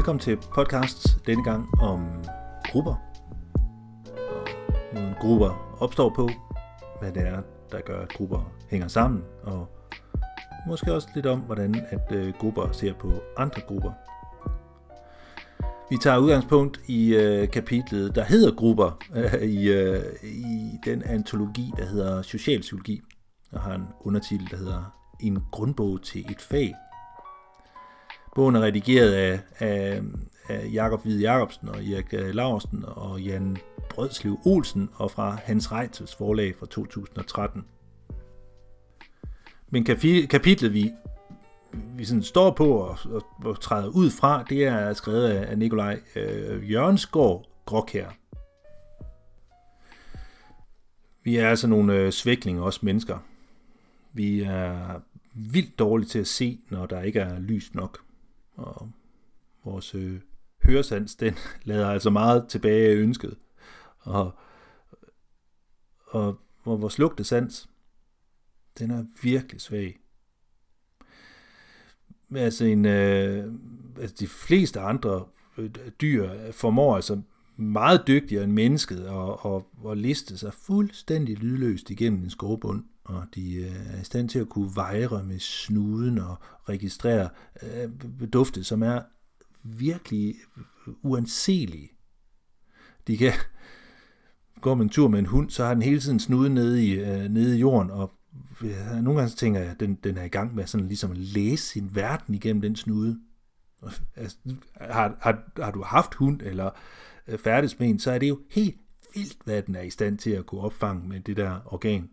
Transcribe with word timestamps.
Velkommen 0.00 0.20
til 0.20 0.36
podcast 0.36 1.26
denne 1.26 1.44
gang 1.44 1.80
om 1.80 2.24
grupper. 2.64 2.94
Og 4.30 4.48
måden 4.94 5.14
grupper 5.20 5.76
opstår 5.80 6.12
på, 6.16 6.30
hvad 7.00 7.12
det 7.12 7.22
er, 7.26 7.42
der 7.72 7.80
gør, 7.80 8.00
at 8.00 8.08
grupper 8.08 8.52
hænger 8.70 8.88
sammen, 8.88 9.22
og 9.42 9.68
måske 10.66 10.94
også 10.94 11.08
lidt 11.14 11.26
om, 11.26 11.40
hvordan 11.40 11.86
at 11.90 12.12
øh, 12.12 12.34
grupper 12.38 12.72
ser 12.72 12.94
på 12.94 13.12
andre 13.36 13.60
grupper. 13.60 13.92
Vi 15.90 15.96
tager 16.02 16.18
udgangspunkt 16.18 16.80
i 16.88 17.14
øh, 17.14 17.50
kapitlet, 17.50 18.14
der 18.14 18.24
hedder 18.24 18.54
grupper, 18.54 18.98
øh, 19.14 19.42
i, 19.42 19.70
øh, 19.70 20.02
i 20.22 20.70
den 20.84 21.02
antologi, 21.02 21.72
der 21.76 21.84
hedder 21.84 22.22
Socialpsykologi, 22.22 23.00
og 23.52 23.60
har 23.60 23.74
en 23.74 23.88
undertitel, 24.00 24.50
der 24.50 24.56
hedder 24.56 24.96
En 25.20 25.38
grundbog 25.52 26.02
til 26.02 26.20
et 26.30 26.40
fag. 26.40 26.74
Bogen 28.40 28.56
er 28.56 28.60
redigeret 28.60 29.12
af, 29.12 29.40
af, 29.58 30.02
af 30.48 30.70
Jakob 30.72 31.02
Hvide 31.02 31.20
Jacobsen 31.20 31.68
og 31.68 31.84
Erik 31.84 32.06
øh, 32.12 32.34
Laursen 32.34 32.84
og 32.86 33.20
Jan 33.20 33.56
Brødslev 33.90 34.38
Olsen 34.44 34.88
og 34.94 35.10
fra 35.10 35.38
Hans 35.44 35.72
Reitzels 35.72 36.14
forlag 36.14 36.54
fra 36.56 36.66
2013. 36.66 37.64
Men 39.70 39.84
kapitlet, 40.30 40.74
vi, 40.74 40.92
vi 41.96 42.04
sådan 42.04 42.22
står 42.22 42.50
på 42.50 42.72
og, 42.72 42.98
og, 43.04 43.22
og 43.44 43.60
træder 43.60 43.88
ud 43.88 44.10
fra, 44.10 44.44
det 44.48 44.64
er 44.64 44.92
skrevet 44.92 45.28
af 45.28 45.58
Nikolaj 45.58 46.00
øh, 46.16 46.70
Jørgensgaard 46.70 47.48
Gråkær. 47.66 48.08
Vi 51.24 51.36
er 51.36 51.48
altså 51.48 51.66
nogle 51.66 51.94
øh, 51.94 52.12
svæklinger, 52.12 52.62
også 52.62 52.80
mennesker. 52.82 53.18
Vi 54.12 54.40
er 54.42 55.00
vildt 55.34 55.78
dårlige 55.78 56.08
til 56.08 56.18
at 56.18 56.26
se, 56.26 56.60
når 56.70 56.86
der 56.86 57.02
ikke 57.02 57.20
er 57.20 57.38
lys 57.38 57.74
nok. 57.74 58.09
Og 58.60 58.90
vores 59.64 59.94
øh, 59.94 60.20
høresans, 60.64 61.16
den 61.16 61.34
lader 61.64 61.90
altså 61.90 62.10
meget 62.10 62.48
tilbage 62.48 62.90
af 62.90 62.94
ønsket. 62.94 63.36
Og, 63.98 64.32
og, 66.06 66.40
og 66.62 66.80
vores 66.80 66.98
lugtesans, 66.98 67.68
den 68.78 68.90
er 68.90 69.04
virkelig 69.22 69.60
svag. 69.60 70.00
Altså, 72.34 72.64
en, 72.64 72.84
øh, 72.84 73.52
altså 74.00 74.16
de 74.20 74.26
fleste 74.26 74.80
andre 74.80 75.26
øh, 75.58 75.70
dyr 76.00 76.52
formår 76.52 76.96
altså 76.96 77.22
meget 77.56 78.06
dygtigere 78.06 78.44
end 78.44 78.52
mennesket 78.52 79.08
og, 79.08 79.44
og, 79.46 79.66
og 79.82 79.96
liste 79.96 80.38
sig 80.38 80.54
fuldstændig 80.54 81.38
lydløst 81.38 81.90
igennem 81.90 82.22
en 82.22 82.30
skovbund 82.30 82.84
og 83.10 83.24
de 83.34 83.54
øh, 83.54 83.96
er 83.96 84.00
i 84.00 84.04
stand 84.04 84.28
til 84.28 84.38
at 84.38 84.48
kunne 84.48 84.70
vejre 84.74 85.24
med 85.24 85.38
snuden 85.38 86.18
og 86.18 86.36
registrere 86.68 87.28
øh, 87.62 87.90
dufte, 88.32 88.64
som 88.64 88.82
er 88.82 89.00
virkelig 89.62 90.34
uanselige. 91.02 91.90
De 93.06 93.16
kan 93.16 93.32
gå 94.62 94.72
en 94.72 94.88
tur 94.88 95.08
med 95.08 95.18
en 95.18 95.26
hund, 95.26 95.50
så 95.50 95.64
har 95.64 95.74
den 95.74 95.82
hele 95.82 96.00
tiden 96.00 96.20
snuden 96.20 96.54
nede 96.54 96.86
i, 96.86 96.92
øh, 96.92 97.30
nede 97.30 97.56
i 97.56 97.60
jorden, 97.60 97.90
og 97.90 98.12
ja, 98.62 99.00
nogle 99.00 99.20
gange 99.20 99.36
tænker 99.36 99.60
jeg, 99.60 99.70
at 99.70 99.80
den, 99.80 99.94
den 99.94 100.18
er 100.18 100.24
i 100.24 100.28
gang 100.28 100.54
med 100.54 100.66
sådan 100.66 100.86
ligesom 100.86 101.10
at 101.10 101.16
læse 101.16 101.64
sin 101.64 101.94
verden 101.94 102.34
igennem 102.34 102.62
den 102.62 102.76
snude. 102.76 103.20
Altså, 104.16 104.36
har, 104.80 105.16
har, 105.20 105.62
har 105.62 105.70
du 105.70 105.82
haft 105.82 106.14
hund 106.14 106.40
eller 106.42 106.70
øh, 107.26 107.38
færdes 107.38 107.78
med 107.78 107.88
en, 107.88 107.98
så 107.98 108.10
er 108.10 108.18
det 108.18 108.28
jo 108.28 108.40
helt 108.50 108.76
vildt, 109.14 109.36
hvad 109.44 109.62
den 109.62 109.74
er 109.74 109.80
i 109.80 109.90
stand 109.90 110.18
til 110.18 110.30
at 110.30 110.46
kunne 110.46 110.60
opfange 110.60 111.08
med 111.08 111.20
det 111.20 111.36
der 111.36 111.60
organ. 111.66 112.10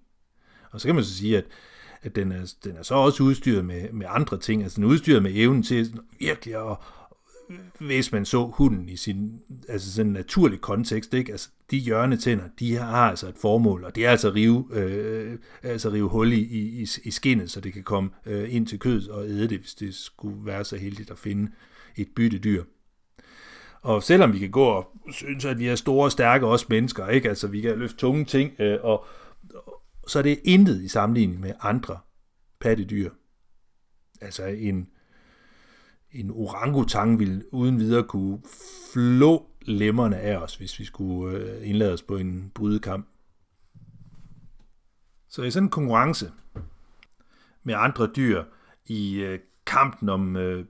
Og 0.77 0.81
så 0.81 0.87
kan 0.87 0.95
man 0.95 1.03
så 1.03 1.15
sige, 1.15 1.37
at, 1.37 1.45
at 2.01 2.15
den, 2.15 2.31
er, 2.31 2.53
den 2.63 2.77
er 2.77 2.83
så 2.83 2.95
også 2.95 3.23
udstyret 3.23 3.65
med, 3.65 3.91
med 3.91 4.05
andre 4.09 4.37
ting. 4.37 4.63
Altså 4.63 4.75
den 4.75 4.83
er 4.83 4.87
udstyret 4.87 5.23
med 5.23 5.31
evnen 5.35 5.63
til 5.63 5.99
virkelig 6.19 6.55
at, 6.55 6.77
hvis 7.79 8.11
man 8.11 8.25
så 8.25 8.45
hunden 8.45 8.89
i 8.89 8.95
sin 8.95 9.39
altså 9.69 9.93
sådan 9.93 10.11
naturlig 10.11 10.61
kontekst, 10.61 11.13
ikke? 11.13 11.31
Altså, 11.31 11.49
de 11.71 11.77
hjørnetænder, 11.77 12.43
de 12.59 12.75
har 12.75 13.09
altså 13.09 13.27
et 13.27 13.37
formål, 13.41 13.83
og 13.83 13.95
det 13.95 14.05
er 14.05 14.11
altså 14.11 14.27
at 14.27 14.35
rive, 14.35 14.67
øh, 14.73 15.37
altså 15.63 15.89
rive 15.89 16.09
hul 16.09 16.33
i, 16.33 16.39
i, 16.39 16.87
i 17.03 17.11
skinnet, 17.11 17.51
så 17.51 17.61
det 17.61 17.73
kan 17.73 17.83
komme 17.83 18.09
øh, 18.25 18.55
ind 18.55 18.67
til 18.67 18.79
kød 18.79 19.09
og 19.09 19.25
æde 19.27 19.47
det, 19.49 19.59
hvis 19.59 19.73
det 19.73 19.95
skulle 19.95 20.45
være 20.45 20.65
så 20.65 20.77
heldigt 20.77 21.11
at 21.11 21.19
finde 21.19 21.51
et 21.95 22.07
byttedyr. 22.15 22.63
Og 23.81 24.03
selvom 24.03 24.33
vi 24.33 24.39
kan 24.39 24.51
gå 24.51 24.63
og 24.63 24.91
synes, 25.11 25.45
at 25.45 25.59
vi 25.59 25.67
er 25.67 25.75
store 25.75 26.05
og 26.05 26.11
stærke, 26.11 26.47
også 26.47 26.65
mennesker, 26.69 27.07
ikke? 27.07 27.29
Altså, 27.29 27.47
vi 27.47 27.61
kan 27.61 27.79
løfte 27.79 27.97
tunge 27.97 28.25
ting, 28.25 28.51
øh, 28.59 28.77
og, 28.83 29.05
så 30.07 30.19
er 30.19 30.23
det 30.23 30.39
intet 30.43 30.81
i 30.81 30.87
sammenligning 30.87 31.39
med 31.39 31.53
andre 31.59 31.99
pattedyr. 32.59 33.11
Altså 34.21 34.45
en, 34.45 34.89
en 36.11 36.31
orangutang 36.31 37.19
vil 37.19 37.45
uden 37.51 37.79
videre 37.79 38.03
kunne 38.03 38.41
flå 38.93 39.49
lemmerne 39.61 40.17
af 40.17 40.37
os, 40.37 40.55
hvis 40.55 40.79
vi 40.79 40.85
skulle 40.85 41.37
øh, 41.37 41.69
indlade 41.69 41.93
os 41.93 42.01
på 42.01 42.17
en 42.17 42.51
brydekamp. 42.55 43.07
Så 45.29 45.43
i 45.43 45.51
sådan 45.51 45.65
en 45.65 45.69
konkurrence 45.69 46.31
med 47.63 47.75
andre 47.77 48.07
dyr 48.15 48.43
i 48.85 49.15
øh, 49.15 49.39
kampen 49.65 50.09
om 50.09 50.35
øh, 50.35 50.65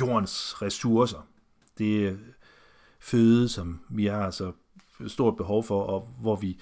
jordens 0.00 0.62
ressourcer, 0.62 1.28
det 1.78 2.18
føde, 3.00 3.48
som 3.48 3.80
vi 3.90 4.06
har 4.06 4.30
så 4.30 4.52
stort 5.06 5.36
behov 5.36 5.64
for, 5.64 5.82
og 5.82 6.08
hvor 6.20 6.36
vi 6.36 6.60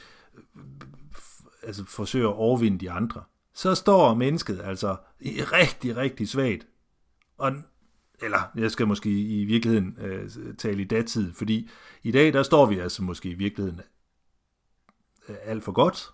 altså 1.62 1.84
forsøger 1.84 2.28
at 2.28 2.34
overvinde 2.34 2.78
de 2.78 2.90
andre, 2.90 3.22
så 3.54 3.74
står 3.74 4.14
mennesket 4.14 4.60
altså 4.64 4.96
rigtig, 5.52 5.96
rigtig 5.96 6.28
svagt. 6.28 6.66
Og, 7.38 7.52
eller 8.22 8.38
jeg 8.56 8.70
skal 8.70 8.86
måske 8.86 9.10
i 9.10 9.44
virkeligheden 9.44 9.96
øh, 10.00 10.30
tale 10.58 10.82
i 10.82 10.84
datid, 10.84 11.32
fordi 11.32 11.70
i 12.02 12.10
dag 12.10 12.32
der 12.32 12.42
står 12.42 12.66
vi 12.66 12.78
altså 12.78 13.02
måske 13.02 13.30
i 13.30 13.34
virkeligheden 13.34 13.80
øh, 15.28 15.36
alt 15.44 15.64
for 15.64 15.72
godt, 15.72 16.10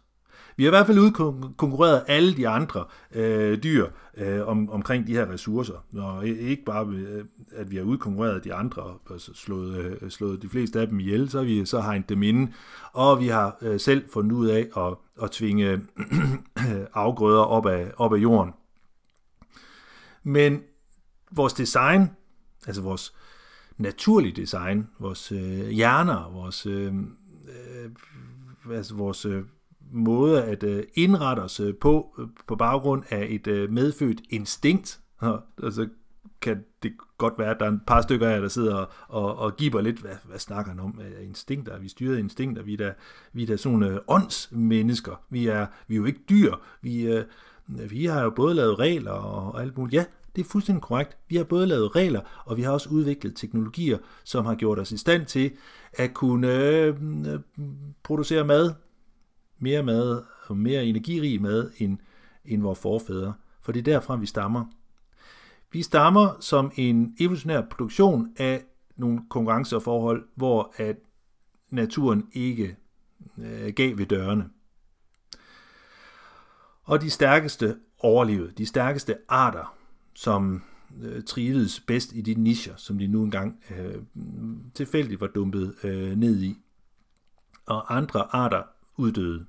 vi 0.57 0.65
har 0.65 0.69
i 0.69 0.71
hvert 0.71 0.87
fald 0.87 0.99
udkonkurreret 0.99 2.05
alle 2.07 2.37
de 2.37 2.49
andre 2.49 2.85
øh, 3.13 3.63
dyr 3.63 3.87
øh, 4.17 4.49
om, 4.49 4.71
omkring 4.71 5.07
de 5.07 5.13
her 5.13 5.31
ressourcer. 5.33 5.85
Og 5.99 6.27
ikke 6.27 6.65
bare, 6.65 6.87
øh, 6.87 7.25
at 7.53 7.71
vi 7.71 7.77
har 7.77 7.83
udkonkurreret 7.83 8.45
de 8.45 8.55
andre 8.55 8.83
og 8.83 9.01
slået, 9.19 9.99
øh, 10.03 10.11
slået 10.11 10.43
de 10.43 10.49
fleste 10.49 10.81
af 10.81 10.89
dem 10.89 11.01
ihjel, 11.01 11.31
så 11.31 11.39
har 11.39 11.45
vi 11.45 11.67
så 11.67 11.81
hegnet 11.81 12.09
dem 12.09 12.23
inde. 12.23 12.53
Og 12.93 13.21
vi 13.21 13.29
har 13.29 13.57
øh, 13.63 13.81
selv 13.81 14.09
fundet 14.13 14.33
ud 14.33 14.47
af 14.47 14.69
at, 14.77 14.95
at 15.23 15.31
tvinge 15.31 15.81
afgrøder 16.95 17.43
op 17.43 17.67
af, 17.67 17.93
op 17.97 18.15
af 18.15 18.19
jorden. 18.19 18.53
Men 20.23 20.63
vores 21.31 21.53
design, 21.53 22.11
altså 22.67 22.83
vores 22.83 23.15
naturlige 23.79 24.37
design, 24.37 24.89
vores 24.99 25.33
øh, 25.33 25.69
hjerner, 25.69 26.31
vores, 26.33 26.67
øh, 26.67 26.95
øh, 27.49 27.91
altså 28.77 28.95
vores 28.95 29.27
øh, 29.27 29.43
måde 29.93 30.45
at 30.45 30.63
øh, 30.63 30.85
indrette 30.95 31.41
os 31.41 31.61
øh, 31.61 31.75
på, 31.75 32.15
øh, 32.19 32.27
på 32.47 32.57
baggrund 32.57 33.03
af 33.11 33.27
et 33.31 33.47
øh, 33.47 33.73
medfødt 33.73 34.21
instinkt. 34.31 35.01
Og, 35.19 35.43
altså 35.63 35.89
kan 36.41 36.65
det 36.83 36.93
godt 37.19 37.39
være, 37.39 37.51
at 37.51 37.57
der 37.61 37.67
er 37.67 37.73
et 37.73 37.81
par 37.87 38.03
stykker 38.03 38.29
af 38.29 38.35
jer, 38.35 38.41
der 38.41 38.49
sidder 38.49 38.75
og, 38.75 38.89
og, 39.09 39.37
og 39.39 39.57
giver 39.57 39.81
lidt, 39.81 39.99
hvad, 39.99 40.15
hvad 40.25 40.39
snakker 40.39 40.73
han 40.73 40.81
om? 40.81 41.01
Instinkter, 41.23 41.79
vi 41.79 41.89
styrer 41.89 42.19
instinkter, 42.19 42.63
vi 42.63 42.73
er 42.73 42.77
da, 42.77 42.93
vi 43.33 43.43
er 43.43 43.47
da 43.47 43.57
sådan 43.57 43.79
nogle 43.79 43.95
øh, 43.95 44.01
åndsmennesker. 44.09 45.21
Vi 45.31 45.47
er, 45.47 45.67
vi 45.89 45.95
er 45.95 45.97
jo 45.97 46.05
ikke 46.05 46.21
dyr. 46.29 46.55
Vi, 46.83 47.07
øh, 47.07 47.25
vi 47.67 48.05
har 48.05 48.23
jo 48.23 48.31
både 48.31 48.55
lavet 48.55 48.79
regler 48.79 49.11
og, 49.13 49.53
og 49.53 49.63
alt 49.63 49.79
muligt. 49.79 49.95
Ja, 49.95 50.05
det 50.37 50.45
er 50.45 50.49
fuldstændig 50.49 50.83
korrekt. 50.83 51.17
Vi 51.29 51.37
har 51.37 51.45
både 51.45 51.67
lavet 51.67 51.97
regler, 51.97 52.21
og 52.45 52.57
vi 52.57 52.63
har 52.63 52.73
også 52.73 52.89
udviklet 52.89 53.37
teknologier, 53.37 53.99
som 54.25 54.47
har 54.47 54.55
gjort 54.55 54.79
os 54.79 54.93
i 54.93 54.97
stand 54.97 55.27
til 55.27 55.51
at 55.93 56.15
kunne 56.15 56.53
øh, 56.53 56.89
øh 57.27 57.41
producere 58.03 58.45
mad, 58.45 58.73
mere 59.59 59.83
mad 59.83 60.23
og 60.47 60.57
mere 60.57 60.85
energirig 60.85 61.43
mad 61.43 61.71
end, 61.79 61.99
end 62.45 62.63
vores 62.63 62.79
forfædre. 62.79 63.35
For 63.61 63.73
det 63.73 63.79
er 63.79 63.85
derfra, 63.85 64.17
vi 64.17 64.27
stammer. 64.27 64.65
Vi 65.73 65.83
stammer 65.83 66.37
som 66.41 66.73
en 66.77 67.17
evolutionær 67.21 67.61
produktion 67.61 68.33
af 68.37 68.65
nogle 68.97 69.21
konkurrenceforhold, 69.29 70.25
hvor 70.35 70.75
at 70.77 70.97
naturen 71.71 72.29
ikke 72.33 72.77
øh, 73.39 73.73
gav 73.73 73.99
ved 73.99 74.07
dørene. 74.07 74.49
Og 76.83 77.01
de 77.01 77.11
stærkeste 77.11 77.77
overlevede, 77.99 78.53
de 78.59 78.67
stærkeste 78.67 79.17
arter, 79.29 79.77
som 80.15 80.63
øh, 81.03 81.23
trivedes 81.25 81.81
bedst 81.81 82.13
i 82.13 82.21
de 82.21 82.35
nischer, 82.35 82.77
som 82.77 82.99
de 82.99 83.07
nu 83.07 83.25
engang 83.25 83.65
øh, 83.71 84.03
tilfældigt 84.75 85.21
var 85.21 85.27
dumpet 85.27 85.75
øh, 85.85 86.17
ned 86.17 86.43
i. 86.43 86.57
Og 87.67 87.97
andre 87.97 88.35
arter 88.35 88.63
uddøde, 88.97 89.47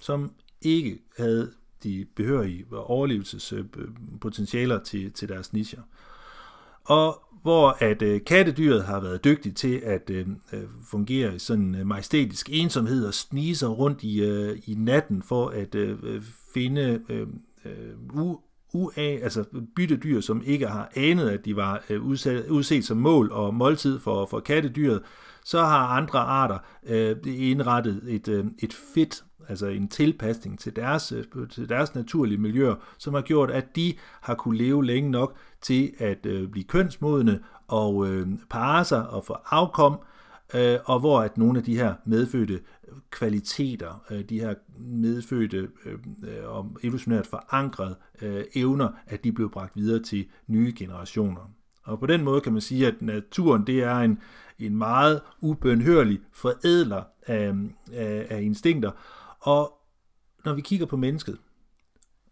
som 0.00 0.32
ikke 0.62 0.98
havde 1.16 1.52
de 1.82 2.06
behørige 2.16 2.64
overlevelsespotentialer 2.72 4.82
til, 4.82 5.12
til 5.12 5.28
deres 5.28 5.52
nischer. 5.52 5.80
Og 6.84 7.22
hvor 7.42 7.76
at 7.80 8.02
øh, 8.02 8.24
kattedyret 8.24 8.84
har 8.84 9.00
været 9.00 9.24
dygtig 9.24 9.56
til 9.56 9.80
at 9.84 10.10
øh, 10.10 10.26
øh 10.52 10.64
fungere 10.90 11.34
i 11.34 11.38
sådan 11.38 11.74
en 11.74 11.88
majestætisk 11.88 12.48
ensomhed 12.52 13.06
og 13.06 13.14
snige 13.14 13.56
sig 13.56 13.78
rundt 13.78 14.02
i, 14.02 14.22
øh, 14.22 14.58
i 14.66 14.74
natten 14.74 15.22
for 15.22 15.48
at 15.48 15.74
øh, 15.74 15.98
øh 16.02 16.22
finde 16.54 17.02
øh, 17.08 17.26
u, 18.14 18.38
ua, 18.74 18.92
altså 18.96 19.44
byttedyr, 19.76 20.20
som 20.20 20.42
ikke 20.46 20.66
har 20.66 20.92
anet, 20.94 21.28
at 21.28 21.44
de 21.44 21.56
var 21.56 21.84
øh, 21.90 22.02
udset, 22.02 22.48
udset 22.48 22.84
som 22.84 22.96
mål 22.96 23.32
og 23.32 23.54
måltid 23.54 23.98
for, 23.98 24.26
for 24.26 24.40
kattedyret, 24.40 25.02
så 25.48 25.60
har 25.60 25.86
andre 25.86 26.18
arter 26.18 26.58
øh, 26.86 27.16
indrettet 27.26 28.02
et, 28.06 28.28
øh, 28.28 28.44
et 28.58 28.72
fit, 28.94 29.24
altså 29.48 29.66
en 29.66 29.88
tilpasning 29.88 30.58
til 30.58 30.76
deres, 30.76 31.12
øh, 31.12 31.48
til 31.50 31.68
deres 31.68 31.94
naturlige 31.94 32.38
miljøer, 32.38 32.74
som 32.98 33.14
har 33.14 33.20
gjort, 33.20 33.50
at 33.50 33.76
de 33.76 33.94
har 34.20 34.34
kunne 34.34 34.58
leve 34.58 34.84
længe 34.84 35.10
nok 35.10 35.36
til 35.60 35.92
at 35.98 36.26
øh, 36.26 36.48
blive 36.48 36.64
kønsmodne 36.64 37.40
og 37.68 38.08
øh, 38.08 38.26
parre 38.50 38.84
sig 38.84 39.10
og 39.10 39.24
få 39.24 39.36
afkom, 39.50 40.00
øh, 40.54 40.78
og 40.84 41.00
hvor 41.00 41.20
at 41.20 41.38
nogle 41.38 41.58
af 41.58 41.64
de 41.64 41.76
her 41.76 41.94
medfødte 42.04 42.60
kvaliteter, 43.10 44.04
øh, 44.10 44.20
de 44.20 44.40
her 44.40 44.54
medfødte 44.78 45.68
øh, 45.86 45.98
øh 46.22 46.48
og 46.48 46.76
evolutionært 46.82 47.26
forankrede 47.26 47.96
øh, 48.22 48.44
evner, 48.54 48.88
at 49.06 49.24
de 49.24 49.32
blev 49.32 49.50
bragt 49.50 49.76
videre 49.76 50.02
til 50.02 50.26
nye 50.46 50.74
generationer. 50.78 51.50
Og 51.88 52.00
på 52.00 52.06
den 52.06 52.24
måde 52.24 52.40
kan 52.40 52.52
man 52.52 52.62
sige, 52.62 52.86
at 52.86 53.02
naturen 53.02 53.66
det 53.66 53.82
er 53.82 53.96
en, 53.96 54.18
en 54.58 54.76
meget 54.76 55.20
ubønhørlig 55.40 56.20
forædler 56.32 57.02
af, 57.26 57.54
af, 57.92 58.26
af 58.30 58.42
instinkter. 58.42 58.90
Og 59.40 59.72
når 60.44 60.54
vi 60.54 60.60
kigger 60.60 60.86
på 60.86 60.96
mennesket, 60.96 61.38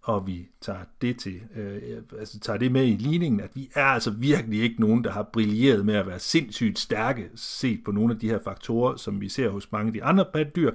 og 0.03 0.27
vi 0.27 0.49
tager 0.61 0.85
det 1.01 1.19
til, 1.19 1.41
øh, 1.57 2.03
altså 2.19 2.41
tager 2.41 2.59
det 2.59 2.73
med 2.73 2.87
i 2.87 2.97
ligningen, 2.97 3.41
at 3.41 3.51
vi 3.55 3.71
er 3.75 3.85
altså 3.85 4.11
virkelig 4.11 4.63
ikke 4.63 4.81
nogen, 4.81 5.05
der 5.05 5.11
har 5.11 5.23
brilleret 5.33 5.87
med 5.87 5.95
at 5.95 6.07
være 6.07 6.19
sindssygt 6.19 6.79
stærke, 6.79 7.31
set 7.35 7.81
på 7.85 7.91
nogle 7.93 8.15
af 8.15 8.21
de 8.21 8.29
her 8.29 8.39
faktorer, 8.45 8.97
som 8.97 9.21
vi 9.21 9.29
ser 9.29 9.49
hos 9.49 9.73
mange 9.73 9.87
af 9.87 9.93
de 9.93 10.05
andre 10.05 10.25
pattedyr, 10.33 10.71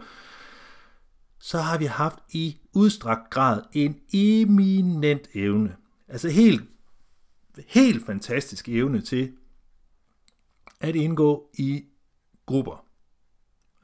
så 1.39 1.57
har 1.57 1.77
vi 1.77 1.85
haft 1.85 2.19
i 2.31 2.57
udstrakt 2.73 3.29
grad 3.29 3.61
en 3.73 3.95
eminent 4.13 5.29
evne, 5.33 5.75
altså 6.07 6.29
helt, 6.29 6.63
helt 7.67 8.05
fantastisk 8.05 8.69
evne 8.69 9.01
til 9.01 9.31
at 10.81 10.95
indgå 10.95 11.49
i 11.57 11.83
grupper. 12.45 12.85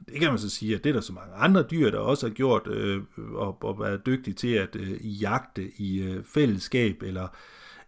Det 0.08 0.20
kan 0.20 0.28
man 0.28 0.38
så 0.38 0.50
sige, 0.50 0.74
at 0.74 0.84
det 0.84 0.90
er 0.90 0.94
der 0.94 1.00
så 1.00 1.12
mange 1.12 1.34
andre 1.34 1.62
dyr, 1.62 1.90
der 1.90 1.98
også 1.98 2.26
har 2.26 2.34
gjort, 2.34 2.66
øh, 2.66 3.02
og, 3.32 3.64
og 3.64 3.80
været 3.80 4.06
dygtige 4.06 4.34
til 4.34 4.48
at 4.48 4.76
øh, 4.76 5.22
jagte 5.22 5.70
i 5.76 5.98
øh, 5.98 6.24
fællesskab, 6.24 7.02
eller, 7.02 7.28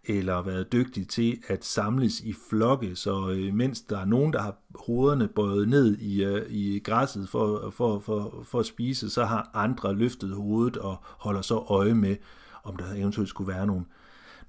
eller 0.03 0.41
været 0.41 0.71
dygtige 0.71 1.05
til 1.05 1.43
at 1.47 1.65
samles 1.65 2.19
i 2.19 2.33
flokke, 2.49 2.95
så 2.95 3.29
øh, 3.29 3.53
mens 3.53 3.81
der 3.81 3.99
er 3.99 4.05
nogen, 4.05 4.33
der 4.33 4.41
har 4.41 4.57
hovederne 4.75 5.27
bøjet 5.27 5.69
ned 5.69 5.97
i, 5.97 6.23
øh, 6.23 6.51
i 6.51 6.79
græsset 6.79 7.29
for, 7.29 7.69
for, 7.69 7.99
for, 7.99 8.43
for 8.43 8.59
at 8.59 8.65
spise, 8.65 9.09
så 9.09 9.25
har 9.25 9.49
andre 9.53 9.93
løftet 9.93 10.35
hovedet 10.35 10.77
og 10.77 10.97
holder 11.03 11.41
så 11.41 11.57
øje 11.57 11.93
med, 11.93 12.15
om 12.63 12.75
der 12.75 12.93
eventuelt 12.95 13.29
skulle 13.29 13.53
være 13.53 13.67
nogle, 13.67 13.85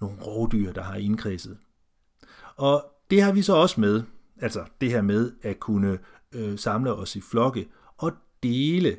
nogle 0.00 0.23
rovdyr, 0.23 0.73
der 0.73 0.82
har 0.82 0.94
indkredset. 0.94 1.58
Og 2.56 2.85
det 3.11 3.23
har 3.23 3.32
vi 3.32 3.43
så 3.43 3.55
også 3.55 3.81
med, 3.81 4.03
altså 4.43 4.65
det 4.81 4.91
her 4.91 5.03
med 5.03 5.33
at 5.43 5.61
kunne 5.61 5.99
øh, 6.33 6.59
samle 6.59 6.94
os 6.94 7.17
i 7.17 7.21
flokke 7.21 7.69
og 7.97 8.12
dele 8.43 8.99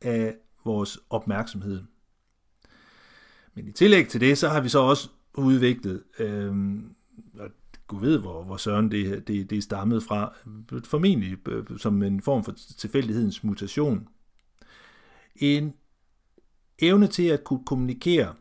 af 0.00 0.36
vores 0.64 0.98
opmærksomhed. 1.10 1.82
Men 3.54 3.68
i 3.68 3.72
tillæg 3.72 4.08
til 4.08 4.20
det, 4.20 4.38
så 4.38 4.48
har 4.48 4.60
vi 4.60 4.68
så 4.68 4.78
også 4.78 5.08
udviklet, 5.34 6.02
øh, 6.18 6.54
og 7.38 7.50
Gud 7.86 8.00
ved, 8.00 8.18
hvor, 8.18 8.42
hvor 8.42 8.56
søren 8.56 8.90
det, 8.90 9.28
det, 9.28 9.50
det 9.50 9.58
er 9.58 9.62
stammet 9.62 10.02
fra, 10.02 10.34
formentlig 10.84 11.48
øh, 11.48 11.78
som 11.78 12.02
en 12.02 12.20
form 12.20 12.44
for 12.44 12.52
tilfældighedens 12.78 13.44
mutation. 13.44 14.08
En 15.36 15.74
evne 16.78 17.06
til 17.06 17.22
at 17.22 17.44
kunne 17.44 17.64
kommunikere 17.64 18.34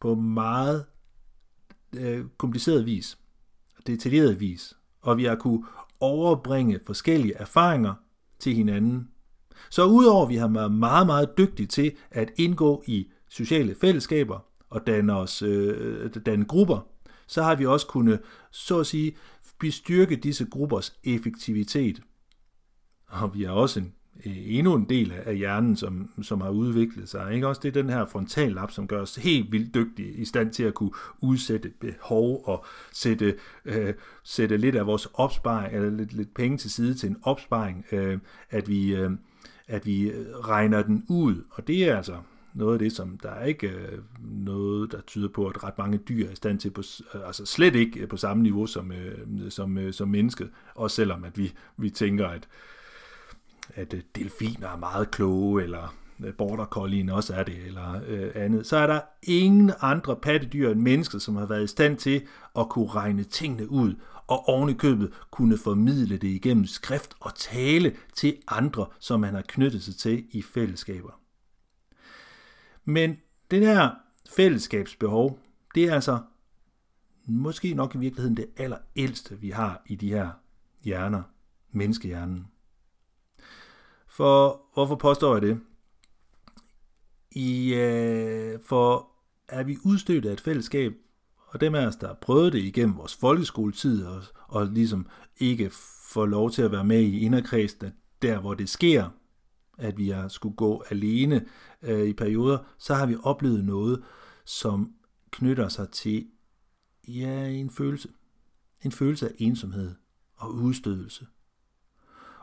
på 0.00 0.14
meget 0.14 0.84
øh, 1.96 2.24
kompliceret 2.36 2.86
vis, 2.86 3.18
detaljeret 3.86 4.40
vis, 4.40 4.76
og 5.02 5.16
vi 5.16 5.24
har 5.24 5.34
kunne 5.34 5.64
overbringe 6.00 6.80
forskellige 6.86 7.34
erfaringer 7.34 7.94
til 8.38 8.54
hinanden. 8.54 9.08
Så 9.70 9.84
udover 9.84 10.22
at 10.22 10.28
vi 10.28 10.36
har 10.36 10.48
været 10.48 10.72
meget, 10.72 11.06
meget 11.06 11.38
dygtige 11.38 11.66
til 11.66 11.92
at 12.10 12.30
indgå 12.36 12.82
i 12.86 13.10
sociale 13.28 13.74
fællesskaber 13.80 14.38
og 14.70 14.86
danne, 14.86 15.16
os, 15.16 15.42
øh, 15.42 16.10
danne 16.26 16.44
grupper, 16.44 16.86
så 17.26 17.42
har 17.42 17.54
vi 17.54 17.66
også 17.66 17.86
kunnet, 17.86 18.20
så 18.50 18.80
at 18.80 18.86
sige, 18.86 19.16
bestyrke 19.60 20.16
disse 20.16 20.44
gruppers 20.44 20.98
effektivitet. 21.04 22.00
Og 23.08 23.34
vi 23.34 23.42
har 23.42 23.52
også 23.52 23.80
en 23.80 23.92
Øh, 24.26 24.56
endnu 24.58 24.74
en 24.74 24.84
del 24.88 25.12
af 25.26 25.36
hjernen, 25.36 25.76
som, 25.76 26.10
som 26.22 26.40
har 26.40 26.50
udviklet 26.50 27.08
sig. 27.08 27.34
Ikke? 27.34 27.48
Også 27.48 27.60
det 27.64 27.68
er 27.68 27.82
den 27.82 27.90
her 27.90 28.06
frontallap, 28.06 28.70
som 28.70 28.86
gør 28.86 29.00
os 29.00 29.16
helt 29.16 29.52
vildt 29.52 29.74
dygtige 29.74 30.12
i 30.12 30.24
stand 30.24 30.52
til 30.52 30.62
at 30.62 30.74
kunne 30.74 30.92
udsætte 31.20 31.72
behov 31.80 32.42
og 32.44 32.64
sætte, 32.92 33.36
øh, 33.64 33.94
sætte 34.22 34.56
lidt 34.56 34.76
af 34.76 34.86
vores 34.86 35.08
opsparing, 35.14 35.74
eller 35.74 35.90
lidt, 35.90 36.12
lidt 36.12 36.34
penge 36.34 36.58
til 36.58 36.70
side 36.70 36.94
til 36.94 37.08
en 37.08 37.16
opsparing, 37.22 37.84
øh, 37.92 38.18
at, 38.50 38.68
vi, 38.68 38.94
øh, 38.94 39.10
at 39.68 39.86
vi 39.86 40.12
regner 40.44 40.82
den 40.82 41.04
ud. 41.08 41.44
Og 41.50 41.66
det 41.66 41.88
er 41.88 41.96
altså 41.96 42.16
noget 42.54 42.72
af 42.72 42.78
det, 42.78 42.92
som 42.92 43.18
der 43.22 43.30
er 43.30 43.44
ikke 43.44 43.68
øh, 43.68 43.98
noget, 44.20 44.92
der 44.92 45.00
tyder 45.00 45.28
på, 45.28 45.46
at 45.46 45.64
ret 45.64 45.78
mange 45.78 45.98
dyr 45.98 46.26
er 46.26 46.32
i 46.32 46.34
stand 46.34 46.58
til, 46.58 46.70
på, 46.70 46.82
øh, 47.14 47.26
altså 47.26 47.46
slet 47.46 47.74
ikke 47.74 48.06
på 48.06 48.16
samme 48.16 48.42
niveau 48.42 48.66
som, 48.66 48.92
øh, 48.92 49.50
som, 49.50 49.78
øh, 49.78 49.92
som 49.92 50.08
mennesket, 50.08 50.50
også 50.74 50.96
selvom 50.96 51.24
at 51.24 51.38
vi, 51.38 51.52
vi 51.76 51.90
tænker, 51.90 52.28
at 52.28 52.48
at 53.74 53.94
øh, 53.94 54.02
delfiner 54.14 54.68
er 54.68 54.76
meget 54.76 55.10
kloge, 55.10 55.62
eller 55.62 55.94
øh, 56.24 56.34
border 56.34 56.64
collien 56.64 57.08
også 57.08 57.34
er 57.34 57.42
det, 57.42 57.56
eller 57.66 58.00
øh, 58.06 58.30
andet, 58.34 58.66
så 58.66 58.76
er 58.76 58.86
der 58.86 59.00
ingen 59.22 59.72
andre 59.80 60.16
pattedyr 60.16 60.70
end 60.70 60.80
mennesket, 60.80 61.22
som 61.22 61.36
har 61.36 61.46
været 61.46 61.64
i 61.64 61.66
stand 61.66 61.96
til 61.96 62.26
at 62.58 62.68
kunne 62.68 62.88
regne 62.88 63.24
tingene 63.24 63.70
ud, 63.70 63.94
og 64.26 64.48
ovenikøbet 64.48 65.12
kunne 65.30 65.58
formidle 65.58 66.16
det 66.16 66.28
igennem 66.28 66.66
skrift 66.66 67.14
og 67.20 67.34
tale 67.34 67.96
til 68.14 68.36
andre, 68.48 68.86
som 68.98 69.20
man 69.20 69.34
har 69.34 69.42
knyttet 69.48 69.82
sig 69.82 69.96
til 69.96 70.24
i 70.30 70.42
fællesskaber. 70.42 71.20
Men 72.84 73.16
det 73.50 73.62
der 73.62 73.90
fællesskabsbehov, 74.36 75.38
det 75.74 75.84
er 75.84 75.94
altså 75.94 76.18
måske 77.26 77.74
nok 77.74 77.94
i 77.94 77.98
virkeligheden 77.98 78.36
det 78.36 78.46
allerældste, 78.56 79.40
vi 79.40 79.50
har 79.50 79.82
i 79.86 79.94
de 79.94 80.08
her 80.08 80.30
hjerner, 80.84 81.22
menneskehjernen. 81.72 82.46
For 84.12 84.60
hvorfor 84.74 84.94
påstår 84.94 85.32
jeg 85.34 85.42
det? 85.42 85.60
I, 87.30 87.74
øh, 87.74 88.60
for 88.64 89.10
er 89.48 89.62
vi 89.62 89.76
udstødt 89.84 90.26
af 90.26 90.32
et 90.32 90.40
fællesskab, 90.40 90.92
og 91.46 91.60
dem 91.60 91.74
af 91.74 91.86
os, 91.86 91.96
der 91.96 92.06
har 92.06 92.18
prøvet 92.20 92.52
det 92.52 92.58
igennem 92.58 92.96
vores 92.96 93.16
folkeskoletid, 93.16 94.04
og, 94.04 94.22
og 94.48 94.66
ligesom 94.66 95.06
ikke 95.36 95.70
får 96.12 96.26
lov 96.26 96.50
til 96.50 96.62
at 96.62 96.72
være 96.72 96.84
med 96.84 97.00
i 97.00 97.20
inderkredsen, 97.20 97.92
der 98.22 98.40
hvor 98.40 98.54
det 98.54 98.68
sker, 98.68 99.08
at 99.78 99.98
vi 99.98 100.08
har 100.08 100.28
skulle 100.28 100.56
gå 100.56 100.84
alene 100.90 101.46
øh, 101.82 102.06
i 102.06 102.12
perioder, 102.12 102.58
så 102.78 102.94
har 102.94 103.06
vi 103.06 103.16
oplevet 103.22 103.64
noget, 103.64 104.02
som 104.44 104.92
knytter 105.30 105.68
sig 105.68 105.90
til 105.90 106.26
ja, 107.08 107.48
en 107.48 107.70
følelse. 107.70 108.08
En 108.84 108.92
følelse 108.92 109.28
af 109.28 109.32
ensomhed 109.38 109.94
og 110.36 110.54
udstødelse. 110.54 111.26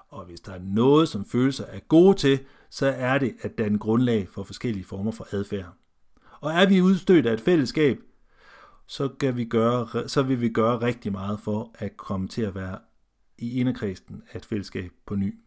Og 0.10 0.26
hvis 0.26 0.40
der 0.40 0.54
er 0.54 0.60
noget, 0.60 1.10
som 1.10 1.26
følelser 1.26 1.66
er 1.66 1.80
gode 1.80 2.18
til, 2.18 2.40
så 2.70 2.88
er 2.88 3.18
det 3.18 3.36
at 3.42 3.58
danne 3.58 3.80
grundlag 3.80 4.30
for 4.30 4.44
forskellige 4.44 4.86
former 4.86 5.12
for 5.12 5.28
adfærd. 5.32 5.74
Og 6.42 6.52
er 6.52 6.70
vi 6.70 6.82
udstødt 6.82 7.26
af 7.26 7.34
et 7.34 7.42
fællesskab, 7.42 8.00
så, 8.88 9.08
kan 9.08 9.38
vi 9.38 9.46
gøre, 9.46 10.10
så 10.10 10.24
vil 10.24 10.42
vi 10.42 10.50
gøre 10.50 10.82
rigtig 10.82 11.12
meget 11.12 11.40
for 11.40 11.72
at 11.74 11.98
komme 11.98 12.28
til 12.28 12.42
at 12.42 12.56
være 12.56 12.80
i 13.38 13.60
inderkredsen 13.60 14.24
af 14.32 14.38
et 14.38 14.46
fællesskab 14.46 14.92
på 15.06 15.16
ny. 15.16 15.40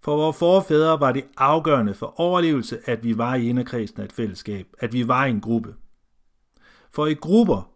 For 0.00 0.16
vores 0.16 0.36
forfædre 0.36 1.00
var 1.00 1.12
det 1.12 1.24
afgørende 1.36 1.94
for 1.94 2.20
overlevelse, 2.20 2.90
at 2.90 3.04
vi 3.04 3.18
var 3.18 3.34
i 3.34 3.48
inderkredsen 3.48 4.00
af 4.00 4.04
et 4.04 4.12
fællesskab, 4.12 4.66
at 4.78 4.92
vi 4.92 5.08
var 5.08 5.26
i 5.26 5.30
en 5.30 5.40
gruppe. 5.40 5.74
For 6.90 7.06
i 7.06 7.14
grupper, 7.14 7.72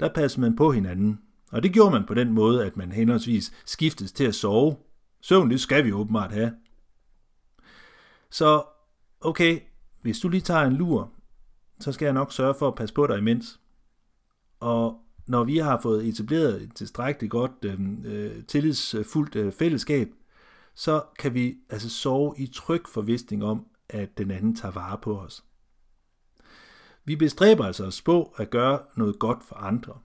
der 0.00 0.08
passer 0.14 0.40
man 0.40 0.56
på 0.56 0.72
hinanden. 0.72 1.20
Og 1.50 1.62
det 1.62 1.72
gjorde 1.72 1.90
man 1.90 2.06
på 2.06 2.14
den 2.14 2.32
måde, 2.32 2.66
at 2.66 2.76
man 2.76 2.92
henholdsvis 2.92 3.52
skiftes 3.64 4.12
til 4.12 4.24
at 4.24 4.34
sove. 4.34 4.76
Søvn, 5.20 5.50
det 5.50 5.60
skal 5.60 5.84
vi 5.84 5.92
åbenbart 5.92 6.32
have. 6.32 6.52
Så, 8.30 8.62
okay, 9.20 9.60
hvis 10.02 10.20
du 10.20 10.28
lige 10.28 10.40
tager 10.40 10.62
en 10.62 10.76
lur, 10.76 11.12
så 11.80 11.92
skal 11.92 12.06
jeg 12.06 12.14
nok 12.14 12.32
sørge 12.32 12.54
for 12.54 12.68
at 12.68 12.74
passe 12.74 12.94
på 12.94 13.06
dig 13.06 13.18
imens. 13.18 13.60
Og 14.60 15.00
når 15.26 15.44
vi 15.44 15.58
har 15.58 15.80
fået 15.80 16.08
etableret 16.08 16.62
et 16.62 16.74
tilstrækkeligt 16.74 17.30
godt 17.30 17.52
øhm, 17.62 18.04
øh, 18.04 18.44
tillidsfuldt 18.44 19.36
øh, 19.36 19.52
fællesskab, 19.52 20.08
så 20.74 21.02
kan 21.18 21.34
vi 21.34 21.56
altså 21.70 21.90
sove 21.90 22.34
i 22.38 22.46
tryg 22.46 22.82
forvisning 22.88 23.44
om, 23.44 23.66
at 23.88 24.18
den 24.18 24.30
anden 24.30 24.56
tager 24.56 24.72
vare 24.72 24.98
på 25.02 25.18
os. 25.18 25.44
Vi 27.04 27.16
bestræber 27.16 27.64
altså 27.64 27.84
os 27.84 28.02
på 28.02 28.34
at 28.36 28.50
gøre 28.50 28.80
noget 28.96 29.18
godt 29.18 29.44
for 29.44 29.56
andre. 29.56 29.98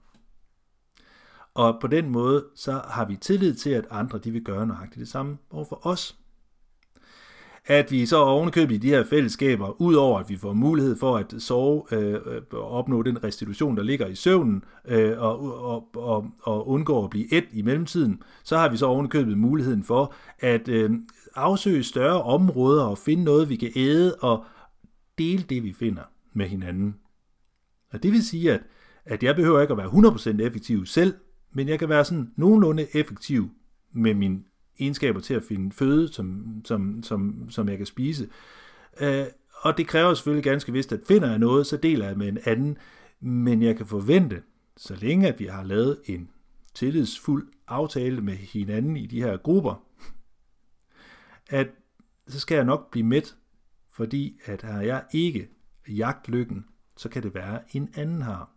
Og 1.54 1.78
på 1.80 1.86
den 1.86 2.10
måde, 2.10 2.44
så 2.54 2.80
har 2.88 3.04
vi 3.04 3.16
tillid 3.16 3.54
til, 3.54 3.70
at 3.70 3.86
andre 3.90 4.18
de 4.18 4.30
vil 4.30 4.44
gøre 4.44 4.66
nøjagtigt 4.66 5.00
det 5.00 5.08
samme 5.08 5.38
over 5.50 5.64
for 5.64 5.86
os. 5.86 6.16
at 7.66 7.90
vi 7.90 8.06
så 8.06 8.16
ovenikøbet 8.16 8.74
i 8.74 8.78
de 8.78 8.88
her 8.88 9.04
fællesskaber, 9.04 9.80
udover 9.80 10.18
at 10.18 10.28
vi 10.28 10.36
får 10.36 10.52
mulighed 10.52 10.96
for 10.96 11.16
at 11.16 11.34
sove 11.38 11.82
øh, 11.92 12.20
og 12.52 12.70
opnå 12.70 13.02
den 13.02 13.24
restitution, 13.24 13.76
der 13.76 13.82
ligger 13.82 14.06
i 14.06 14.14
søvnen, 14.14 14.64
øh, 14.84 15.18
og, 15.18 15.64
og, 15.64 15.88
og, 15.94 16.26
og 16.42 16.68
undgå 16.68 17.04
at 17.04 17.10
blive 17.10 17.32
et 17.32 17.44
i 17.52 17.62
mellemtiden, 17.62 18.22
så 18.44 18.56
har 18.56 18.68
vi 18.68 18.76
så 18.76 18.86
ovenikøbet 18.86 19.38
muligheden 19.38 19.84
for 19.84 20.14
at 20.38 20.68
øh, 20.68 20.90
afsøge 21.34 21.82
større 21.82 22.22
områder 22.22 22.84
og 22.84 22.98
finde 22.98 23.24
noget, 23.24 23.48
vi 23.48 23.56
kan 23.56 23.70
æde 23.76 24.14
og 24.14 24.44
dele 25.18 25.42
det, 25.42 25.62
vi 25.62 25.72
finder 25.72 26.02
med 26.32 26.46
hinanden. 26.46 26.96
Og 27.92 28.02
det 28.02 28.12
vil 28.12 28.26
sige, 28.26 28.52
at, 28.52 28.60
at 29.04 29.22
jeg 29.22 29.36
behøver 29.36 29.60
ikke 29.60 29.72
at 29.72 29.78
være 29.78 30.38
100% 30.40 30.42
effektiv 30.42 30.86
selv, 30.86 31.14
men 31.54 31.68
jeg 31.68 31.78
kan 31.78 31.88
være 31.88 32.04
sådan 32.04 32.32
nogenlunde 32.36 32.86
effektiv 32.96 33.50
med 33.92 34.14
mine 34.14 34.42
egenskaber 34.78 35.20
til 35.20 35.34
at 35.34 35.42
finde 35.42 35.72
føde, 35.72 36.12
som, 36.12 36.60
som, 36.64 37.02
som, 37.02 37.50
som 37.50 37.68
jeg 37.68 37.76
kan 37.76 37.86
spise. 37.86 38.28
Øh, 39.00 39.24
og 39.60 39.78
det 39.78 39.86
kræver 39.86 40.14
selvfølgelig 40.14 40.44
ganske 40.44 40.72
vist, 40.72 40.92
at 40.92 41.00
finder 41.08 41.30
jeg 41.30 41.38
noget, 41.38 41.66
så 41.66 41.76
deler 41.76 42.06
jeg 42.06 42.16
med 42.16 42.28
en 42.28 42.38
anden. 42.44 42.78
Men 43.20 43.62
jeg 43.62 43.76
kan 43.76 43.86
forvente, 43.86 44.42
så 44.76 44.96
længe 44.96 45.28
at 45.28 45.40
vi 45.40 45.46
har 45.46 45.64
lavet 45.64 46.00
en 46.04 46.30
tillidsfuld 46.74 47.48
aftale 47.68 48.20
med 48.20 48.34
hinanden 48.34 48.96
i 48.96 49.06
de 49.06 49.22
her 49.22 49.36
grupper, 49.36 49.84
at 51.48 51.68
så 52.28 52.40
skal 52.40 52.54
jeg 52.54 52.64
nok 52.64 52.90
blive 52.90 53.06
med, 53.06 53.22
fordi 53.90 54.40
at 54.44 54.62
har 54.62 54.82
jeg 54.82 55.04
ikke 55.12 55.48
jagtlykken, 55.88 56.64
så 56.96 57.08
kan 57.08 57.22
det 57.22 57.34
være 57.34 57.60
en 57.72 57.88
anden 57.94 58.22
har. 58.22 58.53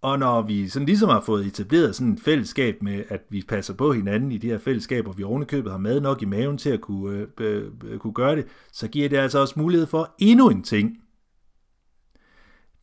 Og 0.00 0.18
når 0.18 0.42
vi 0.42 0.68
sådan 0.68 0.86
ligesom 0.86 1.08
har 1.08 1.20
fået 1.20 1.46
etableret 1.46 1.96
sådan 1.96 2.12
et 2.12 2.20
fællesskab 2.20 2.82
med, 2.82 3.04
at 3.08 3.20
vi 3.28 3.42
passer 3.48 3.74
på 3.74 3.92
hinanden 3.92 4.32
i 4.32 4.38
de 4.38 4.46
her 4.46 4.58
fællesskaber, 4.58 5.12
vi 5.12 5.22
ovenikøbet 5.22 5.72
har 5.72 5.78
mad 5.78 6.00
nok 6.00 6.22
i 6.22 6.24
maven 6.24 6.58
til 6.58 6.70
at 6.70 6.80
kunne, 6.80 7.26
øh, 7.40 7.72
øh, 7.84 7.98
kunne 7.98 8.12
gøre 8.12 8.36
det, 8.36 8.46
så 8.72 8.88
giver 8.88 9.08
det 9.08 9.16
altså 9.16 9.38
også 9.38 9.54
mulighed 9.56 9.86
for 9.86 10.14
endnu 10.18 10.50
en 10.50 10.62
ting. 10.62 11.02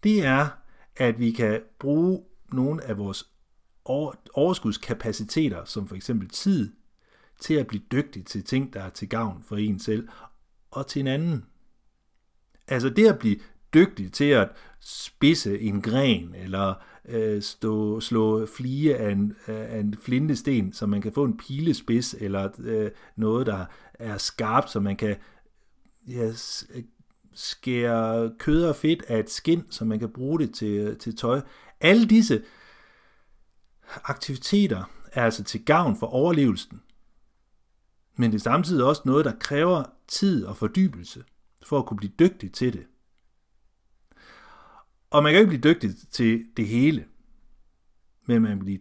Det 0.03 0.25
er, 0.25 0.47
at 0.95 1.19
vi 1.19 1.31
kan 1.31 1.61
bruge 1.79 2.21
nogle 2.51 2.83
af 2.83 2.97
vores 2.97 3.29
overskudskapaciteter, 4.33 5.65
som 5.65 5.87
for 5.87 5.95
eksempel 5.95 6.29
tid, 6.29 6.73
til 7.39 7.53
at 7.53 7.67
blive 7.67 7.83
dygtig 7.91 8.25
til 8.25 8.43
ting, 8.43 8.73
der 8.73 8.81
er 8.81 8.89
til 8.89 9.09
gavn 9.09 9.43
for 9.43 9.57
en 9.57 9.79
selv 9.79 10.07
og 10.71 10.87
til 10.87 10.99
en 10.99 11.07
anden. 11.07 11.45
Altså 12.67 12.89
det 12.89 13.07
at 13.07 13.19
blive 13.19 13.39
dygtig 13.73 14.11
til 14.11 14.25
at 14.25 14.49
spidse 14.79 15.59
en 15.59 15.81
gren, 15.81 16.35
eller 16.35 16.73
øh, 17.05 17.41
stå, 17.41 17.99
slå 17.99 18.45
flige 18.45 18.97
af 18.97 19.11
en, 19.11 19.35
af 19.47 19.79
en 19.79 19.95
flintesten, 20.01 20.73
så 20.73 20.85
man 20.85 21.01
kan 21.01 21.13
få 21.13 21.23
en 21.23 21.37
pilespids, 21.37 22.15
eller 22.19 22.49
øh, 22.59 22.91
noget, 23.15 23.47
der 23.47 23.65
er 23.93 24.17
skarpt, 24.17 24.69
så 24.69 24.79
man 24.79 24.95
kan 24.95 25.15
ja, 26.07 26.31
skære 27.33 28.33
kød 28.39 28.65
og 28.65 28.75
fedt 28.75 29.03
af 29.07 29.19
et 29.19 29.29
skin, 29.29 29.63
så 29.69 29.85
man 29.85 29.99
kan 29.99 30.09
bruge 30.09 30.39
det 30.39 30.53
til, 30.53 30.97
til 30.97 31.15
tøj. 31.17 31.41
Alle 31.81 32.05
disse 32.05 32.43
aktiviteter 34.03 34.83
er 35.11 35.23
altså 35.23 35.43
til 35.43 35.65
gavn 35.65 35.95
for 35.95 36.07
overlevelsen. 36.07 36.81
Men 38.15 38.31
det 38.31 38.37
er 38.37 38.41
samtidig 38.41 38.85
også 38.85 39.01
noget, 39.05 39.25
der 39.25 39.33
kræver 39.39 39.83
tid 40.07 40.45
og 40.45 40.57
fordybelse 40.57 41.23
for 41.63 41.79
at 41.79 41.85
kunne 41.85 41.97
blive 41.97 42.13
dygtig 42.19 42.51
til 42.51 42.73
det. 42.73 42.85
Og 45.13 45.23
man 45.23 45.31
kan 45.31 45.39
ikke 45.39 45.49
blive 45.49 45.73
dygtig 45.73 45.91
til 46.11 46.45
det 46.57 46.67
hele, 46.67 47.05
men 48.25 48.41
man 48.41 48.59
bliver 48.59 48.79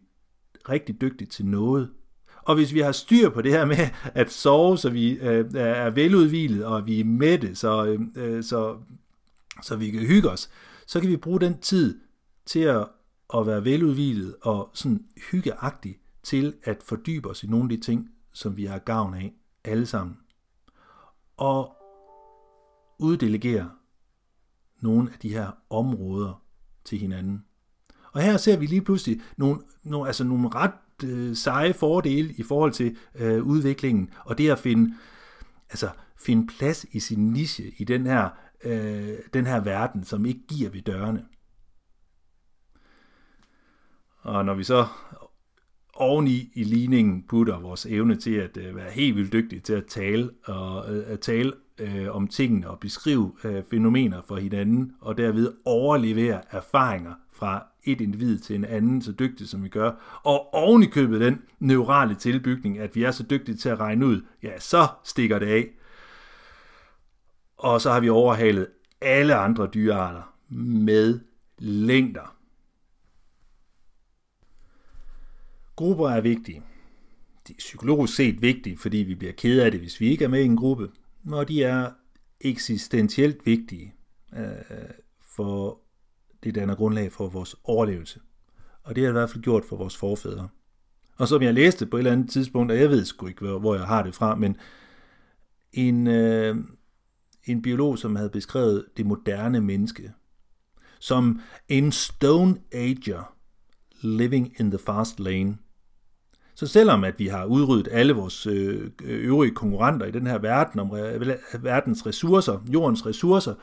rigtig 0.68 1.00
dygtig 1.00 1.28
til 1.28 1.46
noget. 1.46 1.90
Og 2.36 2.54
hvis 2.54 2.74
vi 2.74 2.80
har 2.80 2.92
styr 2.92 3.30
på 3.30 3.42
det 3.42 3.52
her 3.52 3.64
med 3.64 3.76
at 4.04 4.30
sove, 4.30 4.78
så 4.78 4.90
vi 4.90 5.12
øh, 5.12 5.54
er 5.54 5.90
veludvilet, 5.90 6.64
og 6.64 6.86
vi 6.86 7.00
er 7.00 7.04
mætte, 7.04 7.54
så, 7.54 7.84
øh, 7.84 8.00
øh, 8.16 8.44
så, 8.44 8.78
så 9.62 9.76
vi 9.76 9.90
kan 9.90 10.00
hygge 10.00 10.30
os, 10.30 10.50
så 10.86 11.00
kan 11.00 11.10
vi 11.10 11.16
bruge 11.16 11.40
den 11.40 11.58
tid 11.58 12.00
til 12.46 12.60
at, 12.60 12.88
at 13.34 13.46
være 13.46 13.64
veludvilet 13.64 14.36
og 14.42 14.70
sådan 14.74 15.04
hyggeagtig 15.30 15.98
til 16.22 16.54
at 16.64 16.82
fordybe 16.82 17.30
os 17.30 17.42
i 17.42 17.46
nogle 17.46 17.64
af 17.64 17.78
de 17.78 17.84
ting, 17.84 18.10
som 18.32 18.56
vi 18.56 18.64
har 18.64 18.78
gavn 18.78 19.14
af 19.14 19.32
alle 19.64 19.86
sammen. 19.86 20.16
Og 21.36 21.76
uddelegere 22.98 23.70
nogle 24.82 25.10
af 25.12 25.18
de 25.18 25.28
her 25.28 25.50
områder 25.70 26.42
til 26.84 26.98
hinanden. 26.98 27.44
Og 28.12 28.22
her 28.22 28.36
ser 28.36 28.56
vi 28.56 28.66
lige 28.66 28.82
pludselig 28.82 29.20
nogle, 29.36 29.60
nogle, 29.82 30.06
altså 30.06 30.24
nogle 30.24 30.48
ret 30.48 31.04
øh, 31.04 31.36
seje 31.36 31.72
fordele 31.72 32.34
i 32.36 32.42
forhold 32.42 32.72
til 32.72 32.96
øh, 33.14 33.42
udviklingen, 33.42 34.10
og 34.24 34.38
det 34.38 34.50
at 34.50 34.58
finde, 34.58 34.94
altså, 35.70 35.90
finde 36.16 36.46
plads 36.58 36.86
i 36.92 37.00
sin 37.00 37.32
niche 37.32 37.72
i 37.78 37.84
den 37.84 38.06
her, 38.06 38.28
øh, 38.64 39.18
den 39.34 39.46
her 39.46 39.60
verden, 39.60 40.04
som 40.04 40.26
ikke 40.26 40.40
giver 40.48 40.70
ved 40.70 40.82
dørene. 40.82 41.24
Og 44.22 44.44
når 44.44 44.54
vi 44.54 44.64
så 44.64 44.86
oveni 45.94 46.50
i 46.54 46.64
ligningen 46.64 47.24
putter 47.28 47.58
vores 47.58 47.86
evne 47.86 48.16
til 48.16 48.34
at 48.34 48.56
øh, 48.56 48.76
være 48.76 48.90
helt 48.90 49.16
vildt 49.16 49.32
dygtig 49.32 49.62
til 49.62 49.72
at 49.72 49.86
tale 49.86 50.30
og 50.44 50.94
øh, 50.94 51.04
at 51.06 51.20
tale 51.20 51.52
øh, 51.82 52.16
om 52.16 52.28
tingene 52.28 52.70
og 52.70 52.80
beskrive 52.80 53.32
øh, 53.44 53.62
fænomener 53.70 54.22
for 54.28 54.36
hinanden, 54.36 54.92
og 55.00 55.18
derved 55.18 55.52
overlevere 55.64 56.40
erfaringer 56.50 57.14
fra 57.32 57.66
et 57.84 58.00
individ 58.00 58.38
til 58.38 58.56
en 58.56 58.64
anden, 58.64 59.02
så 59.02 59.12
dygtigt 59.12 59.50
som 59.50 59.64
vi 59.64 59.68
gør, 59.68 60.20
og 60.24 60.54
ovenikøbet 60.54 61.18
købet 61.18 61.20
den 61.20 61.42
neurale 61.58 62.14
tilbygning, 62.14 62.78
at 62.78 62.96
vi 62.96 63.02
er 63.02 63.10
så 63.10 63.22
dygtige 63.30 63.56
til 63.56 63.68
at 63.68 63.80
regne 63.80 64.06
ud, 64.06 64.20
ja, 64.42 64.58
så 64.58 64.88
stikker 65.04 65.38
det 65.38 65.46
af. 65.46 65.68
Og 67.56 67.80
så 67.80 67.92
har 67.92 68.00
vi 68.00 68.08
overhalet 68.08 68.66
alle 69.00 69.34
andre 69.34 69.66
dyrearter 69.74 70.34
med 70.48 71.20
længder. 71.58 72.36
Grupper 75.76 76.08
er 76.08 76.20
vigtige. 76.20 76.62
De 77.48 77.52
er 77.52 77.58
psykologisk 77.58 78.14
set 78.14 78.42
vigtige, 78.42 78.78
fordi 78.78 78.96
vi 78.96 79.14
bliver 79.14 79.32
ked 79.32 79.60
af 79.60 79.70
det, 79.70 79.80
hvis 79.80 80.00
vi 80.00 80.08
ikke 80.08 80.24
er 80.24 80.28
med 80.28 80.40
i 80.42 80.44
en 80.44 80.56
gruppe 80.56 80.88
når 81.24 81.44
de 81.44 81.64
er 81.64 81.90
eksistentielt 82.40 83.46
vigtige 83.46 83.94
øh, 84.36 84.46
for 85.36 85.80
det 86.44 86.54
danner 86.54 86.74
grundlag 86.74 87.12
for 87.12 87.28
vores 87.28 87.56
overlevelse. 87.64 88.20
Og 88.82 88.96
det 88.96 89.02
har 89.02 89.08
det 89.08 89.12
i 89.12 89.18
hvert 89.18 89.30
fald 89.30 89.42
gjort 89.42 89.64
for 89.64 89.76
vores 89.76 89.96
forfædre. 89.96 90.48
Og 91.18 91.28
som 91.28 91.42
jeg 91.42 91.54
læste 91.54 91.86
på 91.86 91.96
et 91.96 92.00
eller 92.00 92.12
andet 92.12 92.30
tidspunkt, 92.30 92.72
og 92.72 92.78
jeg 92.78 92.90
ved 92.90 93.04
sgu 93.04 93.26
ikke, 93.26 93.46
hvor 93.48 93.74
jeg 93.74 93.84
har 93.84 94.02
det 94.02 94.14
fra, 94.14 94.34
men 94.34 94.56
en, 95.72 96.06
øh, 96.06 96.56
en 97.44 97.62
biolog, 97.62 97.98
som 97.98 98.16
havde 98.16 98.30
beskrevet 98.30 98.86
det 98.96 99.06
moderne 99.06 99.60
menneske, 99.60 100.12
som 100.98 101.40
en 101.68 101.92
stone 101.92 102.60
ager 102.72 103.36
living 104.02 104.60
in 104.60 104.70
the 104.70 104.78
fast 104.78 105.20
lane– 105.20 105.58
så 106.54 106.66
selvom 106.66 107.04
at 107.04 107.18
vi 107.18 107.26
har 107.26 107.44
udryddet 107.44 107.88
alle 107.92 108.12
vores 108.12 108.46
øh, 108.46 108.90
øh, 109.04 109.24
øvrige 109.24 109.54
konkurrenter 109.54 110.06
i 110.06 110.10
den 110.10 110.26
her 110.26 110.38
verden 110.38 110.80
om 110.80 110.90
verdens 111.60 112.06
ressourcer, 112.06 112.64
jordens 112.72 113.06
ressourcer, 113.06 113.54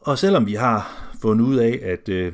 og 0.00 0.18
selvom 0.18 0.46
vi 0.46 0.54
har 0.54 1.08
fundet 1.22 1.44
ud 1.44 1.56
af 1.56 1.80
at 1.82 2.08
øh, 2.08 2.32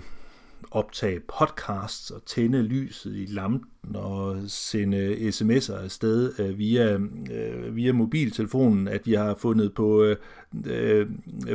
optage 0.70 1.20
podcasts 1.38 2.10
og 2.10 2.24
tænde 2.24 2.62
lyset 2.62 3.16
i 3.16 3.26
lampen 3.28 3.96
og 3.96 4.36
sende 4.46 5.14
sms'er 5.14 5.72
afsted 5.72 6.52
via, 6.52 6.98
via 7.70 7.92
mobiltelefonen, 7.92 8.88
at 8.88 9.06
vi 9.06 9.14
har 9.14 9.34
fundet 9.34 9.74
på, 9.74 10.14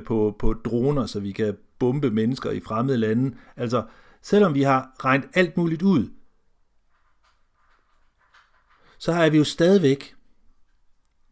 på, 0.05 0.35
på 0.39 0.53
droner, 0.53 1.05
så 1.05 1.19
vi 1.19 1.31
kan 1.31 1.57
bombe 1.79 2.11
mennesker 2.11 2.51
i 2.51 2.59
fremmede 2.59 2.97
lande. 2.97 3.35
Altså, 3.57 3.83
selvom 4.21 4.53
vi 4.53 4.61
har 4.61 4.91
regnet 5.05 5.27
alt 5.33 5.57
muligt 5.57 5.81
ud, 5.81 6.07
så 9.01 9.11
er 9.11 9.29
vi 9.29 9.37
jo 9.37 9.43
stadigvæk 9.43 10.15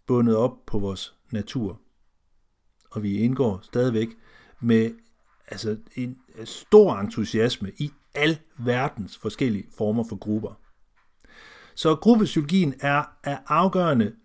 bundet 0.07 0.35
op 0.35 0.65
på 0.65 0.79
vores 0.79 1.15
natur. 1.31 1.81
Og 2.91 3.03
vi 3.03 3.17
indgår 3.17 3.59
stadigvæk 3.63 4.07
med 4.59 4.91
altså 5.47 5.77
en 5.95 6.17
stor 6.45 6.95
entusiasme 6.95 7.71
i 7.77 7.91
al 8.13 8.39
verdens 8.57 9.17
forskellige 9.17 9.67
former 9.77 10.03
for 10.09 10.15
grupper. 10.15 10.59
Så 11.75 11.95
gruppepsykologien 11.95 12.73
er 12.79 13.03
af 13.23 13.39
afgørende 13.47 14.15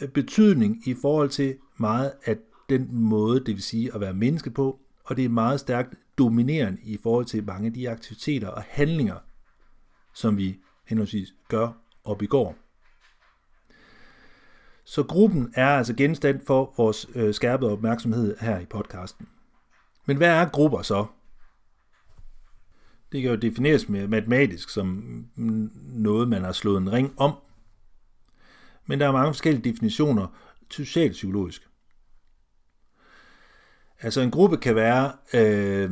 øh, 0.00 0.08
betydning 0.08 0.88
i 0.88 0.94
forhold 1.02 1.30
til 1.30 1.56
meget 1.76 2.12
af 2.24 2.36
den 2.68 2.94
måde, 2.94 3.40
det 3.40 3.54
vil 3.54 3.62
sige 3.62 3.94
at 3.94 4.00
være 4.00 4.14
menneske 4.14 4.50
på, 4.50 4.80
og 5.04 5.16
det 5.16 5.24
er 5.24 5.28
meget 5.28 5.60
stærkt 5.60 5.94
dominerende 6.18 6.80
i 6.82 6.98
forhold 7.02 7.24
til 7.24 7.44
mange 7.44 7.66
af 7.66 7.72
de 7.72 7.90
aktiviteter 7.90 8.48
og 8.48 8.62
handlinger, 8.62 9.18
som 10.14 10.36
vi 10.36 10.58
henholdsvis 10.86 11.34
gør 11.48 11.72
og 12.10 12.18
begår. 12.18 12.56
Så 14.84 15.02
gruppen 15.02 15.52
er 15.54 15.68
altså 15.68 15.94
genstand 15.94 16.40
for 16.46 16.74
vores 16.76 17.06
øh, 17.14 17.34
skærpede 17.34 17.72
opmærksomhed 17.72 18.36
her 18.40 18.58
i 18.58 18.66
podcasten. 18.66 19.28
Men 20.06 20.16
hvad 20.16 20.28
er 20.28 20.48
grupper 20.48 20.82
så? 20.82 21.06
Det 23.12 23.22
kan 23.22 23.30
jo 23.30 23.36
defineres 23.36 23.88
med 23.88 24.08
matematisk 24.08 24.68
som 24.68 25.04
noget, 25.76 26.28
man 26.28 26.44
har 26.44 26.52
slået 26.52 26.78
en 26.78 26.92
ring 26.92 27.14
om. 27.16 27.32
Men 28.86 29.00
der 29.00 29.08
er 29.08 29.12
mange 29.12 29.32
forskellige 29.32 29.72
definitioner 29.72 30.26
socialpsykologisk. 30.70 31.69
Altså 34.02 34.20
en 34.20 34.30
gruppe 34.30 34.56
kan 34.56 34.74
være 34.74 35.12
øh, 35.34 35.90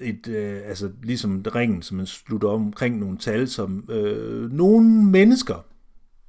et, 0.00 0.28
øh, 0.28 0.60
altså 0.64 0.92
ligesom 1.02 1.44
ringen, 1.54 1.82
som 1.82 1.96
man 1.96 2.06
slutter 2.06 2.48
omkring 2.48 2.98
nogle 2.98 3.18
tal, 3.18 3.48
som 3.48 3.90
øh, 3.90 4.52
nogle 4.52 5.04
mennesker, 5.04 5.64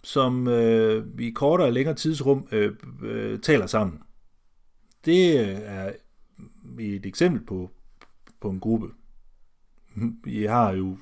som 0.04 0.48
øh, 0.48 1.06
i 1.20 1.30
kortere 1.30 1.68
og 1.68 1.74
længere 1.74 1.96
tidsrum 1.96 2.48
øh, 2.52 2.76
øh, 3.04 3.40
taler 3.40 3.68
sammen. 3.68 4.00
Det 5.06 5.40
øh, 5.40 5.56
er 5.64 5.92
et 6.80 7.06
eksempel 7.06 7.42
på, 7.42 7.72
på 8.42 8.50
en 8.50 8.60
gruppe. 8.60 8.88
I 10.26 10.44
har 10.44 10.72
jo, 10.72 10.98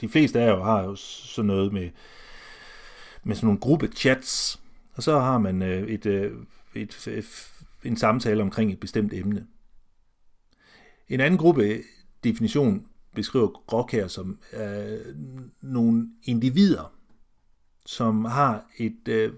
de 0.00 0.08
fleste 0.08 0.40
af 0.40 0.46
jer 0.46 0.64
har 0.64 0.82
jo 0.82 0.94
sådan 0.96 1.46
noget 1.46 1.72
med, 1.72 1.90
med 3.24 3.36
sådan 3.36 3.46
nogle 3.46 3.60
gruppechats, 3.60 4.60
og 4.94 5.02
så 5.02 5.18
har 5.18 5.38
man 5.38 5.62
øh, 5.62 5.88
et, 5.88 6.06
øh, 6.06 6.32
et, 6.74 7.06
et, 7.06 7.50
en 7.84 7.96
samtale 7.96 8.42
omkring 8.42 8.72
et 8.72 8.80
bestemt 8.80 9.12
emne. 9.12 9.46
En 11.08 11.20
anden 11.20 11.38
gruppe 11.38 11.82
definition 12.24 12.86
beskriver 13.14 13.48
Grok 13.48 13.94
som 14.06 14.38
øh, 14.52 15.14
nogle 15.60 16.08
individer, 16.22 16.94
som 17.86 18.24
har 18.24 18.66
et 18.78 19.08
øh, 19.08 19.32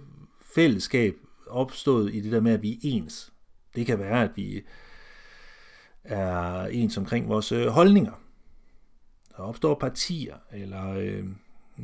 fællesskab 0.54 1.16
opstået 1.46 2.14
i 2.14 2.20
det 2.20 2.32
der 2.32 2.40
med, 2.40 2.52
at 2.52 2.62
vi 2.62 2.72
er 2.72 2.78
ens. 2.82 3.32
Det 3.74 3.86
kan 3.86 3.98
være, 3.98 4.22
at 4.22 4.30
vi 4.36 4.62
er 6.04 6.66
ens 6.66 6.96
omkring 6.96 7.28
vores 7.28 7.52
øh, 7.52 7.66
holdninger. 7.66 8.12
Der 9.36 9.42
opstår 9.42 9.74
partier, 9.74 10.36
eller, 10.52 10.90
øh, 10.90 11.24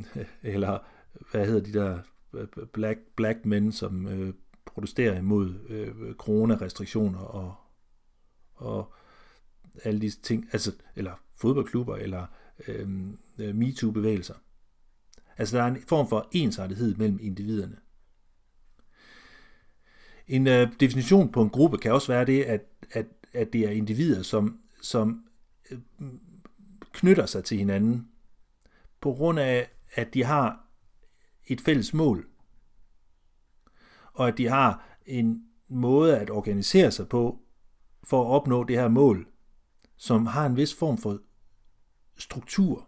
eller 0.53 0.79
hvad 1.31 1.45
hedder 1.45 1.61
de 1.61 1.73
der 1.73 1.99
øh, 2.33 2.47
black, 2.73 2.99
black 3.15 3.45
men, 3.45 3.71
som 3.71 4.07
øh, 4.07 4.33
protesterer 4.73 5.17
imod 5.17 5.59
øh, 5.69 6.15
coronarestriktioner 6.15 7.19
og, 7.19 7.55
og 8.53 8.93
alle 9.83 10.01
disse 10.01 10.21
ting, 10.21 10.49
altså, 10.51 10.71
eller 10.95 11.23
fodboldklubber, 11.35 11.95
eller 11.95 12.25
øh, 12.67 12.89
øh, 13.37 13.55
MeToo-bevægelser. 13.55 14.35
Altså 15.37 15.57
der 15.57 15.63
er 15.63 15.67
en 15.67 15.81
form 15.87 16.09
for 16.09 16.29
ensartethed 16.31 16.95
mellem 16.95 17.19
individerne. 17.21 17.77
En 20.27 20.47
øh, 20.47 20.71
definition 20.79 21.31
på 21.31 21.41
en 21.41 21.49
gruppe 21.49 21.77
kan 21.77 21.91
også 21.93 22.07
være 22.07 22.25
det, 22.25 22.43
at, 22.43 22.61
at, 22.91 23.05
at 23.33 23.53
det 23.53 23.61
er 23.61 23.69
individer, 23.69 24.21
som, 24.21 24.59
som 24.81 25.25
øh, 25.71 25.79
knytter 26.91 27.25
sig 27.25 27.43
til 27.43 27.57
hinanden 27.57 28.07
på 29.01 29.13
grund 29.13 29.39
af, 29.39 29.69
at 29.93 30.13
de 30.13 30.23
har 30.23 30.67
et 31.47 31.61
fælles 31.61 31.93
mål, 31.93 32.27
og 34.13 34.27
at 34.27 34.37
de 34.37 34.47
har 34.47 34.97
en 35.05 35.43
måde 35.67 36.17
at 36.17 36.29
organisere 36.29 36.91
sig 36.91 37.09
på 37.09 37.39
for 38.03 38.21
at 38.21 38.27
opnå 38.27 38.63
det 38.63 38.75
her 38.75 38.87
mål, 38.87 39.27
som 39.97 40.25
har 40.25 40.45
en 40.45 40.57
vis 40.57 40.73
form 40.75 40.97
for 40.97 41.19
struktur. 42.17 42.87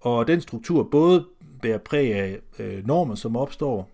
Og 0.00 0.26
den 0.26 0.40
struktur 0.40 0.82
både 0.82 1.26
bærer 1.62 1.78
præg 1.78 2.14
af 2.14 2.40
øh, 2.58 2.86
normer, 2.86 3.14
som 3.14 3.36
opstår, 3.36 3.90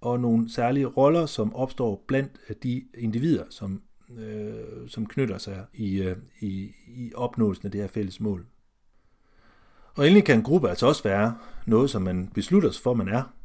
og 0.00 0.20
nogle 0.20 0.52
særlige 0.52 0.86
roller, 0.86 1.26
som 1.26 1.54
opstår 1.54 2.04
blandt 2.06 2.32
øh, 2.48 2.56
de 2.62 2.84
individer, 2.98 3.44
som, 3.50 3.82
øh, 4.18 4.88
som 4.88 5.06
knytter 5.06 5.38
sig 5.38 5.66
i, 5.74 6.02
øh, 6.02 6.16
i, 6.40 6.70
i 6.88 7.12
opnåelsen 7.14 7.66
af 7.66 7.72
det 7.72 7.80
her 7.80 7.88
fælles 7.88 8.20
mål. 8.20 8.46
Og 9.94 10.06
endelig 10.06 10.24
kan 10.24 10.36
en 10.38 10.42
gruppe 10.42 10.68
altså 10.68 10.86
også 10.86 11.02
være 11.02 11.38
noget, 11.66 11.90
som 11.90 12.02
man 12.02 12.28
beslutter 12.34 12.70
sig 12.70 12.82
for, 12.82 12.94
man 12.94 13.08
er. 13.08 13.37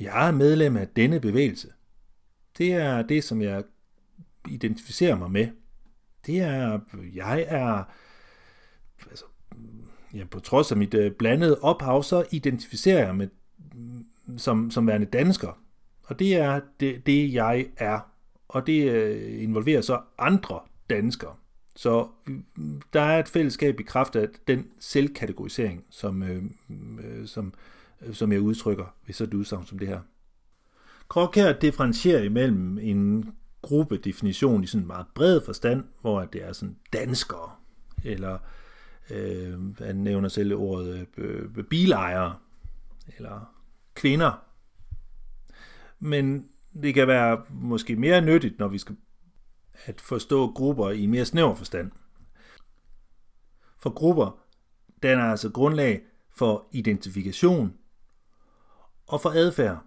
Jeg 0.00 0.28
er 0.28 0.32
medlem 0.32 0.76
af 0.76 0.88
denne 0.88 1.20
bevægelse. 1.20 1.68
Det 2.58 2.72
er 2.72 3.02
det, 3.02 3.24
som 3.24 3.42
jeg 3.42 3.64
identificerer 4.48 5.16
mig 5.16 5.30
med. 5.30 5.48
Det 6.26 6.40
er, 6.40 6.80
jeg 7.14 7.46
er, 7.48 7.84
altså, 9.10 9.24
ja, 10.14 10.24
på 10.24 10.40
trods 10.40 10.72
af 10.72 10.76
mit 10.76 10.94
øh, 10.94 11.12
blandede 11.12 11.58
ophav, 11.60 12.02
så 12.02 12.24
identificerer 12.30 13.06
jeg 13.06 13.16
mig 13.16 13.28
som, 14.36 14.70
som 14.70 14.86
værende 14.86 15.06
dansker. 15.06 15.60
Og 16.04 16.18
det 16.18 16.36
er 16.36 16.60
det, 16.80 17.06
det 17.06 17.32
jeg 17.32 17.66
er. 17.76 18.00
Og 18.48 18.66
det 18.66 18.90
øh, 18.90 19.42
involverer 19.42 19.80
så 19.80 20.00
andre 20.18 20.60
danskere. 20.90 21.34
Så 21.76 22.08
øh, 22.28 22.36
der 22.92 23.00
er 23.00 23.18
et 23.18 23.28
fællesskab 23.28 23.80
i 23.80 23.82
kraft 23.82 24.16
af 24.16 24.28
den 24.46 24.66
selvkategorisering, 24.78 25.84
som, 25.90 26.22
øh, 26.22 26.42
øh, 27.04 27.26
som, 27.26 27.46
øh, 27.46 27.52
Øh, 28.02 28.14
som 28.14 28.32
jeg 28.32 28.40
udtrykker 28.40 28.94
ved 29.06 29.14
så 29.14 29.24
et 29.24 29.34
udsagn 29.34 29.66
som 29.66 29.78
det 29.78 29.88
her. 29.88 30.00
Krok 31.08 31.34
her 31.34 31.52
differentierer 31.52 32.22
imellem 32.22 32.78
en 32.78 33.32
gruppedefinition 33.62 34.64
i 34.64 34.66
sådan 34.66 34.82
en 34.82 34.86
meget 34.86 35.06
bred 35.14 35.40
forstand, 35.44 35.84
hvor 36.00 36.24
det 36.24 36.44
er 36.44 36.52
sådan 36.52 36.76
danskere, 36.92 37.50
eller 38.04 38.38
øh, 39.10 39.78
han 39.78 39.96
nævner 39.96 40.28
selv 40.28 40.54
ordet 40.54 41.06
øh, 41.16 41.48
øh, 41.56 41.64
bilejere, 41.64 42.36
eller 43.16 43.54
kvinder. 43.94 44.44
Men 45.98 46.48
det 46.82 46.94
kan 46.94 47.08
være 47.08 47.42
måske 47.50 47.96
mere 47.96 48.20
nyttigt, 48.20 48.58
når 48.58 48.68
vi 48.68 48.78
skal 48.78 48.96
at 49.84 50.00
forstå 50.00 50.52
grupper 50.52 50.90
i 50.90 51.02
en 51.02 51.10
mere 51.10 51.24
snæver 51.24 51.54
forstand. 51.54 51.90
For 53.78 53.90
grupper 53.90 54.38
danner 55.02 55.24
altså 55.24 55.50
grundlag 55.50 56.02
for 56.30 56.68
identifikation 56.72 57.74
og 59.08 59.20
for 59.20 59.30
adfærd 59.30 59.78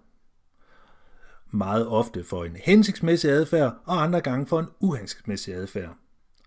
meget 1.52 1.88
ofte 1.88 2.24
for 2.24 2.44
en 2.44 2.56
hensigtsmæssig 2.56 3.30
adfærd, 3.30 3.76
og 3.84 4.02
andre 4.02 4.20
gange 4.20 4.46
for 4.46 4.60
en 4.60 4.66
uhensigtsmæssig 4.80 5.54
adfærd. 5.54 5.94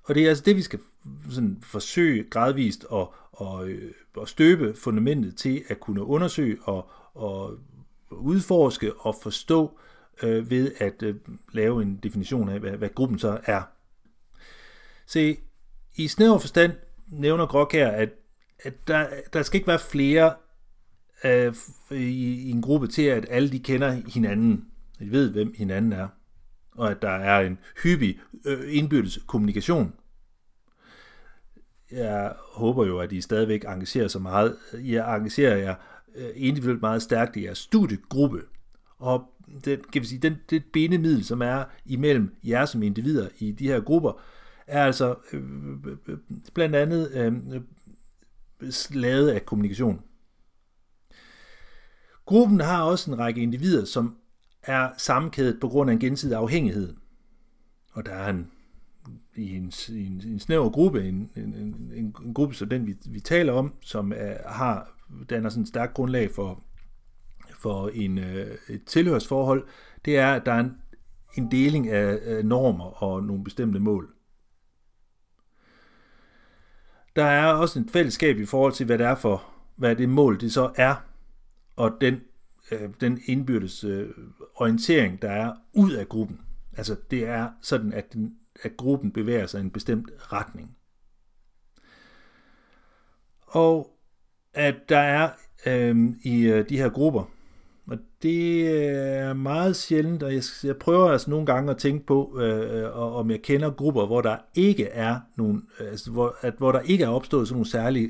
Og 0.03 0.15
det 0.15 0.25
er 0.25 0.29
altså 0.29 0.43
det, 0.43 0.55
vi 0.55 0.61
skal 0.61 0.79
sådan 1.29 1.57
forsøge 1.63 2.23
gradvist 2.23 2.85
at, 2.93 3.07
at, 3.41 3.63
øh, 3.67 3.91
at 4.21 4.29
støbe 4.29 4.75
fundamentet 4.75 5.35
til 5.35 5.63
at 5.67 5.79
kunne 5.79 6.03
undersøge 6.03 6.57
og, 6.63 6.89
og 7.13 7.57
udforske 8.11 8.93
og 8.93 9.15
forstå 9.23 9.79
øh, 10.23 10.49
ved 10.49 10.71
at 10.77 11.03
øh, 11.03 11.15
lave 11.53 11.81
en 11.81 11.99
definition 12.03 12.49
af, 12.49 12.59
hvad, 12.59 12.71
hvad 12.71 12.89
gruppen 12.89 13.19
så 13.19 13.39
er. 13.45 13.61
Se, 15.05 15.37
i 15.95 16.07
snæver 16.07 16.37
forstand 16.37 16.73
nævner 17.07 17.45
Grok 17.45 17.73
her, 17.73 17.89
at, 17.91 18.09
at 18.59 18.87
der, 18.87 19.07
der 19.33 19.43
skal 19.43 19.57
ikke 19.57 19.67
være 19.67 19.79
flere 19.79 20.33
øh, 21.25 21.55
i, 21.91 22.47
i 22.47 22.51
en 22.51 22.61
gruppe 22.61 22.87
til, 22.87 23.01
at 23.01 23.25
alle 23.29 23.51
de 23.51 23.59
kender 23.59 23.91
hinanden. 24.13 24.65
De 24.99 25.11
ved, 25.11 25.31
hvem 25.31 25.53
hinanden 25.57 25.93
er, 25.93 26.07
og 26.71 26.91
at 26.91 27.01
der 27.01 27.09
er 27.09 27.47
en 27.47 27.57
hyppig 27.83 28.19
øh, 28.45 28.59
indbyrdes 28.67 29.19
kommunikation. 29.27 29.93
Jeg 31.91 32.33
håber 32.53 32.85
jo, 32.85 32.99
at 32.99 33.11
I 33.11 33.21
stadigvæk 33.21 33.63
engagerer 33.63 34.07
sig 34.07 34.21
meget. 34.21 34.57
Jeg 34.73 35.15
engagerer 35.15 35.57
jer 35.57 35.75
øh, 36.15 36.29
individuelt 36.35 36.81
meget 36.81 37.01
stærkt 37.01 37.35
i 37.35 37.43
jeres 37.45 37.57
studiegruppe. 37.57 38.41
Og 38.97 39.23
det, 39.65 39.91
kan 39.91 40.01
vi 40.01 40.07
sige, 40.07 40.19
den, 40.19 40.35
det 40.49 40.63
bindemiddel, 40.73 41.25
som 41.25 41.41
er 41.41 41.63
imellem 41.85 42.35
jer 42.43 42.65
som 42.65 42.83
individer 42.83 43.29
i 43.39 43.51
de 43.51 43.67
her 43.67 43.79
grupper, 43.79 44.21
er 44.67 44.85
altså 44.85 45.15
øh, 45.33 45.43
blandt 46.53 46.75
andet 46.75 47.11
øh, 47.11 47.61
lavet 48.91 49.29
af 49.29 49.45
kommunikation. 49.45 50.01
Gruppen 52.25 52.59
har 52.59 52.83
også 52.83 53.11
en 53.11 53.19
række 53.19 53.41
individer, 53.41 53.85
som 53.85 54.17
er 54.63 54.89
sammenkædet 54.97 55.57
på 55.61 55.67
grund 55.67 55.89
af 55.89 55.93
en 55.93 55.99
gensidig 55.99 56.37
afhængighed. 56.37 56.95
Og 57.91 58.05
der 58.05 58.11
er 58.11 58.29
en, 58.29 58.51
i 59.35 59.55
en, 59.55 59.71
i 59.89 60.05
en, 60.05 60.21
en 60.27 60.39
snæver 60.39 60.69
gruppe, 60.69 61.07
en, 61.07 61.31
en, 61.35 61.53
en, 61.53 61.91
en 61.95 62.33
gruppe 62.33 62.55
som 62.55 62.69
den, 62.69 62.87
vi, 62.87 62.95
vi 63.05 63.19
taler 63.19 63.53
om, 63.53 63.73
som 63.81 64.13
er, 64.15 64.49
har 64.49 64.91
danner 65.29 65.49
sådan 65.49 65.61
et 65.61 65.67
stærkt 65.67 65.93
grundlag 65.93 66.31
for, 66.31 66.63
for 67.59 67.89
en, 67.93 68.17
øh, 68.17 68.57
et 68.69 68.85
tilhørsforhold, 68.85 69.67
det 70.05 70.17
er, 70.17 70.33
at 70.33 70.45
der 70.45 70.51
er 70.51 70.59
en, 70.59 70.77
en 71.37 71.51
deling 71.51 71.89
af 71.89 72.45
normer 72.45 73.03
og 73.03 73.23
nogle 73.23 73.43
bestemte 73.43 73.79
mål. 73.79 74.13
Der 77.15 77.25
er 77.25 77.53
også 77.53 77.79
et 77.79 77.91
fællesskab 77.91 78.37
i 78.37 78.45
forhold 78.45 78.73
til, 78.73 78.85
hvad 78.85 78.97
det 78.97 79.05
er 79.05 79.15
for, 79.15 79.43
hvad 79.75 79.95
det 79.95 80.09
mål 80.09 80.39
det 80.39 80.53
så 80.53 80.71
er, 80.75 80.95
og 81.75 81.97
den 82.01 82.21
øh, 82.71 82.89
den 83.01 83.21
indbyrdes 83.25 83.83
øh, 83.83 84.09
orientering, 84.55 85.21
der 85.21 85.31
er 85.31 85.53
ud 85.73 85.91
af 85.91 86.09
gruppen. 86.09 86.41
Altså 86.77 86.95
det 87.11 87.27
er 87.27 87.49
sådan, 87.61 87.93
at, 87.93 88.13
den, 88.13 88.35
at 88.63 88.77
gruppen 88.77 89.11
bevæger 89.11 89.47
sig 89.47 89.59
i 89.59 89.63
en 89.63 89.71
bestemt 89.71 90.09
retning. 90.31 90.77
Og 93.41 93.97
at 94.53 94.75
der 94.89 94.97
er 94.97 95.29
øh, 95.65 96.09
i 96.23 96.41
øh, 96.41 96.69
de 96.69 96.77
her 96.77 96.89
grupper 96.89 97.34
og 97.87 97.97
det 98.21 98.67
øh, 98.67 98.75
er 98.75 99.33
meget 99.33 99.75
sjældent, 99.75 100.23
og 100.23 100.33
jeg, 100.33 100.43
jeg 100.63 100.77
prøver 100.77 101.09
altså 101.09 101.29
nogle 101.29 101.45
gange 101.45 101.71
at 101.71 101.77
tænke 101.77 102.05
på, 102.05 102.39
øh, 102.39 102.83
øh 102.83 102.97
om 102.97 103.31
jeg 103.31 103.41
kender 103.41 103.69
grupper, 103.69 104.05
hvor 104.05 104.21
der 104.21 104.37
ikke 104.55 104.85
er 104.85 105.19
nogen, 105.35 105.63
øh, 105.79 105.87
altså 105.87 106.11
hvor, 106.11 106.37
at, 106.41 106.53
hvor 106.57 106.71
der 106.71 106.79
ikke 106.79 107.03
er 107.03 107.07
opstået 107.07 107.47
sådan 107.47 107.55
nogle 107.55 107.69
særlige 107.69 108.09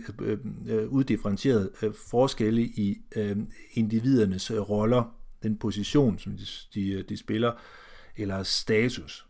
øh, 0.68 0.88
uddifferentierede 0.88 1.72
øh, 1.82 1.94
forskelle 2.10 2.62
i 2.62 2.98
øh, 3.16 3.38
individernes 3.74 4.52
øh, 4.52 4.60
roller, 4.60 5.16
den 5.44 5.58
position, 5.58 6.20
som 6.20 6.38
de, 6.38 6.46
de, 6.76 7.04
de 7.10 7.18
spiller, 7.18 7.52
eller 8.18 8.44
status. 8.44 9.26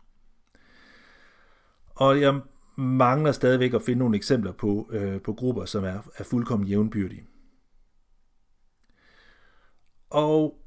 Og 1.94 2.20
jeg 2.20 2.40
mangler 2.76 3.32
stadigvæk 3.32 3.74
at 3.74 3.82
finde 3.82 3.98
nogle 3.98 4.16
eksempler 4.16 4.52
på, 4.52 4.90
øh, 4.92 5.20
på 5.20 5.32
grupper, 5.32 5.64
som 5.64 5.84
er, 5.84 5.98
er 6.18 6.24
fuldkommen 6.24 6.68
jævnbyrdige. 6.68 7.24
Og 10.10 10.58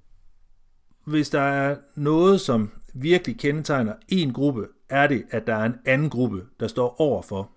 hvis 1.05 1.29
der 1.29 1.41
er 1.41 1.77
noget, 1.95 2.41
som 2.41 2.71
virkelig 2.93 3.37
kendetegner 3.37 3.93
en 4.07 4.33
gruppe, 4.33 4.67
er 4.89 5.07
det, 5.07 5.25
at 5.29 5.47
der 5.47 5.55
er 5.55 5.65
en 5.65 5.75
anden 5.85 6.09
gruppe, 6.09 6.45
der 6.59 6.67
står 6.67 7.01
overfor, 7.01 7.51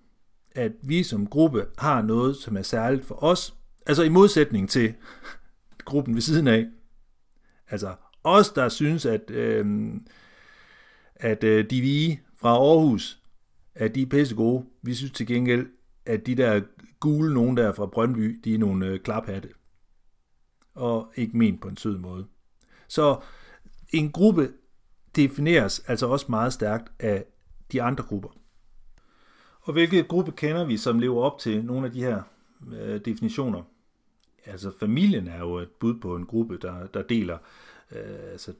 at 0.54 0.72
vi 0.82 1.02
som 1.02 1.26
gruppe 1.26 1.66
har 1.78 2.02
noget, 2.02 2.36
som 2.36 2.56
er 2.56 2.62
særligt 2.62 3.04
for 3.04 3.24
os, 3.24 3.54
altså 3.86 4.02
i 4.02 4.08
modsætning 4.08 4.70
til 4.70 4.94
gruppen 5.84 6.14
ved 6.14 6.22
siden 6.22 6.48
af. 6.48 6.66
Altså 7.68 7.94
os, 8.24 8.50
der 8.50 8.68
synes, 8.68 9.06
at, 9.06 9.30
øh, 9.30 9.92
at 11.16 11.44
øh, 11.44 11.70
de 11.70 11.80
vi 11.80 12.20
fra 12.36 12.48
Aarhus, 12.48 13.22
at 13.74 13.94
de 13.94 14.02
er 14.02 14.06
pisse 14.06 14.34
gode. 14.34 14.64
Vi 14.82 14.94
synes 14.94 15.12
til 15.12 15.26
gengæld, 15.26 15.66
at 16.06 16.26
de 16.26 16.34
der 16.34 16.60
gule 17.00 17.34
nogen 17.34 17.56
der 17.56 17.72
fra 17.72 17.86
Brøndby, 17.86 18.40
de 18.44 18.54
er 18.54 18.58
nogle 18.58 18.86
øh, 18.86 19.00
klaphatte 19.00 19.48
og 20.74 21.12
ikke 21.16 21.36
ment 21.36 21.60
på 21.60 21.68
en 21.68 21.76
sød 21.76 21.98
måde. 21.98 22.26
Så 22.88 23.20
en 23.90 24.12
gruppe 24.12 24.52
defineres 25.16 25.78
altså 25.86 26.06
også 26.06 26.26
meget 26.28 26.52
stærkt 26.52 26.92
af 26.98 27.24
de 27.72 27.82
andre 27.82 28.04
grupper. 28.04 28.28
Og 29.60 29.72
hvilke 29.72 30.02
gruppe 30.02 30.32
kender 30.32 30.64
vi, 30.64 30.76
som 30.76 30.98
lever 30.98 31.22
op 31.22 31.38
til 31.38 31.64
nogle 31.64 31.86
af 31.86 31.92
de 31.92 32.00
her 32.00 32.22
øh, 32.72 33.00
definitioner? 33.04 33.62
Altså 34.46 34.72
familien 34.80 35.28
er 35.28 35.38
jo 35.38 35.56
et 35.56 35.68
bud 35.68 36.00
på 36.00 36.16
en 36.16 36.26
gruppe, 36.26 36.58
der, 36.58 36.86
der 36.86 37.02
deler, 37.02 37.38
øh, 37.92 38.32
altså, 38.32 38.52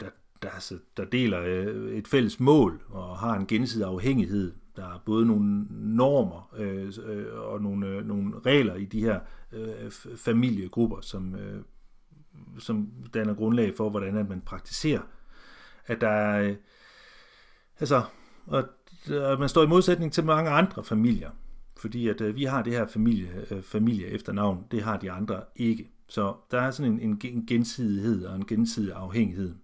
der, 0.00 0.06
der, 0.42 0.50
altså, 0.50 0.78
der 0.96 1.04
deler 1.04 1.40
øh, 1.40 1.92
et 1.92 2.08
fælles 2.08 2.40
mål 2.40 2.82
og 2.88 3.18
har 3.18 3.36
en 3.36 3.46
gensidig 3.46 3.86
afhængighed. 3.86 4.52
Der 4.76 4.84
er 4.84 5.02
både 5.06 5.26
nogle 5.26 5.66
normer 5.70 6.54
øh, 6.56 6.92
øh, 7.06 7.34
og 7.34 7.62
nogle, 7.62 7.86
øh, 7.86 8.06
nogle 8.06 8.34
regler 8.46 8.74
i 8.74 8.84
de 8.84 9.00
her 9.00 9.20
øh, 9.52 9.90
familiegrupper, 10.16 11.00
som, 11.00 11.34
øh, 11.34 11.62
som 12.58 12.88
danner 13.14 13.34
grundlag 13.34 13.74
for, 13.76 13.90
hvordan 13.90 14.16
at 14.16 14.28
man 14.28 14.40
praktiserer. 14.40 15.00
At 15.86 16.00
der 16.00 16.08
er, 16.08 16.42
øh, 16.42 16.56
altså, 17.80 18.02
at, 18.52 18.64
og 19.10 19.38
man 19.38 19.48
står 19.48 19.64
i 19.64 19.66
modsætning 19.66 20.12
til 20.12 20.24
mange 20.24 20.50
andre 20.50 20.84
familier, 20.84 21.30
fordi 21.76 22.08
at 22.08 22.20
øh, 22.20 22.36
vi 22.36 22.44
har 22.44 22.62
det 22.62 22.72
her 22.72 22.86
familie, 22.86 23.30
øh, 23.50 23.62
familie 23.62 24.06
efter 24.06 24.32
navn, 24.32 24.64
det 24.70 24.82
har 24.82 24.96
de 24.96 25.10
andre 25.10 25.42
ikke. 25.56 25.90
Så 26.08 26.34
der 26.50 26.60
er 26.60 26.70
sådan 26.70 27.00
en, 27.00 27.20
en 27.22 27.46
gensidighed 27.46 28.24
og 28.24 28.36
en 28.36 28.46
gensidig 28.46 28.92
afhængighed. 28.94 29.54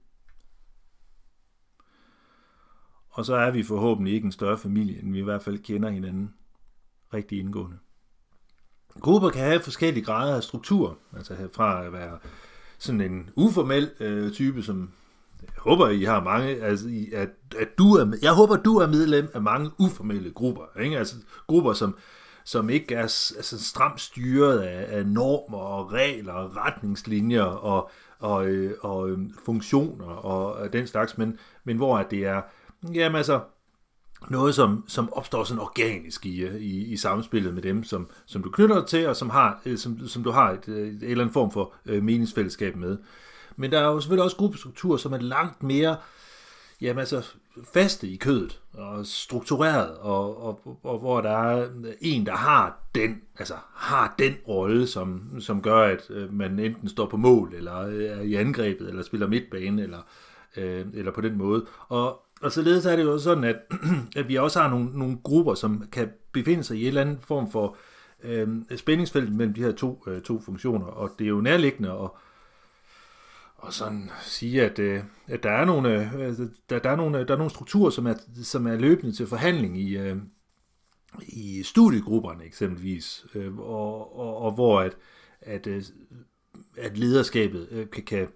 Og 3.10 3.24
så 3.24 3.34
er 3.34 3.50
vi 3.50 3.62
forhåbentlig 3.62 4.14
ikke 4.14 4.24
en 4.24 4.32
større 4.32 4.58
familie, 4.58 5.02
end 5.02 5.12
vi 5.12 5.18
i 5.18 5.24
hvert 5.24 5.42
fald 5.42 5.58
kender 5.58 5.90
hinanden 5.90 6.34
rigtig 7.14 7.38
indgående. 7.40 7.78
Grupper 9.00 9.30
kan 9.30 9.44
have 9.44 9.60
forskellige 9.60 10.04
grader 10.04 10.36
af 10.36 10.42
struktur, 10.42 10.98
altså 11.16 11.48
fra 11.52 11.84
at 11.84 11.92
være 11.92 12.18
sådan 12.78 13.00
en 13.00 13.30
uformel 13.36 13.90
øh, 14.00 14.32
type, 14.32 14.62
som 14.62 14.92
jeg 15.42 15.50
håber, 15.56 15.88
I 15.88 16.02
har 16.02 16.24
mange, 16.24 16.48
altså, 16.48 16.88
at, 17.12 17.28
at 17.58 17.78
du 17.78 17.94
er, 17.94 18.16
jeg 18.22 18.32
håber, 18.32 18.56
du 18.56 18.76
er 18.76 18.86
medlem 18.86 19.30
af 19.34 19.42
mange 19.42 19.70
uformelle 19.78 20.30
grupper, 20.30 20.80
ikke? 20.80 20.98
altså 20.98 21.16
grupper, 21.46 21.72
som, 21.72 21.96
som 22.44 22.70
ikke 22.70 22.94
er 22.94 23.02
altså, 23.02 23.64
stramt 23.64 24.00
styret 24.00 24.58
af, 24.58 24.98
af 24.98 25.06
normer 25.06 25.58
og 25.58 25.92
regler 25.92 26.32
og 26.32 26.56
retningslinjer 26.56 27.42
og, 27.42 27.90
og, 28.18 28.46
øh, 28.46 28.74
og, 28.80 28.96
og 28.96 29.10
øh, 29.10 29.18
funktioner 29.44 30.06
og 30.06 30.72
den 30.72 30.86
slags, 30.86 31.18
men, 31.18 31.38
men 31.64 31.76
hvor 31.76 31.98
at 31.98 32.10
det 32.10 32.26
er, 32.26 32.42
jamen 32.94 33.16
altså, 33.16 33.40
noget, 34.28 34.54
som, 34.54 34.84
som 34.88 35.12
opstår 35.12 35.44
sådan 35.44 35.60
organisk 35.60 36.26
i, 36.26 36.40
øh, 36.40 36.54
i, 36.54 36.84
i 36.84 36.96
samspillet 36.96 37.54
med 37.54 37.62
dem, 37.62 37.84
som, 37.84 38.10
som 38.26 38.42
du 38.42 38.50
knytter 38.50 38.78
dig 38.78 38.86
til, 38.86 39.08
og 39.08 39.16
som, 39.16 39.30
har, 39.30 39.60
øh, 39.66 39.78
som, 39.78 40.08
som 40.08 40.24
du 40.24 40.30
har 40.30 40.50
et, 40.50 40.68
øh, 40.68 40.88
et 40.88 41.02
eller 41.02 41.24
andet 41.24 41.32
form 41.32 41.50
for 41.50 41.74
øh, 41.86 42.02
meningsfællesskab 42.02 42.76
med. 42.76 42.98
Men 43.56 43.72
der 43.72 43.78
er 43.78 43.84
jo 43.84 44.00
selvfølgelig 44.00 44.24
også 44.24 44.36
gruppestrukturer, 44.36 44.96
som 44.96 45.12
er 45.12 45.18
langt 45.18 45.62
mere 45.62 45.96
jamen 46.80 46.98
altså, 46.98 47.34
faste 47.72 48.08
i 48.08 48.16
kødet 48.16 48.60
og 48.72 49.06
struktureret, 49.06 49.96
og, 49.96 50.42
og, 50.42 50.78
og 50.82 50.98
hvor 50.98 51.20
der 51.20 51.30
er 51.30 51.68
en, 52.00 52.26
der 52.26 52.36
har 52.36 52.78
den, 52.94 53.22
altså 53.38 53.54
har 53.74 54.14
den 54.18 54.34
rolle, 54.48 54.86
som, 54.86 55.40
som 55.40 55.62
gør, 55.62 55.82
at 55.82 56.10
øh, 56.10 56.34
man 56.34 56.58
enten 56.58 56.88
står 56.88 57.06
på 57.06 57.16
mål, 57.16 57.54
eller 57.54 57.72
er 57.72 58.20
i 58.20 58.34
angrebet, 58.34 58.88
eller 58.88 59.02
spiller 59.02 59.26
midtbane, 59.26 59.82
eller, 59.82 60.00
øh, 60.56 60.86
eller 60.94 61.12
på 61.12 61.20
den 61.20 61.38
måde. 61.38 61.66
Og, 61.88 62.22
og 62.40 62.52
således 62.52 62.86
er 62.86 62.96
det 62.96 63.02
jo 63.02 63.18
sådan, 63.18 63.44
at, 63.44 63.56
at 64.16 64.28
vi 64.28 64.36
også 64.36 64.60
har 64.60 64.70
nogle, 64.70 64.98
nogle 64.98 65.18
grupper, 65.22 65.54
som 65.54 65.84
kan 65.92 66.08
befinde 66.32 66.64
sig 66.64 66.76
i 66.76 66.80
en 66.80 66.86
eller 66.86 67.00
anden 67.00 67.18
form 67.20 67.50
for 67.50 67.76
øh, 68.22 68.48
spændingsfelt 68.76 69.34
mellem 69.34 69.54
de 69.54 69.62
her 69.62 69.72
to, 69.72 70.04
øh, 70.06 70.22
to 70.22 70.40
funktioner, 70.40 70.86
og 70.86 71.10
det 71.18 71.24
er 71.24 71.28
jo 71.28 71.40
nærliggende 71.40 71.90
at 71.90 72.10
og 73.58 73.72
sådan 73.72 74.10
sige, 74.22 74.62
at, 74.62 74.78
øh, 74.78 75.02
at 75.26 75.42
der, 75.42 75.50
er 75.50 75.64
nogle, 75.64 76.02
øh, 76.02 76.14
altså, 76.14 76.48
der, 76.70 76.78
der, 76.78 76.90
er 76.90 76.96
nogle, 76.96 77.24
der 77.26 77.34
er 77.34 77.38
nogle 77.38 77.50
strukturer, 77.50 77.90
som 77.90 78.06
er, 78.06 78.14
som 78.42 78.66
er 78.66 78.76
løbende 78.76 79.12
til 79.12 79.26
forhandling 79.26 79.80
i, 79.80 79.96
øh, 79.96 80.16
i 81.28 81.62
studiegrupperne 81.62 82.44
eksempelvis, 82.44 83.26
øh, 83.34 83.58
og, 83.58 84.18
og, 84.18 84.36
og 84.36 84.52
hvor 84.52 84.80
at, 84.80 84.96
at, 85.40 85.66
øh, 85.66 85.82
at 86.76 86.98
lederskabet 86.98 87.68
øh, 87.70 87.90
kan, 87.90 88.02
kan 88.02 88.28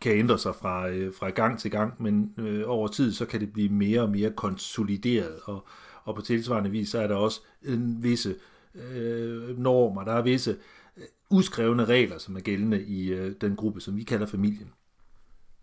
kan 0.00 0.12
ændre 0.12 0.38
sig 0.38 0.54
fra, 0.54 0.88
øh, 0.88 1.14
fra 1.14 1.30
gang 1.30 1.58
til 1.58 1.70
gang, 1.70 2.02
men 2.02 2.34
øh, 2.38 2.62
over 2.66 2.88
tid 2.88 3.12
så 3.12 3.26
kan 3.26 3.40
det 3.40 3.52
blive 3.52 3.68
mere 3.68 4.00
og 4.00 4.10
mere 4.10 4.30
konsolideret, 4.30 5.40
og, 5.44 5.66
og 6.04 6.14
på 6.14 6.22
tilsvarende 6.22 6.70
vis 6.70 6.88
så 6.88 7.00
er 7.00 7.06
der 7.06 7.14
også 7.14 7.40
en 7.62 8.02
visse 8.02 8.34
øh, 8.74 9.58
normer, 9.58 10.04
der 10.04 10.12
er 10.12 10.22
visse 10.22 10.56
øh, 10.96 11.04
uskrevne 11.30 11.84
regler, 11.84 12.18
som 12.18 12.36
er 12.36 12.40
gældende 12.40 12.84
i 12.84 13.12
øh, 13.12 13.34
den 13.40 13.56
gruppe, 13.56 13.80
som 13.80 13.96
vi 13.96 14.02
kalder 14.02 14.26
familien. 14.26 14.72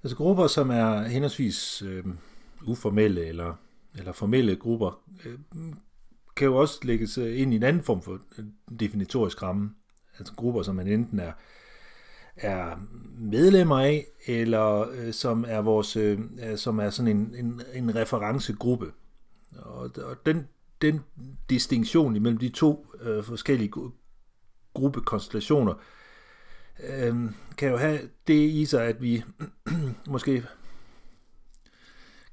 Altså 0.04 0.18
grupper, 0.18 0.48
som 0.48 0.70
er 0.70 1.02
henholdsvis 1.04 1.82
øh, 1.82 2.04
uformelle 2.66 3.26
eller, 3.26 3.54
eller 3.98 4.12
formelle 4.12 4.56
grupper, 4.56 5.02
øh, 5.26 5.40
kan 6.36 6.46
jo 6.46 6.56
også 6.56 6.80
lægges 6.84 7.18
øh, 7.18 7.42
ind 7.42 7.54
i 7.54 7.56
en 7.56 7.64
anden 7.64 7.84
form 7.84 8.02
for 8.02 8.20
øh, 8.38 8.46
definitorisk 8.80 9.44
ramme. 9.44 9.70
Altså 10.20 10.34
grupper, 10.34 10.62
som 10.62 10.76
man 10.76 10.88
enten 10.88 11.20
er 11.20 11.32
er 12.42 12.76
medlemmer 13.18 13.80
af, 13.80 14.06
eller 14.26 14.90
øh, 14.92 15.14
som 15.14 15.46
er 15.48 15.62
vores, 15.62 15.96
øh, 15.96 16.20
øh, 16.50 16.58
som 16.58 16.80
er 16.80 16.90
sådan 16.90 17.18
en, 17.18 17.36
en, 17.38 17.62
en 17.74 17.96
referencegruppe. 17.96 18.92
Og, 19.58 19.92
og 19.98 20.26
den, 20.26 20.48
den 20.82 21.00
distinktion 21.50 22.16
imellem 22.16 22.40
de 22.40 22.50
to 22.50 22.88
øh, 23.02 23.24
forskellige 23.24 23.72
gruppekonstellationer 24.74 25.74
øh, 26.90 27.16
kan 27.58 27.70
jo 27.70 27.78
have 27.78 28.00
det 28.28 28.50
i 28.50 28.66
sig, 28.66 28.84
at 28.84 29.02
vi 29.02 29.24
måske 30.08 30.44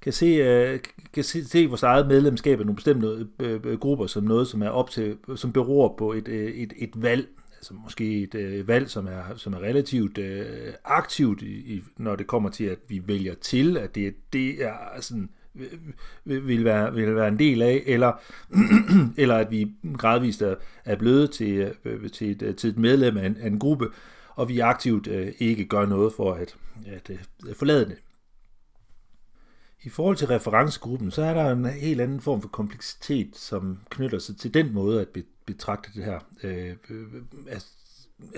kan 0.01 0.13
se, 0.13 0.27
øh, 0.27 0.81
kan 1.13 1.25
se, 1.25 1.45
se 1.45 1.67
vores 1.67 1.83
eget 1.83 2.07
medlemskab 2.07 2.61
af 2.61 2.67
nogle 2.67 2.77
bestemte 2.77 3.27
øh, 3.41 3.61
øh, 3.65 3.79
grupper 3.79 4.07
som 4.07 4.25
noget, 4.25 4.49
som 4.49 4.63
er 4.63 4.69
op 4.69 4.91
til, 4.91 5.17
som 5.37 5.53
beror 5.53 5.95
på 5.99 6.13
et, 6.13 6.29
øh, 6.29 6.51
et, 6.51 6.73
et 6.77 7.03
valg, 7.03 7.29
altså 7.67 7.83
måske 7.83 8.23
et 8.23 8.35
øh, 8.35 8.69
valg, 8.69 8.91
som 8.91 9.07
er, 9.07 9.23
som 9.37 9.53
er 9.53 9.59
relativt 9.59 10.19
øh, 10.19 10.73
aktivt, 10.85 11.43
i, 11.43 11.83
når 11.97 12.17
det 12.17 12.27
kommer 12.27 12.51
til, 12.51 12.65
at 12.65 12.79
vi 12.89 13.03
vælger 13.07 13.35
til, 13.35 13.77
at 13.77 13.95
det, 13.95 14.15
det 14.33 14.65
er 14.65 15.01
sådan, 15.01 15.31
øh, 15.55 15.73
øh, 16.27 16.49
vil 16.49 16.65
være, 16.65 16.95
vil 16.95 17.17
være 17.17 17.29
en 17.29 17.39
del 17.39 17.63
af, 17.63 17.83
eller, 17.87 18.13
eller 19.23 19.37
at 19.37 19.51
vi 19.51 19.73
gradvist 19.99 20.43
er, 20.43 20.55
er 20.85 20.97
blevet 20.97 21.31
til, 21.31 21.75
øh, 21.85 22.11
til, 22.11 22.43
et, 22.43 22.57
til 22.57 22.71
et 22.71 22.79
medlem 22.79 23.17
af 23.17 23.27
en, 23.27 23.37
af 23.37 23.47
en 23.47 23.59
gruppe, 23.59 23.89
og 24.35 24.49
vi 24.49 24.59
aktivt 24.59 25.07
øh, 25.07 25.33
ikke 25.39 25.65
gør 25.65 25.87
noget 25.87 26.13
for 26.13 26.33
at, 26.33 26.57
at, 26.87 27.11
at 27.11 27.19
øh, 27.49 27.55
forlade 27.55 27.85
det. 27.85 27.97
I 29.83 29.89
forhold 29.89 30.17
til 30.17 30.27
referencegruppen, 30.27 31.11
så 31.11 31.23
er 31.23 31.35
der 31.35 31.53
en 31.53 31.65
helt 31.65 32.01
anden 32.01 32.21
form 32.21 32.43
for 32.43 32.49
kompleksitet, 32.49 33.37
som 33.37 33.79
knytter 33.91 34.19
sig 34.19 34.37
til 34.37 34.55
den 34.55 34.73
måde 34.73 35.01
at 35.01 35.09
betragte 35.47 35.91
det 35.95 36.05
her, 36.05 36.19
øh, 36.43 36.77
øh, 36.91 37.07
altså, 37.49 37.69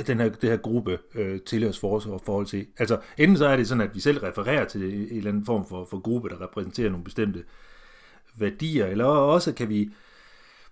den 0.06 0.20
her, 0.20 0.28
det 0.28 0.50
her 0.50 0.56
gruppe 0.56 0.98
øh, 1.14 1.40
tilhørsforhold 1.40 2.20
forhold 2.24 2.46
til. 2.46 2.66
Altså, 2.78 3.00
enten 3.18 3.36
så 3.36 3.46
er 3.46 3.56
det 3.56 3.68
sådan, 3.68 3.80
at 3.80 3.94
vi 3.94 4.00
selv 4.00 4.18
refererer 4.18 4.64
til 4.64 5.10
en 5.10 5.16
eller 5.16 5.30
anden 5.30 5.46
form 5.46 5.66
for, 5.68 5.84
for 5.90 6.00
gruppe, 6.00 6.28
der 6.28 6.40
repræsenterer 6.40 6.90
nogle 6.90 7.04
bestemte 7.04 7.44
værdier, 8.38 8.86
eller 8.86 9.04
også 9.04 9.52
kan 9.52 9.68
vi 9.68 9.90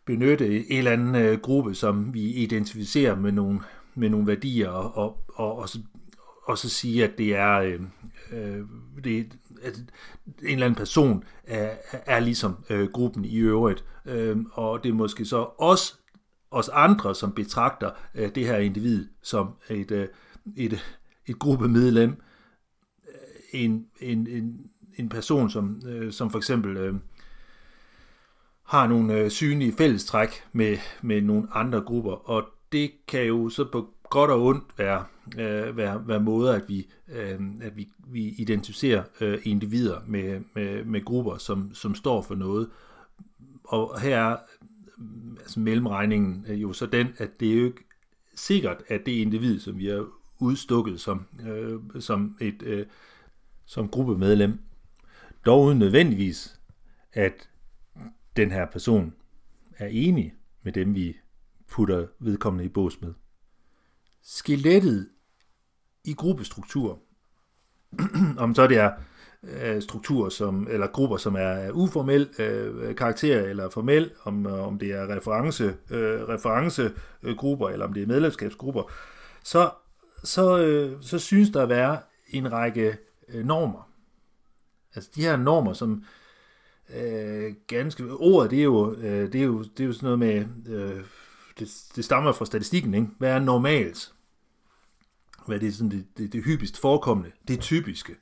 benytte 0.05 0.71
en 0.71 0.79
eller 0.79 0.91
anden 0.91 1.15
øh, 1.15 1.41
gruppe, 1.41 1.75
som 1.75 2.15
vi 2.15 2.23
identificerer 2.23 3.17
med 3.17 3.33
nogle, 3.33 3.61
med 3.95 4.09
nogle 4.11 4.27
værdier, 4.27 4.69
og, 4.69 5.19
og, 5.35 5.57
og, 5.57 5.69
og 6.45 6.59
så 6.59 6.69
sige, 6.69 7.05
at 7.05 7.19
det 7.19 7.35
er, 7.37 7.59
øh, 7.59 7.81
øh, 8.33 8.61
det, 9.05 9.27
at 9.63 9.77
en 9.77 9.87
eller 10.43 10.67
anden 10.67 10.79
person 10.79 11.25
er, 11.45 11.71
er 11.93 12.21
ligesom 12.21 12.57
øh, 12.71 12.89
gruppen 12.89 13.25
i 13.25 13.37
øvrigt. 13.37 13.85
Øh, 14.07 14.37
og 14.53 14.83
det 14.85 14.89
er 14.89 14.95
måske 14.95 15.25
så 15.25 15.49
os, 15.59 16.01
os 16.51 16.69
andre, 16.69 17.15
som 17.15 17.33
betragter 17.33 17.91
øh, 18.15 18.35
det 18.35 18.47
her 18.47 18.57
individ 18.57 19.09
som 19.23 19.49
et, 19.71 19.91
øh, 19.91 20.09
et, 20.57 20.85
et 21.27 21.39
gruppemedlem. 21.39 22.11
Øh, 23.09 23.61
en, 23.61 23.87
en, 24.01 24.27
en, 24.27 24.61
en 24.97 25.09
person, 25.09 25.51
som, 25.51 25.83
øh, 25.87 26.13
som 26.13 26.31
for 26.31 26.39
eksempel 26.39 26.77
øh, 26.77 26.95
har 28.65 28.87
nogle 28.87 29.15
øh, 29.15 29.31
synlige 29.31 29.73
fællestræk 29.73 30.29
med, 30.53 30.77
med 31.03 31.23
nogle 31.23 31.49
andre 31.53 31.81
grupper, 31.81 32.31
og 32.31 32.45
det 32.73 32.91
kan 33.09 33.25
jo 33.25 33.49
så 33.49 33.65
på 33.73 33.89
godt 34.11 34.31
og 34.31 34.45
ondt 34.45 34.65
være, 34.79 35.05
øh, 35.39 35.77
være, 35.77 36.09
være 36.09 36.21
måder, 36.21 36.53
at 36.53 36.69
vi, 36.69 36.87
øh, 37.09 37.41
at 37.61 37.77
vi, 37.77 37.89
vi 38.07 38.35
identificerer 38.39 39.03
øh, 39.21 39.39
individer 39.45 40.01
med, 40.07 40.41
med, 40.55 40.85
med 40.85 41.05
grupper, 41.05 41.37
som, 41.37 41.75
som 41.75 41.95
står 41.95 42.23
for 42.23 42.35
noget. 42.35 42.69
Og 43.65 44.01
her 44.01 44.19
er 44.19 44.37
altså 45.39 45.61
mellemregningen 45.61 46.47
jo 46.47 46.73
så 46.73 46.87
den, 46.87 47.07
at 47.19 47.41
det 47.41 47.53
er 47.53 47.59
jo 47.59 47.67
ikke 47.67 47.85
sikkert, 48.35 48.83
at 48.89 49.07
det 49.07 49.13
individ, 49.13 49.61
som 49.61 49.79
vi 49.79 49.87
har 49.87 50.07
udstukket 50.39 51.01
som, 51.01 51.27
øh, 51.49 51.81
som 52.01 52.37
et 52.41 52.63
øh, 52.63 52.87
som 53.65 53.89
gruppemedlem, 53.89 54.59
dog 55.47 55.65
uden 55.65 55.79
nødvendigvis, 55.79 56.61
at 57.13 57.51
den 58.37 58.51
her 58.51 58.67
person 58.67 59.15
er 59.79 59.87
enig 59.87 60.35
med 60.63 60.73
dem, 60.73 60.95
vi 60.95 61.17
putter 61.69 62.07
vedkommende 62.19 62.65
i 62.65 62.69
bås 62.69 63.01
med. 63.01 63.15
Skelettet 64.23 65.09
i 66.05 66.13
gruppestruktur, 66.13 67.03
om 68.39 68.55
så 68.55 68.67
det 68.67 68.77
er 68.77 68.93
øh, 69.63 69.83
strukturer 69.83 70.29
som, 70.29 70.69
eller 70.71 70.87
grupper, 70.87 71.17
som 71.17 71.37
er 71.39 71.71
uformel 71.71 72.29
øh, 72.39 72.97
karakter 72.97 73.43
eller 73.43 73.71
formel, 73.71 74.11
om, 74.25 74.47
øh, 74.47 74.67
om 74.67 74.79
det 74.79 74.93
er 74.93 75.17
reference, 75.17 75.65
øh, 75.91 76.29
referencegrupper 76.29 77.69
eller 77.69 77.87
om 77.87 77.93
det 77.93 78.03
er 78.03 78.07
medlemskabsgrupper, 78.07 78.83
så, 79.45 79.71
så, 80.25 80.59
øh, 80.59 80.93
så 81.01 81.19
synes 81.19 81.51
der 81.51 81.63
at 81.63 81.69
være 81.69 81.99
en 82.29 82.53
række 82.53 82.97
øh, 83.29 83.45
normer. 83.45 83.91
Altså 84.95 85.11
de 85.15 85.23
her 85.23 85.37
normer, 85.37 85.73
som 85.73 86.05
øh, 86.97 87.55
ganske... 87.67 88.05
Ordet, 88.05 88.51
det 88.51 88.59
er 88.59 88.65
jo, 88.65 88.95
øh, 88.95 89.33
det 89.33 89.41
er 89.41 89.45
jo, 89.45 89.63
det 89.63 89.81
er 89.81 89.85
jo 89.85 89.93
sådan 89.93 90.07
noget 90.07 90.19
med... 90.19 90.45
Øh, 90.75 91.01
det, 91.59 91.69
det 91.97 92.05
stammer 92.05 92.33
fra 92.33 92.45
statistikken, 92.45 92.95
ikke? 92.95 93.09
Hvad 93.19 93.31
er 93.31 93.39
normalt? 93.39 94.13
Hvad 95.47 95.57
er 95.57 95.61
det, 95.61 95.75
sådan 95.75 95.91
det, 95.91 96.07
det, 96.19 96.33
det 96.33 96.45
hyppigst 96.45 96.81
forekommende? 96.81 97.31
Det 97.49 97.61
typiske. 97.61 98.15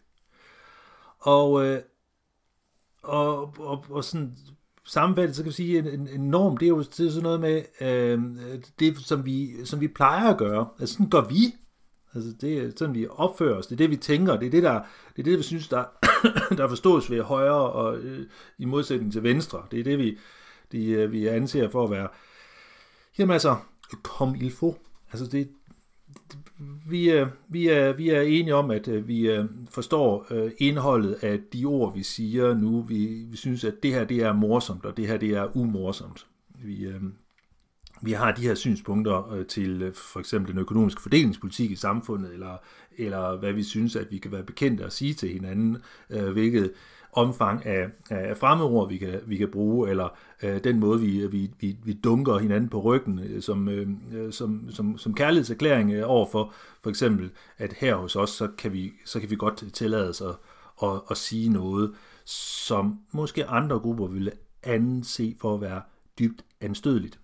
Og, 1.24 1.66
øh, 1.66 1.80
og, 3.02 3.54
og, 3.58 3.84
og 3.90 4.04
sådan 4.04 4.34
sammenfattet, 4.84 5.36
så 5.36 5.42
kan 5.42 5.48
vi 5.48 5.54
sige, 5.54 5.78
en, 5.78 6.08
en 6.08 6.20
norm, 6.20 6.56
det 6.56 6.66
er 6.66 6.70
jo 6.70 6.82
det 6.82 7.06
er 7.06 7.10
sådan 7.10 7.22
noget 7.22 7.40
med, 7.40 7.62
øh, 7.80 8.22
det 8.78 8.98
som 8.98 9.24
vi, 9.24 9.64
som 9.64 9.80
vi 9.80 9.88
plejer 9.88 10.30
at 10.30 10.38
gøre. 10.38 10.68
Altså 10.80 10.92
sådan 10.92 11.10
gør 11.10 11.28
vi. 11.28 11.54
Altså 12.14 12.32
det 12.40 12.58
er 12.58 12.70
sådan, 12.76 12.94
vi 12.94 13.06
opfører 13.10 13.58
os. 13.58 13.66
Det 13.66 13.72
er 13.72 13.76
det, 13.76 13.90
vi 13.90 13.96
tænker. 13.96 14.36
Det 14.36 14.46
er 14.46 14.50
det, 14.50 14.62
der, 14.62 14.80
det 15.16 15.18
er 15.18 15.30
det 15.30 15.38
vi 15.38 15.42
synes, 15.42 15.68
der, 15.68 15.84
der 16.58 16.68
forstås 16.68 17.10
ved 17.10 17.22
højre 17.22 17.70
og 17.70 17.98
øh, 17.98 18.26
i 18.58 18.64
modsætning 18.64 19.12
til 19.12 19.22
venstre. 19.22 19.62
Det 19.70 19.80
er 19.80 19.84
det, 19.84 19.98
vi, 19.98 20.18
de, 20.72 20.86
øh, 20.86 21.12
vi 21.12 21.26
anser 21.26 21.68
for 21.68 21.84
at 21.84 21.90
være, 21.90 22.08
jamen 23.18 23.32
altså, 23.32 23.56
kom 24.02 24.34
il 24.34 24.50
faut. 24.50 24.76
Altså 25.12 25.26
det, 25.26 25.48
vi, 26.86 27.10
øh, 27.10 27.26
vi, 27.48 27.68
er, 27.68 27.92
vi 27.92 28.10
er 28.10 28.20
enige 28.20 28.54
om, 28.54 28.70
at 28.70 28.88
øh, 28.88 29.08
vi 29.08 29.30
øh, 29.30 29.44
forstår 29.70 30.26
øh, 30.30 30.50
indholdet 30.58 31.16
af 31.22 31.40
de 31.52 31.64
ord, 31.64 31.94
vi 31.94 32.02
siger 32.02 32.54
nu. 32.54 32.82
Vi, 32.82 33.06
vi 33.30 33.36
synes, 33.36 33.64
at 33.64 33.74
det 33.82 33.92
her 33.94 34.04
det 34.04 34.22
er 34.22 34.32
morsomt, 34.32 34.84
og 34.84 34.96
det 34.96 35.06
her 35.06 35.16
det 35.16 35.30
er 35.30 35.56
umorsomt. 35.56 36.26
Vi, 36.64 36.84
øh, 36.84 37.02
vi 38.02 38.12
har 38.12 38.32
de 38.32 38.42
her 38.42 38.54
synspunkter 38.54 39.44
til 39.48 39.92
for 39.94 40.20
eksempel 40.20 40.52
den 40.52 40.60
økonomiske 40.60 41.02
fordelingspolitik 41.02 41.70
i 41.70 41.76
samfundet, 41.76 42.32
eller, 42.32 42.56
eller 42.98 43.36
hvad 43.36 43.52
vi 43.52 43.62
synes, 43.62 43.96
at 43.96 44.06
vi 44.10 44.18
kan 44.18 44.32
være 44.32 44.42
bekendte 44.42 44.84
at 44.84 44.92
sige 44.92 45.14
til 45.14 45.28
hinanden, 45.28 45.76
hvilket 46.08 46.72
omfang 47.14 47.66
af, 47.66 47.86
af 48.10 48.36
fremmedord, 48.36 48.88
vi 48.88 48.98
kan, 48.98 49.20
vi 49.26 49.36
kan 49.36 49.50
bruge, 49.50 49.90
eller 49.90 50.08
øh, 50.42 50.64
den 50.64 50.80
måde, 50.80 51.00
vi, 51.00 51.26
vi, 51.26 51.50
vi, 51.60 51.76
vi 51.84 51.92
dunker 51.92 52.38
hinanden 52.38 52.68
på 52.68 52.80
ryggen 52.80 53.18
øh, 53.18 53.42
som, 53.42 53.68
øh, 53.68 53.88
øh 54.12 54.32
som, 54.32 54.70
som, 54.70 54.98
som 54.98 55.14
kærlighedserklæring 55.14 55.92
øh, 55.92 56.10
over 56.10 56.26
for 56.32 56.52
for 56.82 56.90
eksempel, 56.90 57.30
at 57.58 57.72
her 57.72 57.96
hos 57.96 58.16
os, 58.16 58.30
så 58.30 58.48
kan 58.58 58.72
vi, 58.72 58.92
så 59.04 59.20
kan 59.20 59.30
vi 59.30 59.36
godt 59.36 59.72
tillade 59.72 60.08
os 60.08 60.20
at, 60.20 60.36
at, 60.82 61.00
at 61.10 61.16
sige 61.16 61.48
noget, 61.48 61.94
som 62.24 63.00
måske 63.12 63.46
andre 63.46 63.78
grupper 63.78 64.06
ville 64.06 64.32
anse 64.62 65.36
for 65.40 65.54
at 65.54 65.60
være 65.60 65.82
dybt 66.18 66.44
anstødeligt. 66.60 67.20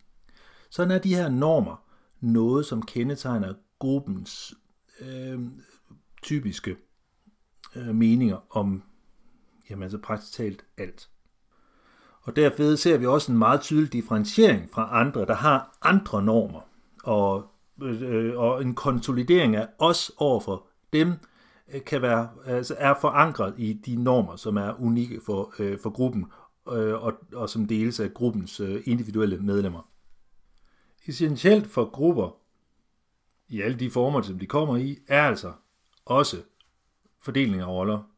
Sådan 0.70 0.90
er 0.90 0.98
de 0.98 1.14
her 1.14 1.28
normer 1.28 1.82
noget, 2.20 2.66
som 2.66 2.82
kendetegner 2.82 3.54
gruppens 3.78 4.54
øh, 5.00 5.40
typiske 6.22 6.76
øh, 7.76 7.94
meninger 7.94 8.56
om 8.56 8.82
jamen 9.70 9.82
altså 9.82 9.98
praktisk 9.98 10.32
talt 10.32 10.64
alt. 10.78 11.08
Og 12.22 12.36
derved 12.36 12.76
ser 12.76 12.98
vi 12.98 13.06
også 13.06 13.32
en 13.32 13.38
meget 13.38 13.60
tydelig 13.60 13.92
differentiering 13.92 14.70
fra 14.70 15.00
andre, 15.00 15.26
der 15.26 15.34
har 15.34 15.78
andre 15.82 16.22
normer, 16.22 16.60
og, 17.04 17.46
øh, 17.82 18.38
og 18.38 18.62
en 18.62 18.74
konsolidering 18.74 19.56
af 19.56 19.68
os 19.78 20.12
overfor 20.16 20.66
dem, 20.92 21.12
øh, 21.74 21.84
kan 21.84 22.02
være, 22.02 22.28
altså 22.46 22.74
er 22.78 22.94
forankret 23.00 23.54
i 23.58 23.72
de 23.72 23.96
normer, 23.96 24.36
som 24.36 24.56
er 24.56 24.80
unikke 24.80 25.20
for, 25.26 25.54
øh, 25.58 25.78
for 25.78 25.90
gruppen, 25.90 26.26
øh, 26.72 27.02
og, 27.02 27.12
og 27.34 27.48
som 27.48 27.66
deles 27.66 28.00
af 28.00 28.14
gruppens 28.14 28.60
øh, 28.60 28.82
individuelle 28.84 29.38
medlemmer. 29.38 29.88
Essentielt 31.06 31.66
for 31.66 31.90
grupper, 31.90 32.36
i 33.48 33.60
alle 33.60 33.78
de 33.78 33.90
former, 33.90 34.22
som 34.22 34.38
de 34.38 34.46
kommer 34.46 34.76
i, 34.76 34.98
er 35.08 35.22
altså 35.22 35.52
også 36.04 36.36
fordeling 37.22 37.62
af 37.62 37.66
roller. 37.66 38.09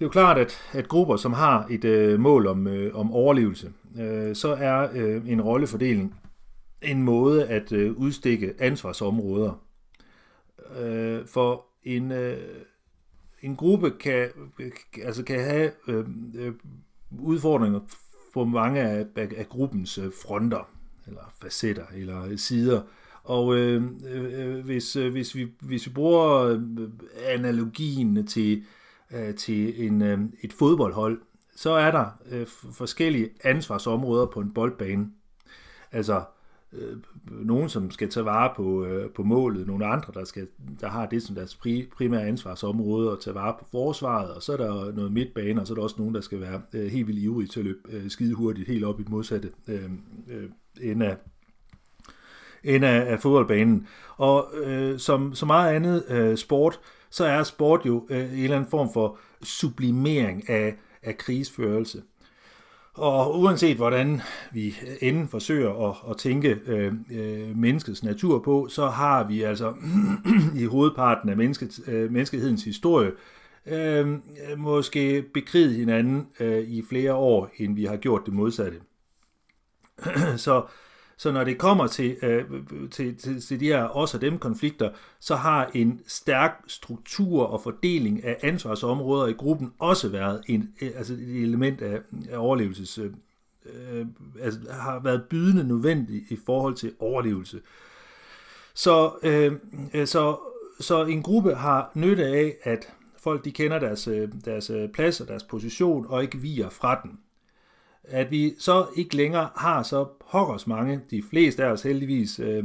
Det 0.00 0.04
er 0.04 0.08
jo 0.08 0.12
klart, 0.12 0.38
at, 0.38 0.60
at 0.72 0.88
grupper, 0.88 1.16
som 1.16 1.32
har 1.32 1.66
et 1.70 1.84
øh, 1.84 2.20
mål 2.20 2.46
om, 2.46 2.66
øh, 2.66 2.96
om 2.96 3.12
overlevelse, 3.12 3.72
øh, 4.00 4.36
så 4.36 4.48
er 4.48 4.88
øh, 4.94 5.30
en 5.30 5.42
rollefordeling 5.42 6.14
en 6.82 7.02
måde 7.02 7.48
at 7.48 7.72
øh, 7.72 7.92
udstikke 7.92 8.54
ansvarsområder. 8.58 9.62
Øh, 10.80 11.26
for 11.26 11.66
en, 11.82 12.12
øh, 12.12 12.38
en 13.42 13.56
gruppe 13.56 13.90
kan, 13.90 14.28
altså 15.04 15.24
kan 15.24 15.40
have 15.40 15.70
øh, 15.88 16.04
øh, 16.34 16.52
udfordringer 17.18 17.80
på 18.34 18.44
mange 18.44 18.80
af, 18.80 19.06
af, 19.16 19.28
af 19.36 19.48
gruppens 19.48 19.98
øh, 19.98 20.10
fronter, 20.22 20.68
eller 21.06 21.34
facetter, 21.42 21.84
eller 21.94 22.36
sider. 22.36 22.82
Og 23.24 23.56
øh, 23.56 23.82
øh, 24.08 24.56
øh 24.56 24.64
hvis, 24.64 24.96
øh, 24.96 25.12
hvis, 25.12 25.34
vi, 25.34 25.48
hvis 25.60 25.86
vi 25.86 25.92
bruger 25.92 26.40
øh, 26.40 26.60
analogien 27.26 28.26
til 28.26 28.58
øh, 28.58 28.64
Øh, 29.12 29.34
til 29.34 29.86
en, 29.86 30.02
øh, 30.02 30.18
et 30.42 30.52
fodboldhold, 30.52 31.20
så 31.56 31.70
er 31.70 31.90
der 31.90 32.06
øh, 32.30 32.46
forskellige 32.72 33.30
ansvarsområder 33.44 34.26
på 34.26 34.40
en 34.40 34.54
boldbane. 34.54 35.10
Altså 35.92 36.22
øh, 36.72 36.96
nogen, 37.24 37.68
som 37.68 37.90
skal 37.90 38.10
tage 38.10 38.24
vare 38.24 38.52
på, 38.56 38.84
øh, 38.84 39.10
på 39.10 39.22
målet, 39.22 39.66
nogle 39.66 39.86
andre, 39.86 40.12
der, 40.14 40.24
skal, 40.24 40.48
der 40.80 40.88
har 40.88 41.06
det 41.06 41.22
som 41.22 41.34
deres 41.34 41.56
pri, 41.56 41.88
primære 41.96 42.26
ansvarsområde 42.26 43.10
og 43.10 43.20
tage 43.20 43.34
vare 43.34 43.56
på 43.58 43.64
forsvaret, 43.70 44.30
og 44.30 44.42
så 44.42 44.52
er 44.52 44.56
der 44.56 44.92
noget 44.92 45.12
midtbane, 45.12 45.60
og 45.60 45.66
så 45.66 45.72
er 45.72 45.74
der 45.74 45.82
også 45.82 45.96
nogen, 45.98 46.14
der 46.14 46.20
skal 46.20 46.40
være 46.40 46.62
øh, 46.72 46.86
helt 46.86 47.06
vildt 47.06 47.20
ivrige 47.20 47.48
til 47.48 47.60
at 47.60 47.66
løbe 47.66 47.78
øh, 47.88 48.10
skide 48.10 48.34
hurtigt 48.34 48.68
helt 48.68 48.84
op 48.84 49.00
i 49.00 49.04
modsatte 49.08 49.50
øh, 49.68 49.90
øh, 50.28 50.50
ende 50.80 51.06
af, 51.06 51.16
end 52.64 52.84
af, 52.84 53.12
af 53.12 53.20
fodboldbanen. 53.20 53.86
Og 54.16 54.50
øh, 54.64 54.98
som 54.98 55.34
så 55.34 55.46
meget 55.46 55.74
andet 55.74 56.04
øh, 56.08 56.36
sport, 56.36 56.80
så 57.10 57.24
er 57.24 57.42
sport 57.42 57.86
jo 57.86 58.06
øh, 58.10 58.32
en 58.32 58.44
eller 58.44 58.56
anden 58.56 58.70
form 58.70 58.92
for 58.92 59.18
sublimering 59.42 60.50
af, 60.50 60.76
af 61.02 61.16
krigsførelse. 61.16 62.02
Og 62.94 63.40
uanset 63.40 63.76
hvordan 63.76 64.20
vi 64.52 64.76
end 65.00 65.28
forsøger 65.28 65.88
at, 65.88 65.96
at 66.10 66.16
tænke 66.16 66.60
øh, 66.66 66.92
øh, 67.10 67.56
menneskets 67.56 68.02
natur 68.02 68.38
på, 68.38 68.68
så 68.70 68.86
har 68.88 69.24
vi 69.24 69.42
altså 69.42 69.74
i 70.62 70.64
hovedparten 70.64 71.28
af 71.28 71.36
mennesket, 71.36 71.80
øh, 71.88 72.12
menneskehedens 72.12 72.64
historie 72.64 73.10
øh, 73.66 74.08
måske 74.58 75.22
bekriget 75.34 75.74
hinanden 75.74 76.28
øh, 76.40 76.58
i 76.58 76.82
flere 76.88 77.14
år, 77.14 77.50
end 77.56 77.74
vi 77.74 77.84
har 77.84 77.96
gjort 77.96 78.22
det 78.26 78.34
modsatte. 78.34 78.80
så 80.36 80.64
så 81.20 81.32
når 81.32 81.44
det 81.44 81.58
kommer 81.58 81.86
til, 81.86 82.16
øh, 82.22 82.44
til, 82.90 83.16
til, 83.16 83.40
til 83.40 83.60
de 83.60 83.66
her 83.66 83.96
os 83.96 84.14
og 84.14 84.20
dem 84.20 84.38
konflikter, 84.38 84.90
så 85.18 85.36
har 85.36 85.70
en 85.74 86.00
stærk 86.06 86.64
struktur 86.66 87.44
og 87.44 87.60
fordeling 87.62 88.24
af 88.24 88.36
ansvarsområder 88.42 89.26
i 89.26 89.32
gruppen 89.32 89.72
også 89.78 90.08
været 90.08 90.42
en, 90.46 90.74
øh, 90.82 90.90
altså 90.96 91.12
et 91.12 91.42
element 91.42 91.82
af, 91.82 92.00
af 92.30 92.38
overlevelses, 92.38 92.98
øh, 92.98 93.10
øh, 93.64 94.06
altså 94.40 94.60
har 94.70 95.00
været 95.00 95.22
bydende 95.30 95.68
nødvendigt 95.68 96.30
i 96.30 96.38
forhold 96.46 96.74
til 96.74 96.92
overlevelse. 96.98 97.60
Så, 98.74 99.12
øh, 99.22 99.52
øh 99.94 100.06
så, 100.06 100.38
så 100.80 101.04
en 101.04 101.22
gruppe 101.22 101.54
har 101.54 101.90
nytte 101.94 102.26
af, 102.26 102.56
at 102.62 102.92
folk 103.18 103.44
de 103.44 103.52
kender 103.52 103.78
deres, 103.78 104.08
øh, 104.08 104.28
deres 104.44 104.70
plads 104.94 105.20
og 105.20 105.28
deres 105.28 105.42
position, 105.42 106.06
og 106.08 106.22
ikke 106.22 106.38
viger 106.38 106.68
fra 106.68 107.00
den. 107.02 107.18
At 108.10 108.30
vi 108.30 108.54
så 108.58 108.86
ikke 108.96 109.16
længere 109.16 109.48
har 109.56 109.82
så 109.82 110.06
pokkers 110.30 110.66
mange, 110.66 111.00
de 111.10 111.22
fleste 111.30 111.64
af 111.64 111.70
os 111.70 111.82
heldigvis, 111.82 112.40
øh, 112.40 112.64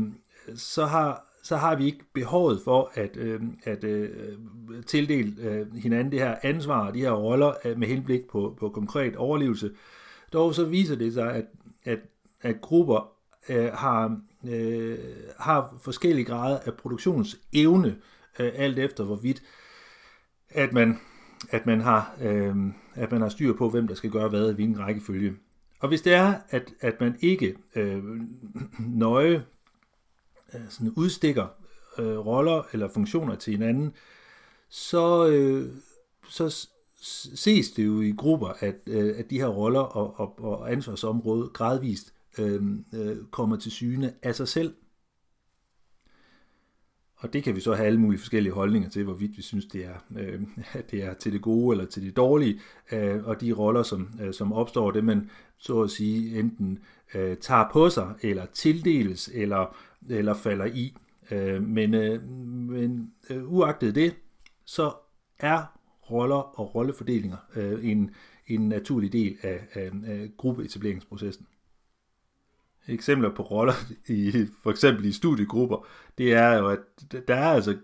så 0.55 0.85
har 0.85 1.25
så 1.45 1.55
har 1.55 1.75
vi 1.75 1.85
ikke 1.85 2.05
behovet 2.13 2.61
for 2.63 2.91
at, 2.93 3.17
øh, 3.17 3.41
at 3.63 3.83
øh, 3.83 4.09
tildele 4.87 5.41
øh, 5.41 5.75
hinanden 5.75 6.11
det 6.11 6.19
her 6.19 6.35
ansvar, 6.43 6.91
de 6.91 6.99
her 6.99 7.11
roller 7.11 7.53
øh, 7.65 7.79
med 7.79 7.87
henblik 7.87 8.27
på, 8.27 8.57
på 8.59 8.69
konkret 8.69 9.15
overlevelse. 9.15 9.71
Dog 10.33 10.55
så 10.55 10.65
viser 10.65 10.95
det 10.95 11.13
sig, 11.13 11.33
at, 11.33 11.45
at, 11.83 11.99
at 12.41 12.61
grupper 12.61 13.11
øh, 13.49 13.73
har, 13.73 14.21
øh, 14.47 14.97
har 15.39 15.77
forskellige 15.81 16.25
grader 16.25 16.59
af 16.65 16.73
produktionsevne, 16.73 17.95
øh, 18.39 18.51
alt 18.55 18.79
efter 18.79 19.03
hvorvidt 19.03 19.43
at 20.49 20.73
man, 20.73 20.99
at 21.49 21.65
man, 21.65 21.81
har, 21.81 22.15
øh, 22.21 22.55
at 22.93 23.11
man 23.11 23.21
har 23.21 23.29
styr 23.29 23.53
på, 23.53 23.69
hvem 23.69 23.87
der 23.87 23.95
skal 23.95 24.11
gøre 24.11 24.29
hvad 24.29 24.51
i 24.51 24.53
hvilken 24.53 24.79
rækkefølge. 24.79 25.33
Og 25.79 25.87
hvis 25.87 26.01
det 26.01 26.13
er, 26.13 26.33
at, 26.49 26.73
at 26.81 27.01
man 27.01 27.15
ikke 27.21 27.55
øh, 27.75 28.03
nøje 29.03 29.45
øh, 30.53 30.61
sådan 30.69 30.93
udstikker 30.95 31.47
øh, 31.99 32.17
roller 32.17 32.63
eller 32.73 32.87
funktioner 32.87 33.35
til 33.35 33.51
hinanden, 33.51 33.93
så, 34.69 35.27
øh, 35.27 35.71
så 36.29 36.67
ses 37.35 37.71
det 37.71 37.85
jo 37.85 38.01
i 38.01 38.11
grupper, 38.11 38.47
at, 38.59 38.75
øh, 38.87 39.13
at 39.17 39.29
de 39.29 39.39
her 39.39 39.47
roller 39.47 39.79
og, 39.79 40.19
og, 40.19 40.43
og 40.43 40.71
ansvarsområde 40.71 41.49
gradvist 41.53 42.13
øh, 42.37 42.63
øh, 42.93 43.17
kommer 43.31 43.55
til 43.55 43.71
syne 43.71 44.13
af 44.23 44.35
sig 44.35 44.47
selv. 44.47 44.73
Og 47.17 47.33
det 47.33 47.43
kan 47.43 47.55
vi 47.55 47.61
så 47.61 47.73
have 47.73 47.87
alle 47.87 47.99
mulige 47.99 48.19
forskellige 48.19 48.53
holdninger 48.53 48.89
til, 48.89 49.03
hvorvidt 49.03 49.37
vi 49.37 49.41
synes, 49.41 49.65
det 49.65 49.85
er, 49.85 50.19
øh, 50.19 50.41
at 50.73 50.91
det 50.91 51.03
er 51.03 51.13
til 51.13 51.33
det 51.33 51.41
gode 51.41 51.73
eller 51.73 51.85
til 51.85 52.03
det 52.03 52.15
dårlige. 52.15 52.59
Øh, 52.91 53.23
og 53.23 53.41
de 53.41 53.51
roller, 53.51 53.83
som, 53.83 54.09
øh, 54.21 54.33
som 54.33 54.53
opstår, 54.53 54.91
det 54.91 55.03
man 55.03 55.29
så 55.57 55.81
at 55.81 55.89
sige 55.89 56.39
enten 56.39 56.79
øh, 57.15 57.37
tager 57.37 57.69
på 57.73 57.89
sig, 57.89 58.13
eller 58.21 58.45
tildeles, 58.45 59.29
eller, 59.33 59.77
eller 60.09 60.33
falder 60.33 60.65
i. 60.65 60.95
Øh, 61.31 61.63
men 61.63 61.93
øh, 61.93 62.29
men 62.69 63.13
øh, 63.29 63.53
uagtet 63.53 63.95
det, 63.95 64.15
så 64.65 64.93
er 65.39 65.77
roller 66.11 66.59
og 66.59 66.75
rollefordelinger 66.75 67.37
øh, 67.55 67.91
en, 67.91 68.11
en 68.47 68.69
naturlig 68.69 69.13
del 69.13 69.37
af, 69.41 69.67
af, 69.73 69.91
af 70.05 70.29
gruppeetableringsprocessen 70.37 71.45
eksempler 72.87 73.29
på 73.29 73.43
roller, 73.43 73.73
i, 74.07 74.47
for 74.63 74.71
eksempel 74.71 75.05
i 75.05 75.11
studiegrupper, 75.11 75.87
det 76.17 76.33
er 76.33 76.57
jo, 76.57 76.69
at 76.69 76.79
der 77.27 77.35
er 77.35 77.51
altså 77.51 77.77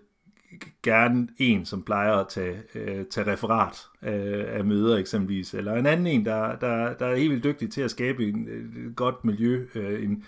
gerne 0.82 1.28
en, 1.38 1.66
som 1.66 1.82
plejer 1.82 2.12
at 2.12 2.28
tage, 2.28 2.62
øh, 2.74 3.04
tage 3.10 3.32
referat 3.32 3.86
øh, 4.02 4.44
af 4.48 4.64
møder 4.64 4.96
eksempelvis, 4.96 5.54
eller 5.54 5.74
en 5.74 5.86
anden 5.86 6.06
en, 6.06 6.24
der, 6.24 6.56
der, 6.56 6.94
der 6.94 7.06
er 7.06 7.16
helt 7.16 7.30
vildt 7.30 7.44
dygtig 7.44 7.70
til 7.70 7.80
at 7.80 7.90
skabe 7.90 8.28
en, 8.28 8.48
øh, 8.48 8.86
et 8.86 8.96
godt 8.96 9.24
miljø, 9.24 9.66
øh, 9.74 10.04
en, 10.04 10.24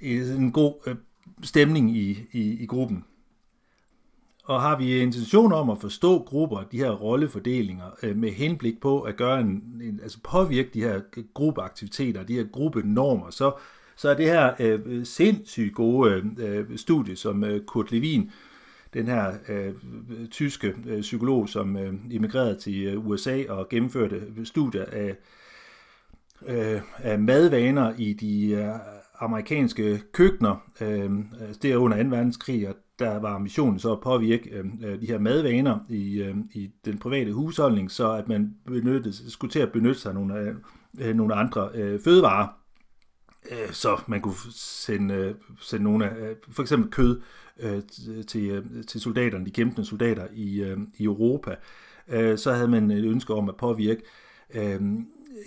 en 0.00 0.52
god 0.52 0.74
øh, 0.86 0.94
stemning 1.42 1.96
i, 1.96 2.28
i, 2.32 2.62
i 2.62 2.66
gruppen. 2.66 3.04
Og 4.44 4.60
har 4.60 4.78
vi 4.78 4.98
intention 4.98 5.52
om 5.52 5.70
at 5.70 5.78
forstå 5.80 6.22
grupper, 6.22 6.62
de 6.72 6.78
her 6.78 6.90
rollefordelinger, 6.90 7.90
øh, 8.02 8.16
med 8.16 8.30
henblik 8.30 8.80
på 8.80 9.00
at 9.00 9.16
gøre 9.16 9.40
en, 9.40 9.80
en, 9.82 10.00
altså 10.02 10.18
påvirke 10.22 10.70
de 10.74 10.80
her 10.80 11.00
gruppeaktiviteter, 11.34 12.22
de 12.22 12.34
her 12.34 12.44
gruppenormer, 12.52 13.30
så, 13.30 13.52
så 13.96 14.08
er 14.08 14.14
det 14.14 14.26
her 14.26 14.54
øh, 14.60 15.06
sindssygt 15.06 15.74
gode 15.74 16.24
øh, 16.38 16.78
studie, 16.78 17.16
som 17.16 17.44
øh, 17.44 17.64
Kurt 17.64 17.92
Levin, 17.92 18.30
den 18.94 19.06
her 19.06 19.32
øh, 19.48 19.74
tyske 20.30 20.74
øh, 20.86 21.00
psykolog, 21.00 21.48
som 21.48 21.76
øh, 21.76 21.94
emigrerede 22.10 22.58
til 22.60 22.84
øh, 22.84 23.06
USA 23.06 23.42
og 23.48 23.68
gennemførte 23.68 24.22
studier 24.44 24.84
af, 24.84 25.16
øh, 26.46 26.80
af 26.98 27.18
madvaner 27.18 27.92
i 27.98 28.12
de 28.12 28.50
øh, 28.50 28.74
amerikanske 29.20 30.02
køkkener. 30.12 30.56
Øh, 30.80 31.10
altså 31.40 31.60
det 31.62 31.72
er 31.72 31.76
under 31.76 32.02
2. 32.02 32.08
verdenskrig, 32.08 32.68
og 32.68 32.74
der 32.98 33.18
var 33.18 33.38
missionen 33.38 33.78
så 33.78 33.92
at 33.92 34.00
påvirke 34.00 34.50
øh, 34.50 34.64
øh, 34.84 35.00
de 35.00 35.06
her 35.06 35.18
madvaner 35.18 35.78
i, 35.88 36.22
øh, 36.22 36.36
i 36.52 36.70
den 36.84 36.98
private 36.98 37.32
husholdning, 37.32 37.90
så 37.90 38.12
at 38.12 38.28
man 38.28 38.54
benyttede, 38.66 39.30
skulle 39.30 39.50
til 39.50 39.60
at 39.60 39.72
benytte 39.72 40.00
sig 40.00 40.08
af 40.08 40.14
nogle, 40.14 40.38
øh, 40.38 40.54
øh, 40.98 41.16
nogle 41.16 41.34
andre 41.34 41.70
øh, 41.74 42.00
fødevarer, 42.00 42.48
øh, 43.50 43.72
så 43.72 44.00
man 44.06 44.20
kunne 44.20 44.34
sende, 44.56 45.14
øh, 45.14 45.34
sende 45.60 45.84
nogle 45.84 46.10
af, 46.10 46.28
øh, 46.28 46.36
for 46.48 46.62
eksempel 46.62 46.90
kød 46.90 47.20
øh, 47.60 47.82
til, 48.26 48.50
øh, 48.50 48.84
til 48.84 49.00
soldaterne, 49.00 49.46
de 49.46 49.50
kæmpende 49.50 49.84
soldater 49.88 50.26
i, 50.32 50.62
øh, 50.62 50.78
i 50.96 51.04
Europa. 51.04 51.56
Øh, 52.08 52.38
så 52.38 52.52
havde 52.52 52.68
man 52.68 52.90
et 52.90 53.04
ønske 53.04 53.34
om 53.34 53.48
at 53.48 53.56
påvirke 53.56 54.02
øh, 54.54 54.80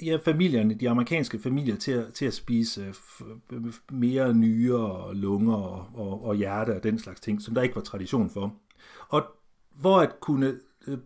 ja, 0.04 0.18
familierne, 0.26 0.74
de 0.74 0.90
amerikanske 0.90 1.40
familier, 1.40 1.76
til 1.76 1.92
at, 1.92 2.14
til 2.14 2.26
at 2.26 2.34
spise 2.34 2.94
øh, 3.52 3.74
mere 3.92 4.34
nyere 4.34 4.92
og 4.92 5.16
lunger 5.16 5.56
og, 5.56 5.86
og, 5.94 6.26
og 6.26 6.36
hjerte 6.36 6.76
og 6.76 6.84
den 6.84 7.00
slags 7.00 7.20
ting, 7.20 7.42
som 7.42 7.54
der 7.54 7.62
ikke 7.62 7.76
var 7.76 7.82
tradition 7.82 8.30
for. 8.30 8.54
Og 9.10 9.24
hvor 9.82 10.00
at 10.00 10.20
kunne 10.20 10.60
øh, 10.88 10.98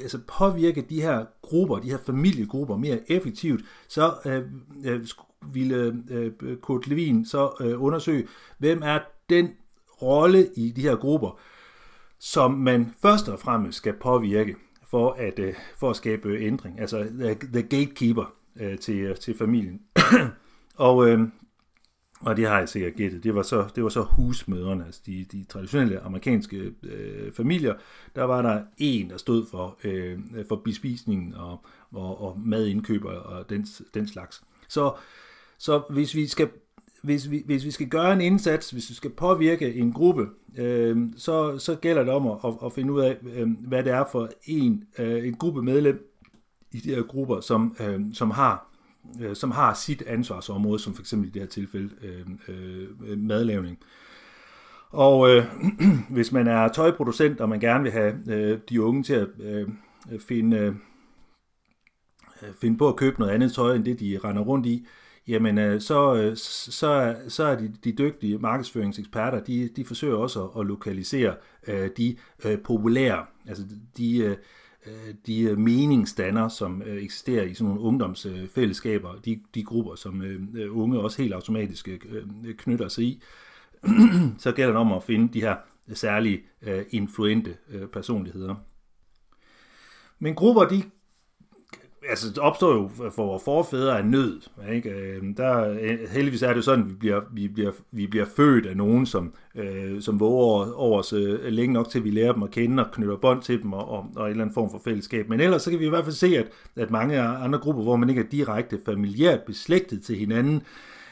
altså 0.00 0.18
påvirke 0.38 0.82
de 0.82 1.02
her 1.02 1.24
grupper, 1.42 1.78
de 1.78 1.90
her 1.90 1.98
familiegrupper 1.98 2.76
mere 2.76 3.10
effektivt, 3.10 3.64
så 3.88 4.14
øh, 4.24 4.42
øh, 4.84 5.06
ville 5.52 6.02
øh, 6.10 6.56
Kurt 6.56 6.86
Levin 6.86 7.26
så 7.26 7.52
øh, 7.60 7.82
undersøge, 7.82 8.26
hvem 8.58 8.82
er 8.82 8.98
den 9.30 9.50
rolle 10.02 10.48
i 10.56 10.70
de 10.70 10.82
her 10.82 10.96
grupper, 10.96 11.38
som 12.18 12.52
man 12.52 12.94
først 13.02 13.28
og 13.28 13.40
fremmest 13.40 13.78
skal 13.78 13.92
påvirke 13.92 14.56
for 14.94 15.12
at, 15.12 15.38
øh, 15.38 15.54
for 15.76 15.90
at 15.90 15.96
skabe 15.96 16.28
øh, 16.28 16.46
ændring. 16.46 16.80
Altså 16.80 17.06
the, 17.18 17.34
the 17.34 17.62
gatekeeper 17.62 18.34
øh, 18.60 18.78
til, 18.78 18.94
øh, 18.94 19.16
til 19.16 19.38
familien. 19.38 19.82
og, 20.88 21.08
øh, 21.08 21.20
og 22.20 22.36
det 22.36 22.48
har 22.48 22.58
jeg 22.58 22.68
sikkert 22.68 22.94
gættet. 22.94 23.24
Det 23.24 23.34
var 23.34 23.42
så, 23.42 23.68
det 23.74 23.82
var 23.82 23.88
så 23.88 24.02
husmøderne, 24.02 24.86
altså 24.86 25.00
de, 25.06 25.26
de 25.32 25.44
traditionelle 25.44 26.00
amerikanske 26.00 26.72
øh, 26.82 27.32
familier. 27.32 27.74
Der 28.16 28.24
var 28.24 28.42
der 28.42 28.62
en, 28.78 29.10
der 29.10 29.16
stod 29.16 29.46
for, 29.50 29.78
øh, 29.84 30.18
for 30.48 30.56
bespisningen 30.56 31.34
og, 31.34 31.64
og, 31.92 32.20
og 32.20 32.40
madindkøb 32.40 33.04
og 33.04 33.50
den, 33.50 33.66
den 33.94 34.08
slags. 34.08 34.42
Så, 34.68 34.94
så 35.58 35.82
hvis 35.90 36.14
vi 36.14 36.26
skal 36.26 36.50
hvis 37.04 37.30
vi, 37.30 37.42
hvis 37.46 37.64
vi 37.64 37.70
skal 37.70 37.88
gøre 37.88 38.12
en 38.12 38.20
indsats, 38.20 38.70
hvis 38.70 38.90
vi 38.90 38.94
skal 38.94 39.10
påvirke 39.10 39.74
en 39.74 39.92
gruppe, 39.92 40.26
øh, 40.58 40.96
så, 41.16 41.58
så 41.58 41.74
gælder 41.74 42.04
det 42.04 42.12
om 42.12 42.26
at, 42.26 42.36
at, 42.44 42.54
at 42.64 42.72
finde 42.72 42.92
ud 42.92 43.00
af, 43.00 43.16
øh, 43.34 43.48
hvad 43.68 43.82
det 43.82 43.92
er 43.92 44.04
for 44.12 44.28
en, 44.44 44.84
øh, 44.98 45.26
en 45.28 45.34
gruppe 45.34 45.62
medlem 45.62 46.10
i 46.72 46.78
de 46.78 46.94
her 46.94 47.02
grupper, 47.02 47.40
som, 47.40 47.76
øh, 47.80 48.00
som 48.12 48.30
har 48.30 48.74
øh, 49.20 49.36
som 49.36 49.50
har 49.50 49.74
sit 49.74 50.02
ansvarsområde, 50.02 50.78
som 50.78 50.94
for 50.94 51.02
eksempel 51.02 51.28
i 51.28 51.32
det 51.32 51.42
her 51.42 51.48
tilfælde 51.48 51.90
øh, 52.02 52.26
øh, 52.48 53.18
madlavning. 53.18 53.78
Og 54.90 55.30
øh, 55.30 55.44
hvis 56.10 56.32
man 56.32 56.46
er 56.46 56.68
tøjproducent, 56.68 57.40
og 57.40 57.48
man 57.48 57.60
gerne 57.60 57.82
vil 57.82 57.92
have 57.92 58.14
øh, 58.28 58.58
de 58.68 58.82
unge 58.82 59.02
til 59.02 59.14
at 59.14 59.28
øh, 59.40 59.68
finde, 60.28 60.56
øh, 60.56 60.74
finde 62.60 62.78
på 62.78 62.88
at 62.88 62.96
købe 62.96 63.20
noget 63.20 63.32
andet 63.32 63.52
tøj, 63.52 63.74
end 63.74 63.84
det 63.84 64.00
de 64.00 64.18
render 64.24 64.42
rundt 64.42 64.66
i, 64.66 64.86
jamen 65.28 65.58
øh, 65.58 65.80
så, 65.80 66.14
øh, 66.14 66.36
så, 66.36 67.16
så 67.28 67.44
er 67.44 67.56
de, 67.56 67.72
de 67.84 67.92
dygtige 67.92 68.38
markedsføringseksperter, 68.38 69.40
de, 69.40 69.68
de 69.76 69.84
forsøger 69.84 70.16
også 70.16 70.44
at, 70.44 70.60
at 70.60 70.66
lokalisere 70.66 71.34
øh, 71.66 71.90
de 71.96 72.16
øh, 72.44 72.58
populære, 72.58 73.26
altså 73.48 73.64
de, 73.96 74.18
øh, 74.18 74.36
øh 74.86 75.14
de 75.26 75.42
øh, 75.42 75.58
meningsdanner, 75.58 76.48
som 76.48 76.82
øh, 76.82 77.02
eksisterer 77.02 77.44
i 77.44 77.54
sådan 77.54 77.68
nogle 77.68 77.82
ungdomsfællesskaber, 77.82 79.14
de, 79.24 79.40
de 79.54 79.62
grupper, 79.64 79.94
som 79.94 80.22
øh, 80.22 80.76
unge 80.76 81.00
også 81.00 81.22
helt 81.22 81.34
automatisk 81.34 81.88
øh, 81.88 82.54
knytter 82.56 82.88
sig 82.88 83.04
i, 83.04 83.22
så 84.38 84.52
gælder 84.52 84.72
det 84.72 84.80
om 84.80 84.92
at 84.92 85.02
finde 85.02 85.32
de 85.32 85.40
her 85.40 85.56
særlige 85.92 86.42
øh, 86.62 86.84
influente 86.90 87.56
øh, 87.70 87.88
personligheder. 87.88 88.54
Men 90.18 90.34
grupper, 90.34 90.64
de 90.64 90.82
altså, 92.08 92.28
det 92.28 92.38
opstår 92.38 92.72
jo 92.72 93.10
for 93.10 93.26
vores 93.26 93.44
forfædre 93.44 93.98
af 93.98 94.04
nød. 94.04 94.40
Ikke? 94.72 94.90
Øhm, 94.90 95.34
der, 95.34 95.70
øh, 95.70 95.98
heldigvis 96.10 96.42
er 96.42 96.48
det 96.48 96.56
jo 96.56 96.62
sådan, 96.62 96.84
at 96.84 96.90
vi 96.90 96.94
bliver, 96.94 97.20
vi 97.32 97.48
bliver, 97.48 97.72
vi 97.92 98.06
bliver 98.06 98.24
født 98.36 98.66
af 98.66 98.76
nogen, 98.76 99.06
som, 99.06 99.34
øh, 99.54 100.00
som 100.00 100.20
våger 100.20 100.72
over 100.74 100.98
os 100.98 101.12
øh, 101.12 101.44
længe 101.44 101.72
nok 101.72 101.90
til, 101.90 101.98
at 101.98 102.04
vi 102.04 102.10
lærer 102.10 102.32
dem 102.32 102.42
at 102.42 102.50
kende 102.50 102.84
og 102.84 102.92
knytter 102.92 103.16
bånd 103.16 103.42
til 103.42 103.62
dem 103.62 103.72
og, 103.72 103.88
og, 103.88 104.06
og 104.16 104.24
en 104.24 104.30
eller 104.30 104.44
anden 104.44 104.54
form 104.54 104.70
for 104.70 104.80
fællesskab. 104.84 105.28
Men 105.28 105.40
ellers 105.40 105.62
så 105.62 105.70
kan 105.70 105.80
vi 105.80 105.86
i 105.86 105.88
hvert 105.88 106.04
fald 106.04 106.14
se, 106.14 106.38
at, 106.38 106.46
at 106.76 106.90
mange 106.90 107.20
andre 107.20 107.58
grupper, 107.58 107.82
hvor 107.82 107.96
man 107.96 108.08
ikke 108.08 108.22
er 108.22 108.26
direkte 108.30 108.80
familiært 108.86 109.40
beslægtet 109.46 110.02
til 110.02 110.16
hinanden, 110.16 110.62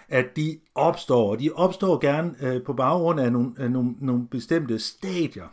at 0.08 0.36
de 0.36 0.58
opstår, 0.74 1.30
og 1.30 1.40
de 1.40 1.50
opstår 1.54 2.00
gerne 2.00 2.34
øh, 2.42 2.62
på 2.62 2.72
baggrund 2.72 3.20
af 3.20 3.32
nogle, 3.32 3.50
af 3.58 3.70
nogle, 3.70 3.94
nogle 4.00 4.26
bestemte 4.26 4.78
stadier. 4.78 5.44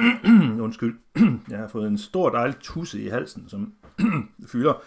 Undskyld, 0.64 0.94
jeg 1.50 1.58
har 1.58 1.68
fået 1.68 1.88
en 1.88 1.98
stor 1.98 2.30
dejlig 2.30 2.56
tusse 2.60 3.02
i 3.02 3.08
halsen, 3.08 3.44
som 3.48 3.72
fylder. 4.52 4.82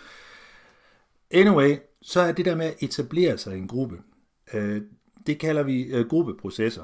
Anyway, 1.32 1.78
så 2.02 2.22
er 2.22 2.32
det 2.32 2.46
der 2.46 2.56
med 2.56 2.66
at 2.66 2.76
etablere 2.80 3.38
sig 3.38 3.56
i 3.56 3.60
en 3.60 3.68
gruppe, 3.68 3.98
øh, 4.54 4.82
det 5.28 5.40
kalder 5.40 5.64
vi 5.64 5.84
øh, 5.84 6.08
gruppeprocesser. 6.08 6.84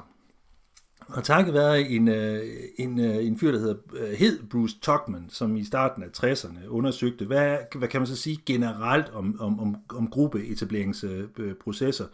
Og 1.08 1.24
takket 1.24 1.54
være 1.54 1.80
en, 1.80 2.08
øh, 2.08 2.44
en, 2.78 3.00
øh, 3.00 3.26
en 3.26 3.38
fyr, 3.38 3.52
der 3.52 3.58
hedder, 3.58 3.76
øh, 3.92 4.12
hed 4.12 4.42
Bruce 4.50 4.76
Tuckman, 4.82 5.26
som 5.28 5.56
i 5.56 5.64
starten 5.64 6.02
af 6.02 6.08
60'erne 6.16 6.66
undersøgte, 6.68 7.24
hvad, 7.24 7.58
hvad 7.74 7.88
kan 7.88 8.00
man 8.00 8.06
så 8.06 8.16
sige 8.16 8.42
generelt 8.46 9.08
om, 9.08 9.40
om, 9.40 9.60
om, 9.60 9.76
om 9.88 10.08
gruppeetableringsprocesser, 10.08 12.06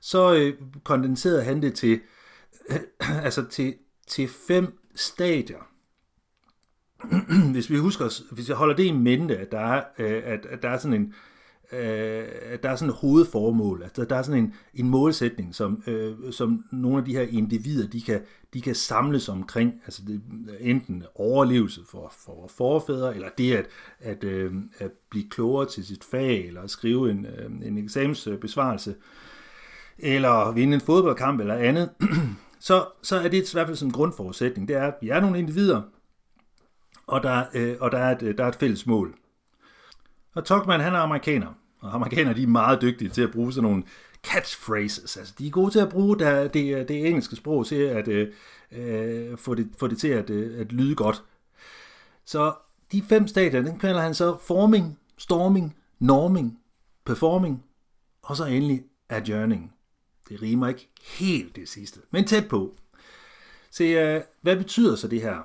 så 0.00 0.34
øh, 0.34 0.54
kondenserede 0.84 1.42
han 1.42 1.62
det 1.62 1.74
til, 1.74 2.00
altså 3.24 3.44
til, 3.44 3.74
til 4.06 4.28
fem 4.28 4.78
stadier. 4.94 5.69
hvis 7.52 7.70
vi 7.70 7.76
husker, 7.76 8.34
hvis 8.34 8.48
jeg 8.48 8.56
holder 8.56 8.76
det 8.76 8.84
i 8.84 8.92
mente, 8.92 9.36
at 9.36 9.52
der 9.52 9.60
er, 9.60 9.82
øh, 9.98 10.22
at, 10.24 10.46
at 10.46 10.62
der 10.62 10.68
er 10.68 10.78
sådan 10.78 11.00
en, 11.00 11.14
øh, 11.72 12.24
at 12.42 12.62
der 12.62 12.70
er 12.70 12.76
sådan 12.76 12.90
et 12.90 12.96
hovedformål, 12.96 13.82
altså 13.82 14.04
der 14.04 14.16
er 14.16 14.22
sådan 14.22 14.42
en, 14.42 14.54
en 14.74 14.88
målsætning, 14.88 15.54
som, 15.54 15.82
øh, 15.86 16.14
som 16.30 16.64
nogle 16.72 16.98
af 16.98 17.04
de 17.04 17.12
her 17.12 17.22
individer, 17.22 17.88
de 17.88 18.00
kan, 18.00 18.20
de 18.54 18.60
kan 18.60 18.74
samles 18.74 19.28
omkring, 19.28 19.74
altså 19.84 20.02
det, 20.06 20.20
enten 20.60 21.04
overlevelse 21.14 21.80
for, 21.90 22.12
for 22.24 22.50
forfædre, 22.56 23.14
eller 23.14 23.28
det 23.38 23.54
at, 23.54 23.66
at, 24.00 24.24
øh, 24.24 24.52
at 24.78 24.90
blive 25.10 25.28
klogere 25.30 25.68
til 25.68 25.86
sit 25.86 26.04
fag, 26.04 26.46
eller 26.46 26.62
at 26.62 26.70
skrive 26.70 27.10
en, 27.10 27.26
øh, 27.26 27.68
en 27.68 27.78
eksamensbesvarelse, 27.78 28.94
eller 29.98 30.52
vinde 30.52 30.74
en 30.74 30.80
fodboldkamp 30.80 31.40
eller 31.40 31.54
andet, 31.54 31.90
så, 32.60 32.86
så 33.02 33.16
er 33.16 33.28
det 33.28 33.52
i 33.52 33.52
hvert 33.52 33.66
fald 33.66 33.76
som 33.76 33.92
grundforudsætning, 33.92 34.68
det 34.68 34.76
er, 34.76 34.86
at 34.86 34.94
vi 35.00 35.08
er 35.08 35.20
nogle 35.20 35.38
individer, 35.38 35.82
og 37.10 37.22
der, 37.22 37.44
øh, 37.54 37.76
og 37.80 37.92
der, 37.92 37.98
er 37.98 38.16
et, 38.16 38.22
øh, 38.22 38.38
der 38.38 38.44
er 38.44 38.48
et 38.48 38.54
fælles 38.54 38.86
mål. 38.86 39.14
Og 40.34 40.44
Tuckman, 40.44 40.80
han 40.80 40.94
er 40.94 40.98
amerikaner, 40.98 41.54
og 41.80 41.94
amerikanere 41.94 42.34
de 42.34 42.42
er 42.42 42.46
meget 42.46 42.82
dygtige 42.82 43.10
til 43.10 43.22
at 43.22 43.30
bruge 43.30 43.52
sådan 43.52 43.70
nogle 43.70 43.82
catchphrases. 44.22 45.16
Altså, 45.16 45.34
de 45.38 45.46
er 45.46 45.50
gode 45.50 45.70
til 45.70 45.78
at 45.78 45.88
bruge 45.88 46.18
det, 46.18 46.54
det, 46.54 46.88
det 46.88 47.06
engelske 47.06 47.36
sprog 47.36 47.66
til 47.66 47.74
at 47.74 48.08
øh, 48.08 48.32
øh, 48.72 49.38
få, 49.38 49.54
det, 49.54 49.68
få 49.78 49.86
det 49.86 49.98
til 49.98 50.08
at, 50.08 50.30
øh, 50.30 50.60
at 50.60 50.72
lyde 50.72 50.94
godt. 50.94 51.24
Så 52.24 52.54
de 52.92 53.02
fem 53.02 53.26
stadier, 53.26 53.62
den 53.62 53.78
kalder 53.78 54.00
han 54.00 54.14
så 54.14 54.36
forming, 54.36 54.98
storming, 55.18 55.76
norming, 55.98 56.58
performing, 57.04 57.64
og 58.22 58.36
så 58.36 58.44
endelig 58.44 58.84
adjourning. 59.08 59.72
Det 60.28 60.42
rimer 60.42 60.68
ikke 60.68 60.88
helt 61.18 61.56
det 61.56 61.68
sidste, 61.68 62.00
men 62.10 62.24
tæt 62.24 62.48
på. 62.48 62.76
Se, 63.70 63.84
øh, 63.84 64.22
hvad 64.40 64.56
betyder 64.56 64.96
så 64.96 65.08
det 65.08 65.22
her? 65.22 65.38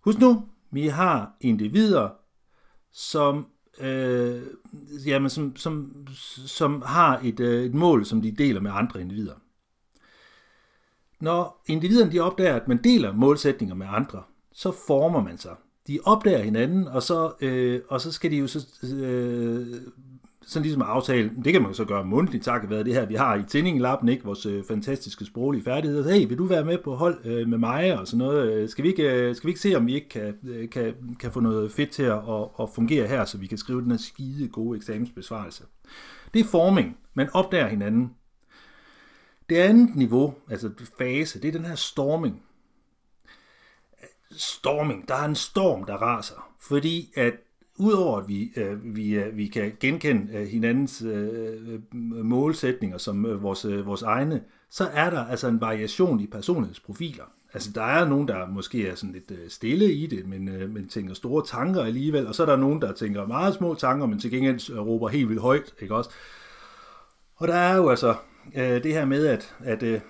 Husk 0.00 0.18
nu, 0.18 0.48
vi 0.72 0.86
har 0.86 1.36
individer, 1.40 2.08
som 2.92 3.46
øh, 3.80 4.42
jamen, 5.06 5.30
som, 5.30 5.56
som, 5.56 6.06
som 6.46 6.82
har 6.86 7.20
et, 7.24 7.40
øh, 7.40 7.64
et 7.64 7.74
mål, 7.74 8.04
som 8.04 8.22
de 8.22 8.32
deler 8.32 8.60
med 8.60 8.70
andre 8.74 9.00
individer. 9.00 9.34
Når 11.20 11.62
individerne 11.66 12.12
de 12.12 12.20
opdager, 12.20 12.54
at 12.54 12.68
man 12.68 12.84
deler 12.84 13.12
målsætninger 13.12 13.74
med 13.74 13.86
andre, 13.90 14.22
så 14.52 14.72
former 14.86 15.22
man 15.22 15.38
sig. 15.38 15.56
De 15.86 15.98
opdager 16.04 16.42
hinanden, 16.42 16.88
og 16.88 17.02
så, 17.02 17.32
øh, 17.40 17.80
og 17.88 18.00
så 18.00 18.12
skal 18.12 18.30
de 18.30 18.36
jo 18.36 18.46
så, 18.46 18.86
øh, 18.94 19.82
sådan 20.46 20.62
ligesom 20.62 20.82
aftale, 20.82 21.30
det 21.44 21.52
kan 21.52 21.62
man 21.62 21.74
så 21.74 21.84
gøre 21.84 22.04
mundtligt, 22.04 22.44
takket 22.44 22.70
være 22.70 22.84
det 22.84 22.94
her, 22.94 23.06
vi 23.06 23.14
har 23.14 23.36
i 23.36 23.42
Tindingelappen, 23.48 24.08
ikke? 24.08 24.24
vores 24.24 24.46
øh, 24.46 24.64
fantastiske 24.68 25.24
sproglige 25.24 25.64
færdigheder. 25.64 26.14
Hey, 26.14 26.28
vil 26.28 26.38
du 26.38 26.44
være 26.44 26.64
med 26.64 26.78
på 26.78 26.94
hold 26.94 27.26
øh, 27.26 27.48
med 27.48 27.58
mig 27.58 27.98
og 27.98 28.06
sådan 28.06 28.18
noget? 28.18 28.52
Øh, 28.52 28.68
skal 28.68 28.84
vi, 28.84 28.88
ikke, 28.88 29.02
øh, 29.02 29.36
skal 29.36 29.46
vi 29.46 29.50
ikke 29.50 29.60
se, 29.60 29.74
om 29.74 29.86
vi 29.86 29.94
ikke 29.94 30.08
kan, 30.08 30.34
øh, 30.48 30.70
kan, 30.70 30.94
kan 31.20 31.32
få 31.32 31.40
noget 31.40 31.72
fedt 31.72 31.90
til 31.90 32.02
at, 32.02 32.12
og, 32.12 32.60
og 32.60 32.70
fungere 32.74 33.06
her, 33.06 33.24
så 33.24 33.38
vi 33.38 33.46
kan 33.46 33.58
skrive 33.58 33.82
den 33.82 33.90
her 33.90 33.98
skide 33.98 34.48
gode 34.48 34.76
eksamensbesvarelse? 34.76 35.64
Det 36.34 36.40
er 36.40 36.44
forming. 36.44 36.96
Man 37.14 37.30
opdager 37.32 37.68
hinanden. 37.68 38.10
Det 39.50 39.56
andet 39.56 39.96
niveau, 39.96 40.34
altså 40.50 40.70
fase, 40.98 41.40
det 41.40 41.48
er 41.48 41.52
den 41.52 41.64
her 41.64 41.74
storming. 41.74 42.42
Storming, 44.30 45.08
der 45.08 45.14
er 45.14 45.24
en 45.24 45.34
storm, 45.34 45.84
der 45.84 45.94
raser, 45.94 46.52
fordi 46.60 47.12
at 47.16 47.32
udover 47.82 48.18
at 48.18 48.28
vi, 48.28 48.52
øh, 48.56 48.96
vi, 48.96 49.14
øh, 49.14 49.36
vi 49.36 49.46
kan 49.46 49.72
genkende 49.80 50.32
øh, 50.34 50.46
hinandens 50.46 51.02
øh, 51.02 51.80
øh, 51.92 52.24
målsætninger 52.24 52.98
som 52.98 53.26
øh, 53.26 53.42
vores, 53.42 53.64
øh, 53.64 53.86
vores 53.86 54.02
egne, 54.02 54.42
så 54.70 54.88
er 54.92 55.10
der 55.10 55.24
altså 55.24 55.48
en 55.48 55.60
variation 55.60 56.20
i 56.20 56.26
personlighedsprofiler. 56.26 57.24
Altså 57.54 57.70
der 57.74 57.82
er 57.82 58.08
nogen, 58.08 58.28
der 58.28 58.46
måske 58.46 58.88
er 58.88 58.94
sådan 58.94 59.12
lidt 59.12 59.30
øh, 59.30 59.50
stille 59.50 59.92
i 59.92 60.06
det, 60.06 60.26
men, 60.26 60.48
øh, 60.48 60.70
men 60.70 60.88
tænker 60.88 61.14
store 61.14 61.44
tanker 61.46 61.82
alligevel, 61.82 62.26
og 62.26 62.34
så 62.34 62.42
er 62.42 62.46
der 62.46 62.56
nogen, 62.56 62.82
der 62.82 62.92
tænker 62.92 63.26
meget 63.26 63.54
små 63.54 63.74
tanker, 63.74 64.06
men 64.06 64.18
til 64.18 64.30
gengæld 64.30 64.70
øh, 64.70 64.78
råber 64.78 65.08
helt 65.08 65.28
vildt 65.28 65.42
højt, 65.42 65.74
ikke 65.80 65.94
også? 65.94 66.10
Og 67.36 67.48
der 67.48 67.54
er 67.54 67.76
jo 67.76 67.88
altså 67.88 68.14
øh, 68.54 68.82
det 68.82 68.92
her 68.92 69.04
med, 69.04 69.26
at, 69.26 69.54
at 69.60 69.82
øh, 69.82 70.00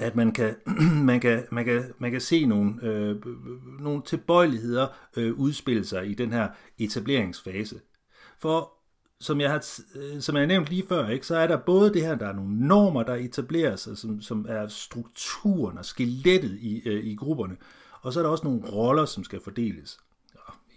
at 0.00 0.16
man 0.16 0.32
kan, 0.32 0.54
man 1.10 1.20
kan, 1.20 1.44
man 1.52 1.64
kan, 1.64 1.92
man 1.98 2.10
kan 2.10 2.20
se 2.20 2.46
nogle, 2.46 2.82
øh, 2.82 3.16
nogle 3.80 4.02
tilbøjeligheder 4.06 4.86
øh, 5.16 5.34
udspille 5.34 5.84
sig 5.84 6.10
i 6.10 6.14
den 6.14 6.32
her 6.32 6.48
etableringsfase. 6.78 7.80
For 8.38 8.72
som 9.20 9.40
jeg 9.40 9.50
har, 9.50 9.80
øh, 9.94 10.20
som 10.20 10.34
jeg 10.34 10.42
har 10.42 10.46
nævnt 10.46 10.68
lige 10.68 10.84
før, 10.88 11.08
ikke, 11.08 11.26
så 11.26 11.36
er 11.36 11.46
der 11.46 11.56
både 11.56 11.94
det 11.94 12.02
her, 12.02 12.14
der 12.14 12.26
er 12.26 12.32
nogle 12.32 12.66
normer, 12.66 13.02
der 13.02 13.14
etableres, 13.14 13.80
sig, 13.80 13.98
som, 13.98 14.20
som 14.20 14.46
er 14.48 14.68
strukturen 14.68 15.78
og 15.78 15.84
skelettet 15.84 16.58
i, 16.60 16.88
øh, 16.88 17.04
i 17.04 17.14
grupperne, 17.14 17.56
og 18.02 18.12
så 18.12 18.20
er 18.20 18.22
der 18.22 18.30
også 18.30 18.44
nogle 18.44 18.70
roller, 18.72 19.04
som 19.04 19.24
skal 19.24 19.40
fordeles. 19.40 19.98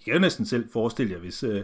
Jeg 0.07 0.13
kan 0.13 0.21
næsten 0.21 0.45
selv 0.45 0.69
forestille 0.73 1.13
jer, 1.13 1.19
hvis, 1.19 1.43
øh, 1.43 1.63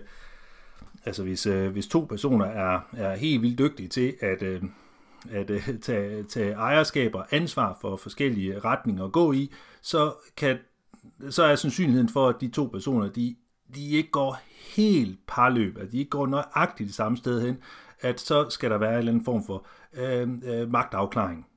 altså 1.05 1.23
hvis, 1.23 1.45
øh, 1.45 1.71
hvis 1.71 1.87
to 1.87 2.05
personer 2.09 2.45
er, 2.45 2.79
er 2.93 3.15
helt 3.15 3.41
vildt 3.41 3.59
dygtige 3.59 3.89
til 3.89 4.13
at, 4.21 4.41
øh, 4.41 4.63
at 5.31 5.49
øh, 5.49 5.79
tage, 5.81 6.23
tage 6.23 6.53
ejerskab 6.53 7.15
og 7.15 7.25
ansvar 7.31 7.77
for 7.81 7.95
forskellige 7.95 8.59
retninger 8.59 9.05
at 9.05 9.11
gå 9.11 9.33
i, 9.33 9.51
så, 9.81 10.13
kan, 10.37 10.57
så 11.29 11.43
er 11.43 11.55
sandsynligheden 11.55 12.09
for, 12.09 12.29
at 12.29 12.35
de 12.41 12.47
to 12.47 12.65
personer, 12.65 13.09
de, 13.09 13.35
de 13.75 13.89
ikke 13.89 14.11
går 14.11 14.39
helt 14.75 15.19
parløb, 15.27 15.77
at 15.77 15.91
de 15.91 15.97
ikke 15.97 16.09
går 16.09 16.27
nøjagtigt 16.27 16.87
det 16.87 16.95
samme 16.95 17.17
sted 17.17 17.41
hen, 17.41 17.57
at 18.01 18.19
så 18.19 18.49
skal 18.49 18.71
der 18.71 18.77
være 18.77 18.91
en 18.91 18.97
eller 18.97 19.11
anden 19.11 19.25
form 19.25 19.45
for 19.45 19.65
øh, 19.93 20.29
øh, 20.43 20.71
magtafklaring. 20.71 21.47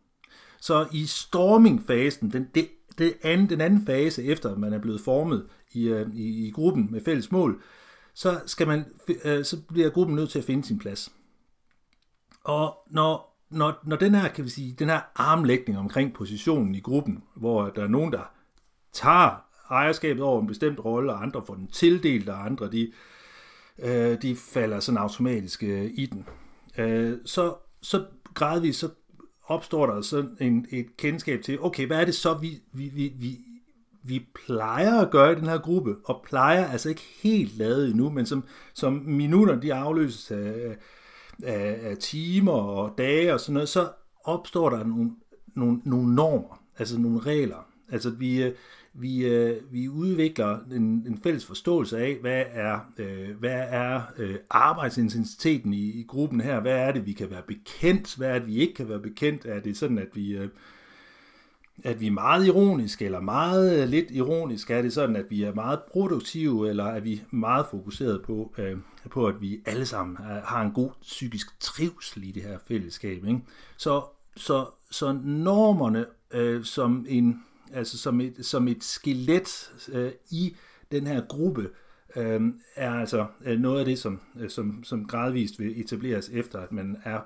Så 0.61 0.87
i 0.93 1.07
stormingfasen, 1.07 2.33
den, 2.33 2.49
det, 2.55 2.69
det 2.99 3.15
anden, 3.23 3.49
den 3.49 3.61
anden 3.61 3.87
fase, 3.87 4.25
efter 4.25 4.57
man 4.57 4.73
er 4.73 4.79
blevet 4.79 5.01
formet 5.01 5.47
i, 5.73 5.89
øh, 5.89 6.15
i, 6.15 6.47
i 6.47 6.51
gruppen 6.51 6.89
med 6.91 7.01
fælles 7.05 7.33
mål, 7.33 7.63
så, 8.15 8.41
skal 8.47 8.67
man, 8.67 8.85
øh, 9.25 9.45
så 9.45 9.57
bliver 9.69 9.91
gruppen 9.91 10.17
nødt 10.17 10.31
til 10.31 10.39
at 10.39 10.45
finde 10.45 10.65
sin 10.65 10.79
plads. 10.79 11.13
Og 12.45 12.77
når 12.91 13.30
når, 13.51 13.79
når 13.85 13.97
den 13.97 14.15
her, 14.15 14.29
kan 14.29 14.45
vi 14.45 14.51
sige, 14.51 14.73
den 14.79 14.89
her 14.89 15.01
armlægning 15.15 15.79
omkring 15.79 16.15
positionen 16.15 16.75
i 16.75 16.81
gruppen, 16.81 17.23
hvor 17.37 17.69
der 17.69 17.83
er 17.83 17.89
nogen, 17.89 18.13
der 18.13 18.33
tager 18.93 19.45
ejerskabet 19.71 20.23
over 20.23 20.41
en 20.41 20.47
bestemt 20.47 20.85
rolle, 20.85 21.13
og 21.13 21.23
andre 21.23 21.43
får 21.47 21.55
den 21.55 21.67
tildelt, 21.67 22.29
og 22.29 22.47
andre 22.47 22.71
de, 22.71 22.93
øh, 23.79 24.23
de 24.23 24.37
falder 24.37 24.81
sådan 24.81 24.99
automatisk 24.99 25.63
øh, 25.63 25.91
i 25.95 26.07
den. 26.07 26.27
Øh, 26.79 27.19
så, 27.25 27.55
så 27.83 28.05
gradvist 28.35 28.79
så 28.81 28.89
opstår 29.47 29.87
der 29.87 30.01
sådan 30.01 30.37
en, 30.41 30.67
et 30.71 30.97
kendskab 30.97 31.43
til, 31.43 31.61
okay, 31.61 31.87
hvad 31.87 32.01
er 32.01 32.05
det 32.05 32.15
så, 32.15 32.35
vi, 32.35 32.61
vi, 32.73 32.89
vi, 32.95 33.13
vi, 33.17 33.39
vi 34.03 34.27
plejer 34.47 35.01
at 35.01 35.11
gøre 35.11 35.33
i 35.33 35.35
den 35.35 35.47
her 35.47 35.59
gruppe, 35.59 35.97
og 36.05 36.23
plejer 36.27 36.67
altså 36.67 36.89
ikke 36.89 37.07
helt 37.23 37.57
lavet 37.59 37.91
endnu, 37.91 38.11
men 38.11 38.27
som, 38.27 38.45
som 38.75 38.93
minutter 38.93 39.61
de 39.61 39.75
afløses 39.75 40.31
af, 40.31 40.77
af, 41.45 41.79
af 41.83 41.97
timer 41.97 42.53
og 42.53 42.95
dage 42.99 43.35
og 43.35 43.41
sådan 43.41 43.55
noget, 43.55 43.69
så 43.69 43.89
opstår 44.25 44.71
der 44.71 44.85
nogle, 44.85 45.11
nogle, 45.57 45.81
nogle 45.85 46.15
normer, 46.15 46.63
altså 46.79 46.99
nogle 46.99 47.21
regler. 47.21 47.67
Altså 47.93 48.11
vi, 48.11 48.43
øh, 48.43 48.53
vi, 48.95 49.27
øh, 49.27 49.57
vi 49.73 49.89
udvikler 49.89 50.59
en, 50.73 51.05
en 51.07 51.19
fælles 51.23 51.47
forståelse 51.47 51.99
af, 51.99 52.19
hvad 52.21 52.45
er, 52.53 52.79
øh, 52.99 53.37
hvad 53.39 53.65
er 53.69 54.01
arbejdsintensiteten 54.51 55.75
i, 55.75 56.01
i 56.01 56.05
gruppen 56.09 56.41
her, 56.41 56.61
hvad 56.61 56.77
er 56.77 56.93
det, 56.93 57.07
vi 57.07 57.13
kan 57.13 57.31
være 57.31 57.43
bekendt, 57.47 58.17
hvad 58.17 58.29
er 58.29 58.39
det, 58.39 58.47
vi 58.47 58.57
ikke 58.57 58.75
kan 58.75 58.89
være 58.89 59.01
bekendt, 59.01 59.47
er 59.47 59.61
det 59.61 59.77
sådan, 59.77 59.99
at 59.99 60.09
vi, 60.15 60.39
at 61.85 62.01
vi 62.01 62.07
er 62.07 62.11
meget 62.11 62.47
ironiske, 62.47 63.05
eller 63.05 63.21
meget 63.21 63.83
øh, 63.83 63.89
lidt 63.89 64.11
ironiske, 64.11 64.75
er 64.75 64.83
det 64.83 64.93
sådan, 64.93 65.17
at 65.17 65.25
vi 65.31 65.43
er 65.43 65.55
meget 65.55 65.81
produktive, 65.93 66.69
eller 66.69 66.85
er 66.85 67.01
vi 67.01 67.23
meget 67.31 67.67
fokuseret 67.71 68.23
på, 68.23 68.55
øh, 68.59 68.77
på 69.11 69.27
at 69.27 69.41
vi 69.41 69.61
alle 69.67 69.87
sammen 69.87 70.17
øh, 70.21 70.43
har 70.45 70.63
en 70.63 70.73
god 70.73 70.91
psykisk 71.03 71.61
trivsel 71.61 72.25
i 72.25 72.31
det 72.31 72.43
her 72.43 72.59
fællesskab. 72.69 73.25
Ikke? 73.25 73.41
Så, 73.77 74.03
så, 74.37 74.67
så 74.91 75.13
normerne 75.25 76.07
øh, 76.31 76.65
som, 76.65 77.07
en, 77.09 77.43
altså 77.73 77.99
som, 77.99 78.21
et, 78.21 78.47
som 78.47 78.69
et 78.69 78.85
skelet 78.85 79.73
øh, 79.93 80.11
i 80.31 80.57
den 80.93 81.07
her 81.07 81.23
gruppe, 81.29 81.69
øh, 82.17 82.41
er 82.77 82.95
altså 82.95 83.27
øh, 83.45 83.61
noget 83.61 83.79
af 83.79 83.85
det, 83.85 83.99
som, 83.99 84.21
øh, 84.41 84.51
som, 84.51 84.85
som 84.85 85.07
gradvist 85.07 85.59
vil 85.59 85.81
etableres 85.81 86.29
efter, 86.29 86.59
at 86.59 86.73
man 86.73 86.97
er 87.05 87.21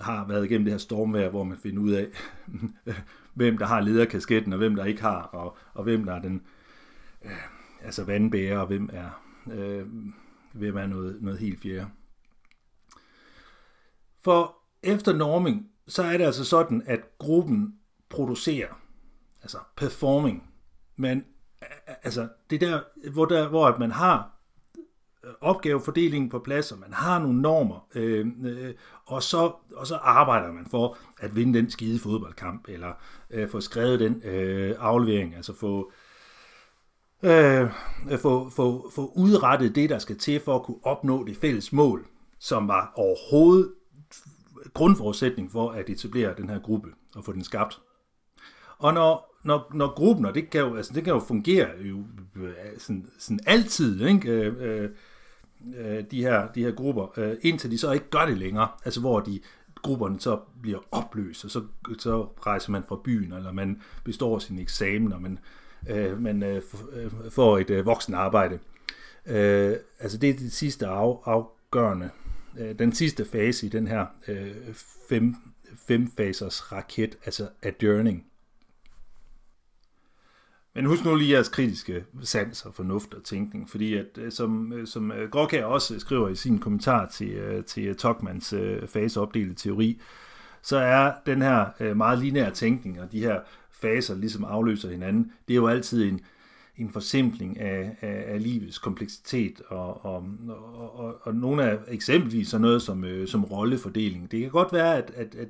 har 0.00 0.26
været 0.28 0.44
igennem 0.44 0.64
det 0.64 0.72
her 0.72 0.78
stormvejr, 0.78 1.28
hvor 1.28 1.44
man 1.44 1.58
finder 1.58 1.82
ud 1.82 1.90
af, 1.90 2.06
hvem 3.34 3.58
der 3.58 3.66
har 3.66 3.80
lederkasketten, 3.80 4.52
og 4.52 4.58
hvem 4.58 4.76
der 4.76 4.84
ikke 4.84 5.02
har, 5.02 5.22
og, 5.22 5.56
og 5.74 5.84
hvem 5.84 6.04
der 6.04 6.12
er 6.14 6.22
den 6.22 6.42
øh, 7.24 7.30
altså 7.80 8.04
vandbærer, 8.04 8.58
og 8.58 8.66
hvem 8.66 8.90
er, 8.92 9.22
øh, 9.52 9.86
hvem 10.52 10.76
er 10.76 10.86
noget, 10.86 11.22
noget 11.22 11.38
helt 11.38 11.60
fjerde. 11.60 11.88
For 14.24 14.56
efter 14.82 15.12
norming, 15.16 15.70
så 15.88 16.02
er 16.02 16.16
det 16.18 16.24
altså 16.24 16.44
sådan, 16.44 16.82
at 16.86 17.18
gruppen 17.18 17.74
producerer, 18.08 18.80
altså 19.42 19.58
performing, 19.76 20.50
men 20.96 21.24
altså 21.86 22.28
det 22.50 22.60
der, 22.60 22.80
hvor, 23.12 23.24
der, 23.24 23.48
hvor 23.48 23.66
at 23.66 23.78
man 23.78 23.90
har 23.90 24.41
Øh, 25.24 25.30
opgavefordelingen 25.40 26.30
på 26.30 26.38
plads, 26.38 26.72
og 26.72 26.78
man 26.78 26.92
har 26.92 27.18
nogle 27.18 27.42
normer, 27.42 27.86
øh, 27.94 28.26
øh, 28.44 28.74
og, 29.06 29.22
så, 29.22 29.52
og 29.76 29.86
så 29.86 29.96
arbejder 29.96 30.52
man 30.52 30.66
for 30.66 30.98
at 31.18 31.36
vinde 31.36 31.58
den 31.58 31.70
skide 31.70 31.98
fodboldkamp, 31.98 32.68
eller 32.68 32.92
øh, 33.30 33.48
få 33.48 33.60
skrevet 33.60 34.00
den 34.00 34.22
øh, 34.24 34.76
aflevering, 34.78 35.34
altså 35.34 35.54
få, 35.54 35.92
øh, 37.22 37.70
få, 38.18 38.48
få, 38.48 38.90
få 38.94 39.12
udrettet 39.16 39.74
det, 39.74 39.90
der 39.90 39.98
skal 39.98 40.18
til 40.18 40.40
for 40.40 40.54
at 40.54 40.62
kunne 40.62 40.80
opnå 40.82 41.24
det 41.24 41.36
fælles 41.36 41.72
mål, 41.72 42.06
som 42.38 42.68
var 42.68 42.92
overhovedet 42.96 43.72
grundforudsætning 44.74 45.52
for 45.52 45.70
at 45.70 45.90
etablere 45.90 46.34
den 46.36 46.48
her 46.48 46.58
gruppe 46.58 46.88
og 47.14 47.24
få 47.24 47.32
den 47.32 47.44
skabt. 47.44 47.80
Og 48.78 48.94
når, 48.94 49.36
når, 49.44 49.70
når 49.74 49.94
gruppen, 49.94 50.24
og 50.24 50.34
det 50.34 50.50
kan 50.50 50.60
jo, 50.60 50.76
altså 50.76 50.92
det 50.94 51.04
kan 51.04 51.12
jo 51.12 51.20
fungere 51.20 51.68
jo, 51.80 52.04
sådan, 52.78 53.06
sådan 53.18 53.40
altid, 53.46 54.06
ikke? 54.06 54.30
Øh, 54.30 54.82
øh, 54.82 54.90
Øh, 55.76 56.04
de, 56.10 56.22
her, 56.22 56.52
de 56.52 56.64
her 56.64 56.70
grupper, 56.70 57.18
øh, 57.18 57.36
indtil 57.42 57.70
de 57.70 57.78
så 57.78 57.92
ikke 57.92 58.10
gør 58.10 58.26
det 58.26 58.38
længere, 58.38 58.68
altså 58.84 59.00
hvor 59.00 59.20
de 59.20 59.40
grupperne 59.82 60.20
så 60.20 60.38
bliver 60.62 60.78
opløst, 60.90 61.44
og 61.44 61.50
så, 61.50 61.62
så 61.98 62.22
rejser 62.22 62.72
man 62.72 62.82
fra 62.88 63.00
byen, 63.04 63.32
eller 63.32 63.52
man 63.52 63.82
består 64.04 64.38
sin 64.38 64.58
eksamen, 64.58 65.12
og 65.12 65.22
man, 65.22 65.38
øh, 65.88 66.22
man 66.22 66.42
øh, 66.42 66.62
øh 66.92 67.10
får 67.30 67.58
et 67.58 67.70
øh, 67.70 67.86
voksen 67.86 68.14
arbejde. 68.14 68.58
Øh, 69.26 69.76
altså 70.00 70.18
det 70.18 70.30
er 70.30 70.34
det 70.34 70.52
sidste 70.52 70.86
af, 70.86 71.16
afgørende, 71.24 72.10
øh, 72.58 72.78
den 72.78 72.92
sidste 72.92 73.24
fase 73.24 73.66
i 73.66 73.68
den 73.68 73.86
her 73.86 74.06
øh, 74.28 74.74
fem, 75.08 75.34
femfasers 75.88 76.72
raket, 76.72 77.18
altså 77.24 77.48
adjourning. 77.62 78.26
Men 80.74 80.86
husk 80.86 81.04
nu 81.04 81.14
lige 81.14 81.32
jeres 81.32 81.48
kritiske 81.48 82.04
sans 82.22 82.66
og 82.66 82.74
fornuft 82.74 83.14
og 83.14 83.24
tænkning, 83.24 83.70
fordi 83.70 83.94
at, 83.94 84.18
øh, 84.18 84.32
som, 84.32 84.72
øh, 84.72 84.86
som 84.86 85.12
øh, 85.12 85.30
Gråkær 85.30 85.64
også 85.64 85.98
skriver 85.98 86.28
i 86.28 86.34
sin 86.34 86.58
kommentar 86.58 87.06
til, 87.06 87.64
til 87.66 87.96
Tokmans 87.96 88.54
faseopdelte 88.86 89.54
teori, 89.54 90.00
så 90.62 90.76
er 90.76 91.12
den 91.26 91.42
her 91.42 91.94
meget 91.94 92.18
lineære 92.18 92.50
tænkning 92.50 93.00
og 93.00 93.12
de 93.12 93.20
her 93.20 93.40
faser 93.72 94.14
ligesom 94.14 94.44
afløser 94.44 94.90
hinanden, 94.90 95.32
det 95.48 95.54
er 95.54 95.56
jo 95.56 95.66
altid 95.66 96.10
en, 96.10 96.20
en 96.76 96.90
forsimpling 96.90 97.60
af, 97.60 97.96
af, 98.00 98.24
af 98.26 98.42
livets 98.42 98.78
kompleksitet, 98.78 99.62
og, 99.68 100.04
og, 100.04 100.24
og, 100.48 100.98
og, 100.98 101.16
og 101.22 101.34
nogle 101.34 101.62
af 101.62 101.78
eksempelvis 101.88 102.48
sådan 102.48 102.62
noget 102.62 102.82
som, 102.82 103.04
som 103.26 103.44
rollefordeling. 103.44 104.30
Det 104.30 104.40
kan 104.40 104.50
godt 104.50 104.72
være, 104.72 104.96
at, 104.96 105.12
at, 105.16 105.34
at 105.34 105.48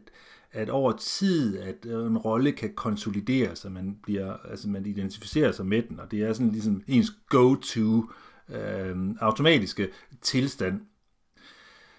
at 0.53 0.71
over 0.71 0.93
tid, 0.93 1.59
at 1.59 1.87
øh, 1.87 2.07
en 2.07 2.19
rolle 2.19 2.53
kan 2.53 2.75
konsolidere 2.75 3.57
sig, 3.57 3.73
man, 3.73 3.97
bliver, 4.03 4.37
altså 4.51 4.69
man 4.69 4.87
identificerer 4.87 5.53
sig 5.53 5.67
med 5.67 5.83
den, 5.83 6.01
og 6.01 6.11
det 6.11 6.23
er 6.23 6.33
sådan 6.33 6.53
ligesom 6.53 6.83
ens 6.87 7.13
go-to 7.29 8.11
øh, 8.49 8.97
automatiske 9.21 9.89
tilstand, 10.23 10.81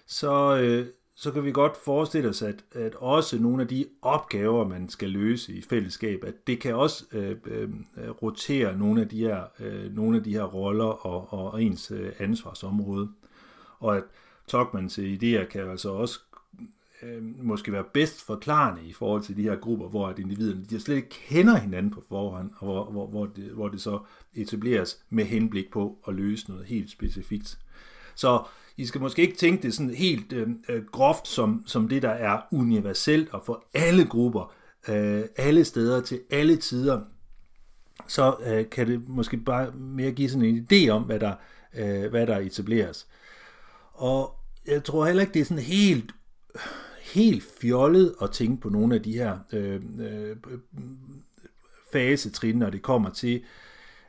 så, 0.06 0.56
øh, 0.56 0.86
så 1.16 1.30
kan 1.30 1.44
vi 1.44 1.52
godt 1.52 1.76
forestille 1.76 2.28
os, 2.28 2.42
at, 2.42 2.64
at 2.72 2.94
også 2.94 3.38
nogle 3.38 3.62
af 3.62 3.68
de 3.68 3.86
opgaver, 4.02 4.68
man 4.68 4.88
skal 4.88 5.10
løse 5.10 5.52
i 5.52 5.62
fællesskab, 5.62 6.24
at 6.24 6.46
det 6.46 6.60
kan 6.60 6.74
også 6.74 7.04
øh, 7.12 7.36
øh, 7.46 7.70
rotere 8.22 8.78
nogle 8.78 9.00
af 9.00 9.08
de 9.08 9.18
her, 9.18 9.42
øh, 9.60 9.94
nogle 9.94 10.16
af 10.16 10.24
de 10.24 10.32
her 10.32 10.44
roller 10.44 11.06
og, 11.06 11.32
og, 11.32 11.62
ens 11.62 11.90
øh, 11.90 12.12
ansvarsområde. 12.18 13.08
Og 13.78 13.96
at 13.96 14.02
Togmans 14.48 14.98
idéer 14.98 15.44
kan 15.44 15.70
altså 15.70 15.90
også 15.90 16.20
øh, 17.02 17.22
måske 17.22 17.72
være 17.72 17.84
bedst 17.94 18.26
forklarende 18.26 18.82
i 18.84 18.92
forhold 18.92 19.22
til 19.22 19.36
de 19.36 19.42
her 19.42 19.56
grupper, 19.56 19.88
hvor 19.88 20.08
at 20.08 20.18
individerne 20.18 20.64
de 20.64 20.80
slet 20.80 20.96
ikke 20.96 21.08
kender 21.08 21.56
hinanden 21.56 21.92
på 21.92 22.04
forhånd, 22.08 22.50
og 22.58 22.66
hvor, 22.66 22.90
hvor, 22.90 23.06
hvor, 23.06 23.26
det, 23.26 23.44
hvor 23.44 23.68
det 23.68 23.80
så 23.80 23.98
etableres 24.34 25.04
med 25.10 25.24
henblik 25.24 25.72
på 25.72 25.98
at 26.08 26.14
løse 26.14 26.50
noget 26.50 26.66
helt 26.66 26.90
specifikt. 26.90 27.58
Så 28.14 28.42
I 28.76 28.86
skal 28.86 29.00
måske 29.00 29.22
ikke 29.22 29.36
tænke 29.36 29.62
det 29.62 29.74
sådan 29.74 29.94
helt 29.94 30.32
øhm, 30.32 30.64
øh, 30.68 30.84
groft 30.84 31.28
som, 31.28 31.62
som 31.66 31.88
det, 31.88 32.02
der 32.02 32.10
er 32.10 32.40
universelt 32.52 33.28
og 33.34 33.42
for 33.46 33.64
alle 33.74 34.04
grupper, 34.04 34.52
øh, 34.88 35.22
alle 35.36 35.64
steder 35.64 36.00
til 36.00 36.20
alle 36.30 36.56
tider, 36.56 37.00
så 38.08 38.36
øh, 38.46 38.70
kan 38.70 38.86
det 38.86 39.08
måske 39.08 39.36
bare 39.36 39.72
mere 39.72 40.12
give 40.12 40.28
sådan 40.28 40.44
en 40.44 40.66
idé 40.72 40.88
om, 40.88 41.02
hvad 41.02 41.20
der, 41.20 41.34
øh, 41.74 42.10
hvad 42.10 42.26
der 42.26 42.38
etableres. 42.38 43.06
Og 43.92 44.34
jeg 44.66 44.84
tror 44.84 45.06
heller 45.06 45.22
ikke, 45.22 45.34
det 45.34 45.40
er 45.40 45.44
sådan 45.44 45.62
helt 45.62 46.14
helt 47.14 47.44
fjollet 47.60 48.14
at 48.22 48.30
tænke 48.30 48.60
på 48.60 48.68
nogle 48.68 48.94
af 48.94 49.02
de 49.02 49.12
her 49.12 49.38
øh, 49.52 49.80
øh, 50.00 50.36
fasetrin, 51.92 52.56
når 52.56 52.70
det 52.70 52.82
kommer 52.82 53.10
til 53.10 53.42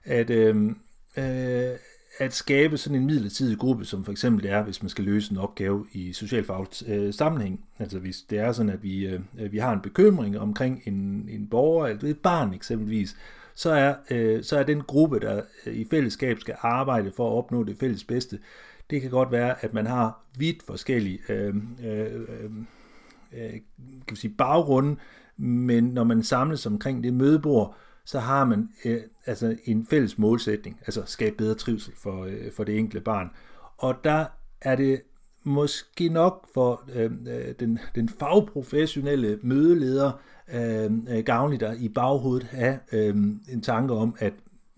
at, 0.04 0.30
øh, 0.30 0.72
øh, 1.18 1.78
at 2.18 2.34
skabe 2.34 2.78
sådan 2.78 3.00
en 3.00 3.06
midlertidig 3.06 3.58
gruppe, 3.58 3.86
som 3.86 4.06
for 4.06 4.12
eksempel 4.12 4.44
det 4.44 4.52
er, 4.52 4.64
hvis 4.64 4.84
man 4.84 4.90
skal 4.90 5.04
løse 5.04 5.32
en 5.32 5.38
opgave 5.38 5.86
i 5.94 6.14
socialfaglig 6.14 6.90
øh, 6.90 7.14
sammenhæng. 7.14 7.66
Altså 7.80 8.00
hvis 8.00 8.22
det 8.30 8.40
er 8.40 8.52
sådan, 8.52 8.70
at 8.70 8.84
vi, 8.84 9.06
øh, 9.06 9.20
vi 9.52 9.58
har 9.58 9.74
en 9.74 9.82
bekymring 9.82 10.40
omkring 10.40 10.82
en, 10.86 11.30
en 11.32 11.48
borger 11.48 11.88
eller 11.88 12.10
et 12.10 12.20
barn 12.20 12.54
eksempelvis, 12.54 13.16
så 13.56 13.72
er, 13.72 13.96
øh, 14.12 14.44
så 14.44 14.58
er 14.58 14.64
den 14.64 14.82
gruppe, 14.82 15.20
der 15.20 15.42
i 15.66 15.88
fællesskab 15.90 16.40
skal 16.40 16.56
arbejde 16.62 17.12
for 17.16 17.28
at 17.28 17.38
opnå 17.38 17.64
det 17.64 17.78
fælles 17.80 18.04
bedste, 18.04 18.40
det 18.90 19.02
kan 19.02 19.12
godt 19.12 19.32
være, 19.32 19.66
at 19.66 19.74
man 19.74 19.86
har 19.86 20.24
vidt 20.38 20.64
forskellige 20.64 21.20
øh, 21.30 21.56
øh, 21.84 22.14
øh, 22.14 22.52
øh 23.34 23.52
kan 24.08 24.12
vi 24.12 24.16
sige, 24.16 24.34
baggrunde, 24.38 24.96
men 25.38 25.84
når 25.84 26.04
man 26.04 26.24
samles 26.24 26.66
omkring 26.66 27.04
det 27.04 27.14
mødebord, 27.14 27.76
så 28.06 28.20
har 28.20 28.46
man 28.46 28.70
øh, 28.86 29.02
altså 29.26 29.58
en 29.66 29.86
fælles 29.86 30.18
målsætning, 30.18 30.80
altså 30.82 31.04
skabe 31.06 31.36
bedre 31.36 31.56
trivsel 31.56 31.94
for, 31.96 32.26
øh, 32.26 32.52
for 32.52 32.64
det 32.64 32.80
enkelte 32.80 33.04
barn. 33.04 33.30
Og 33.78 33.96
der 34.04 34.26
er 34.62 34.76
det 34.76 35.02
måske 35.44 36.10
nok 36.10 36.48
for 36.54 36.84
øh, 36.94 37.12
øh 37.28 37.54
den, 37.60 37.80
den 37.96 38.10
fagprofessionelle 38.10 39.40
mødeleder 39.42 40.12
øh, 40.54 41.24
gavnligt 41.26 41.64
at 41.64 41.78
i 41.78 41.90
baghovedet 41.90 42.48
have 42.48 42.80
øh, 42.92 43.16
en 43.50 43.62
tanke 43.62 43.94
om, 43.94 44.16
at, 44.20 44.34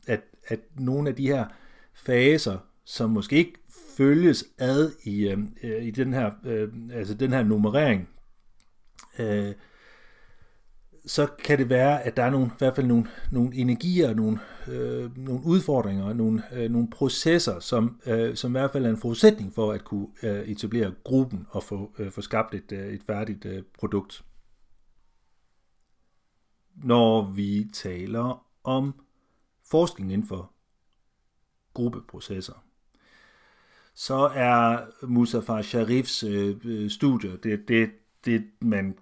at, 0.08 0.22
at 0.48 0.60
nogle 0.76 1.10
af 1.10 1.16
de 1.16 1.28
her 1.28 1.46
faser, 1.94 2.58
som 2.86 3.10
måske 3.10 3.36
ikke 3.36 3.54
følges 3.98 4.46
ad 4.58 4.92
i, 5.04 5.28
øhm, 5.28 5.56
øh, 5.64 5.86
i 5.86 5.92
den 5.92 6.14
her, 6.14 6.32
øh, 6.46 6.70
altså 6.92 7.14
den 7.14 7.34
her 7.34 7.44
nummerering, 7.44 8.10
øh, 9.20 9.54
så 11.06 11.28
kan 11.44 11.58
det 11.58 11.70
være, 11.70 12.04
at 12.04 12.18
der 12.18 12.24
er 12.24 12.30
nogle, 12.30 12.48
i 12.48 12.58
hvert 12.58 12.76
fald 12.76 12.88
nogle, 12.88 13.08
nogle 13.32 13.56
energier, 13.56 14.14
nogle, 14.14 14.40
øh, 14.68 15.18
nogle 15.18 15.46
udfordringer, 15.46 16.14
nogle, 16.14 16.44
øh, 16.54 16.72
nogle 16.72 16.90
processer, 16.90 17.60
som, 17.60 18.02
øh, 18.06 18.36
som 18.36 18.52
i 18.52 18.60
hvert 18.60 18.72
fald 18.72 18.86
er 18.86 18.90
en 18.90 18.98
forudsætning 18.98 19.54
for 19.54 19.72
at 19.72 19.84
kunne 19.84 20.08
øh, 20.24 20.48
etablere 20.48 20.94
gruppen 21.04 21.48
og 21.50 21.64
få, 21.64 21.92
øh, 22.00 22.12
få 22.12 22.22
skabt 22.22 22.54
et, 22.54 22.72
øh, 22.72 22.94
et 22.94 23.04
færdigt 23.04 23.46
øh, 23.46 23.64
produkt. 23.80 24.26
Når 26.76 27.32
vi 27.32 27.68
taler 27.74 28.46
om 28.64 28.96
forskning 29.64 30.14
inden 30.14 30.28
for 30.28 30.52
gruppeprocesser, 31.74 32.67
så 34.00 34.32
er 34.36 34.80
Mustafa 35.06 35.62
Sharifs 35.62 36.24
øh, 36.24 36.56
øh 36.66 36.90
studie, 36.90 37.38
det, 37.44 37.68
det, 37.68 37.90
det 38.26 38.44
man 38.62 38.98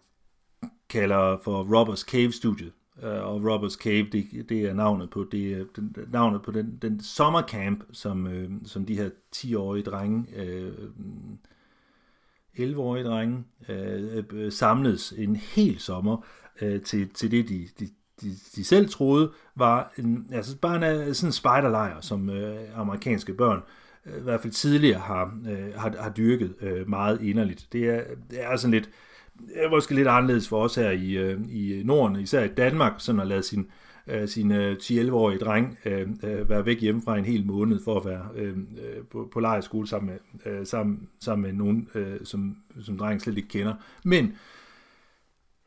kalder 0.89 1.38
for 1.43 1.78
Robbers 1.78 2.00
Cave-studiet. 2.00 2.72
Uh, 2.98 3.10
øh, 3.10 3.24
og 3.24 3.46
Robbers 3.52 3.74
Cave, 3.74 4.08
det, 4.12 4.50
det 4.50 4.62
er 4.62 4.74
navnet 4.74 5.10
på, 5.10 5.26
det 5.32 5.68
den, 5.76 5.96
navnet 6.12 6.41
på 6.41 6.52
den, 6.52 6.78
den 6.82 7.04
sommercamp, 7.04 7.84
som, 7.91 8.28
øh, 8.28 8.50
som 8.66 8.86
de 8.86 8.98
her 8.98 9.10
10-årige 9.36 9.84
drenge, 9.84 10.26
øh, 10.36 10.74
11-årige 12.60 13.06
drenge, 13.06 13.43
øh, 13.70 14.24
øh, 14.34 14.52
samledes 14.52 15.12
en 15.18 15.36
hel 15.36 15.80
sommer 15.80 16.26
øh, 16.62 16.82
til, 16.82 17.10
til 17.10 17.32
det, 17.32 17.50
de, 17.50 17.68
de, 17.80 17.89
de, 18.22 18.30
de 18.56 18.64
selv 18.64 18.89
troede 18.89 19.32
var 19.56 19.93
en, 19.98 20.30
altså 20.32 20.58
bare 20.58 21.08
en, 21.08 21.14
sådan 21.14 21.28
en 21.28 21.34
spiderlejr, 21.34 22.02
som 22.02 22.30
øh, 22.30 22.80
amerikanske 22.80 23.34
børn 23.34 23.58
øh, 23.58 23.84
Øh, 24.06 24.20
i 24.20 24.24
hvert 24.24 24.41
fald 24.41 24.53
tidligere 24.53 24.99
har, 24.99 25.38
øh, 25.49 25.74
har, 25.76 25.93
har 25.99 26.10
dyrket 26.10 26.53
øh, 26.62 26.89
meget 26.89 27.22
inderligt. 27.22 27.68
Det 27.74 27.89
er, 27.89 28.01
det 28.30 28.43
er 28.43 28.56
sådan 28.56 28.72
lidt, 28.72 28.89
er 29.56 29.70
måske 29.70 29.95
lidt 29.95 30.08
anderledes 30.08 30.49
for 30.49 30.64
os 30.64 30.76
her 30.76 30.91
i, 30.91 31.12
øh, 31.12 31.39
i 31.49 31.82
Norden, 31.86 32.20
især 32.20 32.43
i 32.43 32.47
Danmark, 32.47 32.93
sådan 32.97 33.22
at 33.22 33.28
lade 33.28 33.43
sin, 33.43 33.68
øh, 34.08 34.28
sin 34.28 34.51
øh, 34.51 34.78
10-11-årige 34.82 35.39
dreng 35.39 35.78
øh, 35.86 36.08
øh, 36.24 36.49
være 36.49 36.66
væk 36.66 36.82
hjemmefra 36.82 37.18
en 37.18 37.26
hel 37.26 37.45
måned 37.45 37.80
for 37.84 37.99
at 37.99 38.06
være 38.06 38.26
øh, 38.36 38.58
øh, 38.58 39.03
på, 39.12 39.30
på 39.34 39.39
lejerskole 39.39 39.88
sammen 39.88 40.12
med, 40.43 40.53
øh, 40.53 40.66
sammen, 40.66 41.08
sammen 41.20 41.43
med 41.43 41.53
nogen, 41.53 41.88
øh, 41.95 42.20
som, 42.24 42.58
som 42.82 42.97
drengen 42.97 43.20
slet 43.20 43.38
ikke 43.38 43.49
kender. 43.49 43.74
Men 44.03 44.34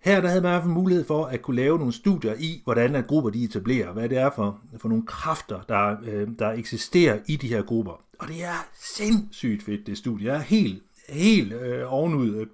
her 0.00 0.20
der 0.20 0.28
havde 0.28 0.42
man 0.42 0.50
i 0.50 0.52
hvert 0.52 0.62
fald 0.62 0.72
mulighed 0.74 1.04
for 1.04 1.26
at 1.26 1.42
kunne 1.42 1.56
lave 1.56 1.78
nogle 1.78 1.92
studier 1.92 2.34
i, 2.38 2.60
hvordan 2.64 2.94
at 2.94 3.06
grupper 3.06 3.30
de 3.30 3.44
etablerer, 3.44 3.92
hvad 3.92 4.08
det 4.08 4.18
er 4.18 4.30
for, 4.30 4.60
for 4.78 4.88
nogle 4.88 5.06
kræfter, 5.06 5.60
der, 5.68 5.96
øh, 6.04 6.28
der 6.38 6.50
eksisterer 6.50 7.18
i 7.26 7.36
de 7.36 7.48
her 7.48 7.62
grupper. 7.62 8.02
Og 8.18 8.28
det 8.28 8.44
er 8.44 8.68
sindssygt 8.74 9.62
fedt, 9.62 9.86
det 9.86 9.98
studie. 9.98 10.26
Jeg 10.26 10.36
er 10.36 10.42
helt, 10.42 10.82
helt 11.08 11.52
øh, 11.52 11.92
ovenud 11.92 12.34
øh, 12.34 12.46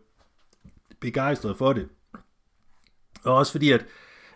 begejstret 1.01 1.59
for 1.59 1.73
det. 1.73 1.89
Og 3.23 3.35
også 3.35 3.53
fordi, 3.53 3.73
at, 3.73 3.87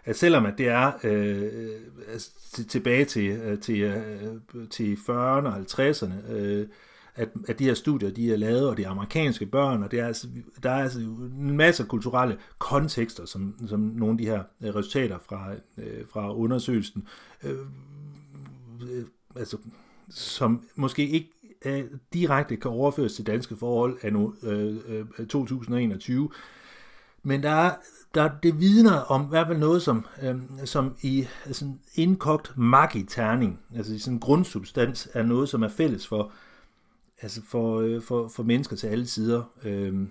at 0.04 0.16
selvom 0.16 0.46
at 0.46 0.58
det 0.58 0.68
er 0.68 0.92
øh, 1.04 1.42
øh 1.42 1.80
altså, 2.12 2.30
tilbage 2.68 3.04
til, 3.04 3.28
øh, 3.30 3.60
til, 3.60 3.80
øh, 3.80 4.36
til 4.70 4.94
40'erne 4.94 5.48
og 5.48 5.56
50'erne, 5.56 6.30
øh, 6.32 6.66
at, 7.18 7.28
at 7.48 7.58
de 7.58 7.64
her 7.64 7.74
studier, 7.74 8.10
de 8.10 8.32
er 8.32 8.36
lavet, 8.36 8.68
og 8.68 8.76
det 8.76 8.84
er 8.84 8.90
amerikanske 8.90 9.46
børn, 9.46 9.82
og 9.82 9.90
det 9.90 10.00
er 10.00 10.06
altså, 10.06 10.28
der 10.62 10.70
er 10.70 10.82
altså 10.82 10.98
en 11.00 11.56
masse 11.56 11.84
kulturelle 11.84 12.38
kontekster, 12.58 13.26
som, 13.26 13.54
som 13.66 13.80
nogle 13.80 14.12
af 14.12 14.18
de 14.18 14.26
her 14.26 14.42
øh, 14.62 14.74
resultater 14.74 15.18
fra, 15.28 15.52
øh, 15.78 16.06
fra 16.12 16.34
undersøgelsen, 16.34 17.08
øh, 17.44 17.58
øh, 18.82 19.04
altså, 19.36 19.56
som 20.10 20.62
måske 20.74 21.08
ikke 21.08 21.30
øh, 21.64 21.84
direkte 22.12 22.56
kan 22.56 22.70
overføres 22.70 23.14
til 23.14 23.26
danske 23.26 23.56
forhold 23.56 23.98
af 24.02 24.12
nu, 24.12 24.34
øh, 24.42 24.76
øh, 24.88 25.26
2021, 25.26 26.30
men 27.22 27.42
der 27.42 27.50
er, 27.50 27.74
der, 28.14 28.30
det 28.42 28.60
vidner 28.60 28.96
om 28.96 29.24
i 29.24 29.28
hvert 29.28 29.46
fald 29.46 29.58
noget, 29.58 29.82
som, 29.82 30.06
øh, 30.22 30.36
som 30.64 30.96
i 31.02 31.26
altså 31.46 31.72
indkogt 31.94 32.52
magi-terning, 32.56 33.60
altså 33.76 33.94
i 33.94 33.98
sådan 33.98 34.14
en 34.14 34.20
grundsubstans, 34.20 35.08
er 35.14 35.22
noget, 35.22 35.48
som 35.48 35.62
er 35.62 35.68
fælles 35.68 36.06
for, 36.06 36.32
altså 37.22 37.42
for, 37.42 37.80
øh, 37.80 38.02
for, 38.02 38.28
for 38.28 38.42
mennesker 38.42 38.76
til 38.76 38.86
alle 38.86 39.06
sider, 39.06 39.42
øh, 39.64 40.08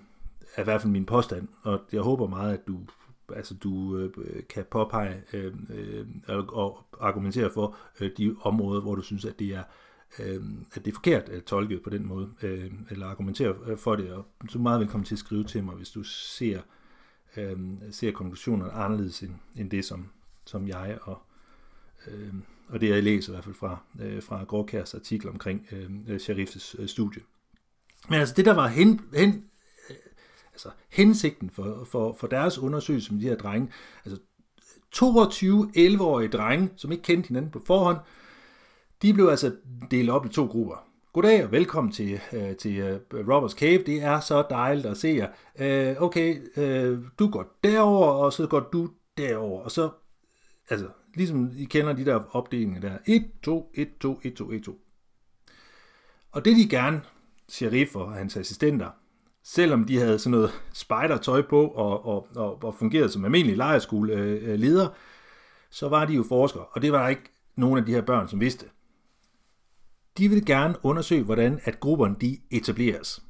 er 0.56 0.60
i 0.60 0.64
hvert 0.64 0.80
fald 0.80 0.92
min 0.92 1.06
påstand, 1.06 1.48
og 1.62 1.80
jeg 1.92 2.00
håber 2.00 2.26
meget, 2.26 2.52
at 2.52 2.66
du 2.66 2.80
altså 3.36 3.54
du 3.54 3.96
øh, 3.96 4.42
kan 4.48 4.64
påpege 4.70 5.22
øh, 5.32 5.54
øh, 5.70 6.06
og 6.48 6.86
argumentere 7.00 7.50
for 7.50 7.76
øh, 8.00 8.10
de 8.18 8.36
områder, 8.40 8.80
hvor 8.80 8.94
du 8.94 9.02
synes, 9.02 9.24
at 9.24 9.38
det 9.38 9.54
er 9.54 9.62
øh, 10.18 10.42
at 10.74 10.84
det 10.84 10.90
er 10.90 10.94
forkert 10.94 11.28
øh, 11.28 11.36
at 11.36 11.44
tolke 11.44 11.80
på 11.84 11.90
den 11.90 12.06
måde, 12.06 12.30
øh, 12.42 12.72
eller 12.90 13.06
argumentere 13.06 13.54
øh, 13.66 13.78
for 13.78 13.96
det, 13.96 14.12
og 14.12 14.26
så 14.48 14.58
meget 14.58 14.80
velkommen 14.80 15.04
til 15.04 15.14
at 15.14 15.18
skrive 15.18 15.44
til 15.44 15.64
mig, 15.64 15.74
hvis 15.74 15.90
du 15.90 16.02
ser, 16.02 16.60
øh, 17.36 17.58
ser 17.90 18.12
konklusionerne 18.12 18.72
anderledes 18.72 19.22
end, 19.22 19.34
end 19.56 19.70
det, 19.70 19.84
som, 19.84 20.08
som 20.44 20.68
jeg 20.68 20.98
og, 21.02 21.22
øh, 22.06 22.34
og 22.68 22.80
det 22.80 22.88
jeg 22.88 23.02
læser 23.02 23.32
i 23.32 23.34
hvert 23.34 23.44
fald 23.44 23.54
fra, 23.54 23.78
øh, 24.00 24.22
fra 24.22 24.44
Gråkærs 24.44 24.94
artikel 24.94 25.28
omkring 25.28 25.66
øh, 25.72 25.90
øh, 26.08 26.20
Sharifs 26.20 26.76
øh, 26.78 26.88
studie. 26.88 27.22
Men 28.08 28.20
altså 28.20 28.34
det, 28.34 28.44
der 28.44 28.54
var 28.54 28.68
hen, 28.68 29.00
hen, 29.14 29.44
øh, 29.90 29.96
altså 30.52 30.68
hensigten 30.88 31.50
for, 31.50 31.84
for, 31.84 32.12
for 32.12 32.26
deres 32.26 32.58
undersøgelse 32.58 33.14
med 33.14 33.22
de 33.22 33.28
her 33.28 33.36
drenge, 33.36 33.72
altså 34.04 34.20
22 34.90 35.70
11-årige 35.76 36.28
drenge, 36.28 36.70
som 36.76 36.92
ikke 36.92 37.02
kendte 37.02 37.28
hinanden 37.28 37.50
på 37.50 37.62
forhånd, 37.66 37.98
de 39.02 39.14
blev 39.14 39.26
altså 39.26 39.54
delt 39.90 40.10
op 40.10 40.26
i 40.26 40.28
to 40.28 40.46
grupper. 40.46 40.88
Goddag 41.12 41.44
og 41.44 41.52
velkommen 41.52 41.92
til, 41.92 42.20
øh, 42.32 42.56
til 42.56 42.76
øh, 42.78 43.00
Roberts 43.12 43.54
Cave. 43.54 43.82
Det 43.86 44.02
er 44.02 44.20
så 44.20 44.46
dejligt 44.50 44.86
at 44.86 44.96
se 44.96 45.08
jer. 45.08 45.28
Øh, 45.90 46.02
okay, 46.02 46.58
øh, 46.58 46.98
du 47.18 47.30
går 47.30 47.58
derover, 47.64 48.06
og 48.06 48.32
så 48.32 48.46
går 48.46 48.60
du 48.60 48.90
derover. 49.16 49.62
Og 49.62 49.70
så, 49.70 49.90
altså, 50.70 50.86
ligesom 51.18 51.52
I 51.56 51.64
kender 51.64 51.92
de 51.92 52.04
der 52.04 52.36
opdelinger 52.36 52.80
der. 52.80 52.98
1, 53.06 53.30
2, 53.42 53.70
1, 53.74 53.88
2, 54.00 54.20
1, 54.22 54.34
2, 54.34 54.52
1, 54.52 54.62
2. 54.62 54.78
Og 56.32 56.44
det 56.44 56.56
de 56.56 56.68
gerne, 56.68 57.02
sheriff 57.48 57.96
og 57.96 58.12
hans 58.12 58.36
assistenter, 58.36 58.90
selvom 59.42 59.84
de 59.84 59.98
havde 59.98 60.18
sådan 60.18 60.30
noget 60.30 60.50
spider-tøj 60.72 61.42
på 61.42 61.68
og, 61.68 62.06
og, 62.06 62.28
og, 62.36 62.64
og 62.64 62.74
fungerede 62.74 63.10
som 63.10 63.24
almindelige 63.24 63.56
lejerskole-leder, 63.56 64.84
øh, 64.84 64.90
øh, 64.90 64.96
så 65.70 65.88
var 65.88 66.04
de 66.04 66.14
jo 66.14 66.24
forskere, 66.28 66.64
og 66.64 66.82
det 66.82 66.92
var 66.92 67.02
der 67.02 67.08
ikke 67.08 67.32
nogen 67.56 67.78
af 67.78 67.84
de 67.84 67.92
her 67.92 68.00
børn, 68.00 68.28
som 68.28 68.40
vidste. 68.40 68.66
De 70.18 70.28
ville 70.28 70.44
gerne 70.44 70.74
undersøge, 70.82 71.22
hvordan 71.22 71.60
at 71.64 71.80
grupperne 71.80 72.16
de 72.20 72.38
etableres. 72.50 73.22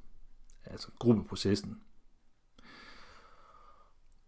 Altså 0.64 0.89
gruppeprocessen. 0.99 1.78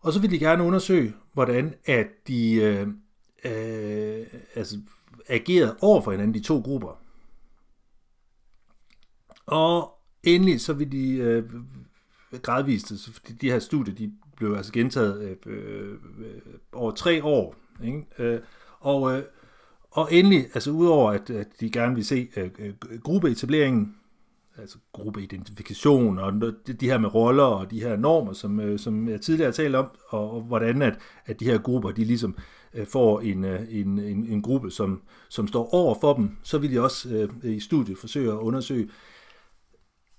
Og 0.01 0.13
så 0.13 0.21
ville 0.21 0.37
de 0.37 0.41
gerne 0.41 0.65
undersøge, 0.65 1.15
hvordan 1.33 1.75
at 1.85 2.07
de 2.29 2.55
øh, 2.55 2.89
øh, 3.45 4.27
altså, 4.55 4.79
agerede 5.29 5.77
over 5.81 6.01
for 6.01 6.11
hinanden, 6.11 6.35
de 6.35 6.41
to 6.41 6.61
grupper. 6.61 7.03
Og 9.47 9.99
endelig 10.23 10.61
så 10.61 10.73
vil 10.73 10.93
de 10.93 11.13
øh, 11.13 11.45
gradvist, 12.43 12.89
så 12.89 13.13
fordi 13.13 13.33
de 13.33 13.51
her 13.51 13.59
studier, 13.59 13.95
de 13.95 14.13
blev 14.37 14.55
altså 14.55 14.73
gentaget 14.73 15.39
øh, 15.47 15.57
øh, 15.57 15.99
over 16.73 16.91
tre 16.91 17.25
år. 17.25 17.57
Ikke? 17.85 18.07
Øh, 18.19 18.41
og 18.81 19.17
øh, 19.17 19.23
og 19.91 20.09
endelig, 20.13 20.47
altså 20.55 20.71
udover 20.71 21.11
at, 21.13 21.31
at 21.31 21.47
de 21.61 21.71
gerne 21.71 21.95
vil 21.95 22.05
se 22.05 22.29
øh, 22.37 22.51
øh 22.59 22.75
gruppeetableringen, 23.01 23.97
altså 24.61 24.79
gruppeidentifikation, 24.93 26.19
og 26.19 26.33
de, 26.81 26.87
her 26.87 26.99
med 26.99 27.15
roller 27.15 27.43
og 27.43 27.71
de 27.71 27.81
her 27.81 27.97
normer, 27.97 28.33
som, 28.33 28.61
øh, 28.61 28.79
som 28.79 29.09
jeg 29.09 29.21
tidligere 29.21 29.47
har 29.47 29.53
talt 29.53 29.77
om, 29.77 29.87
og, 30.09 30.31
og 30.31 30.43
hvordan 30.43 30.83
at, 30.83 30.99
at 31.27 31.41
de 31.41 31.45
her 31.45 31.59
grupper, 31.59 31.91
de 31.91 32.05
ligesom 32.05 32.37
øh, 32.75 32.87
får 32.87 33.21
en, 33.21 33.45
øh, 33.45 33.61
en, 33.71 33.99
en, 33.99 34.27
en 34.27 34.43
gruppe, 34.43 34.71
som, 34.71 35.03
som 35.29 35.49
står 35.49 35.75
over 35.75 35.95
for 36.01 36.15
dem, 36.15 36.37
så 36.43 36.59
vil 36.59 36.73
de 36.73 36.81
også 36.81 37.09
øh, 37.43 37.55
i 37.55 37.61
studiet 37.61 37.99
forsøge 37.99 38.33
at 38.33 38.37
undersøge, 38.37 38.89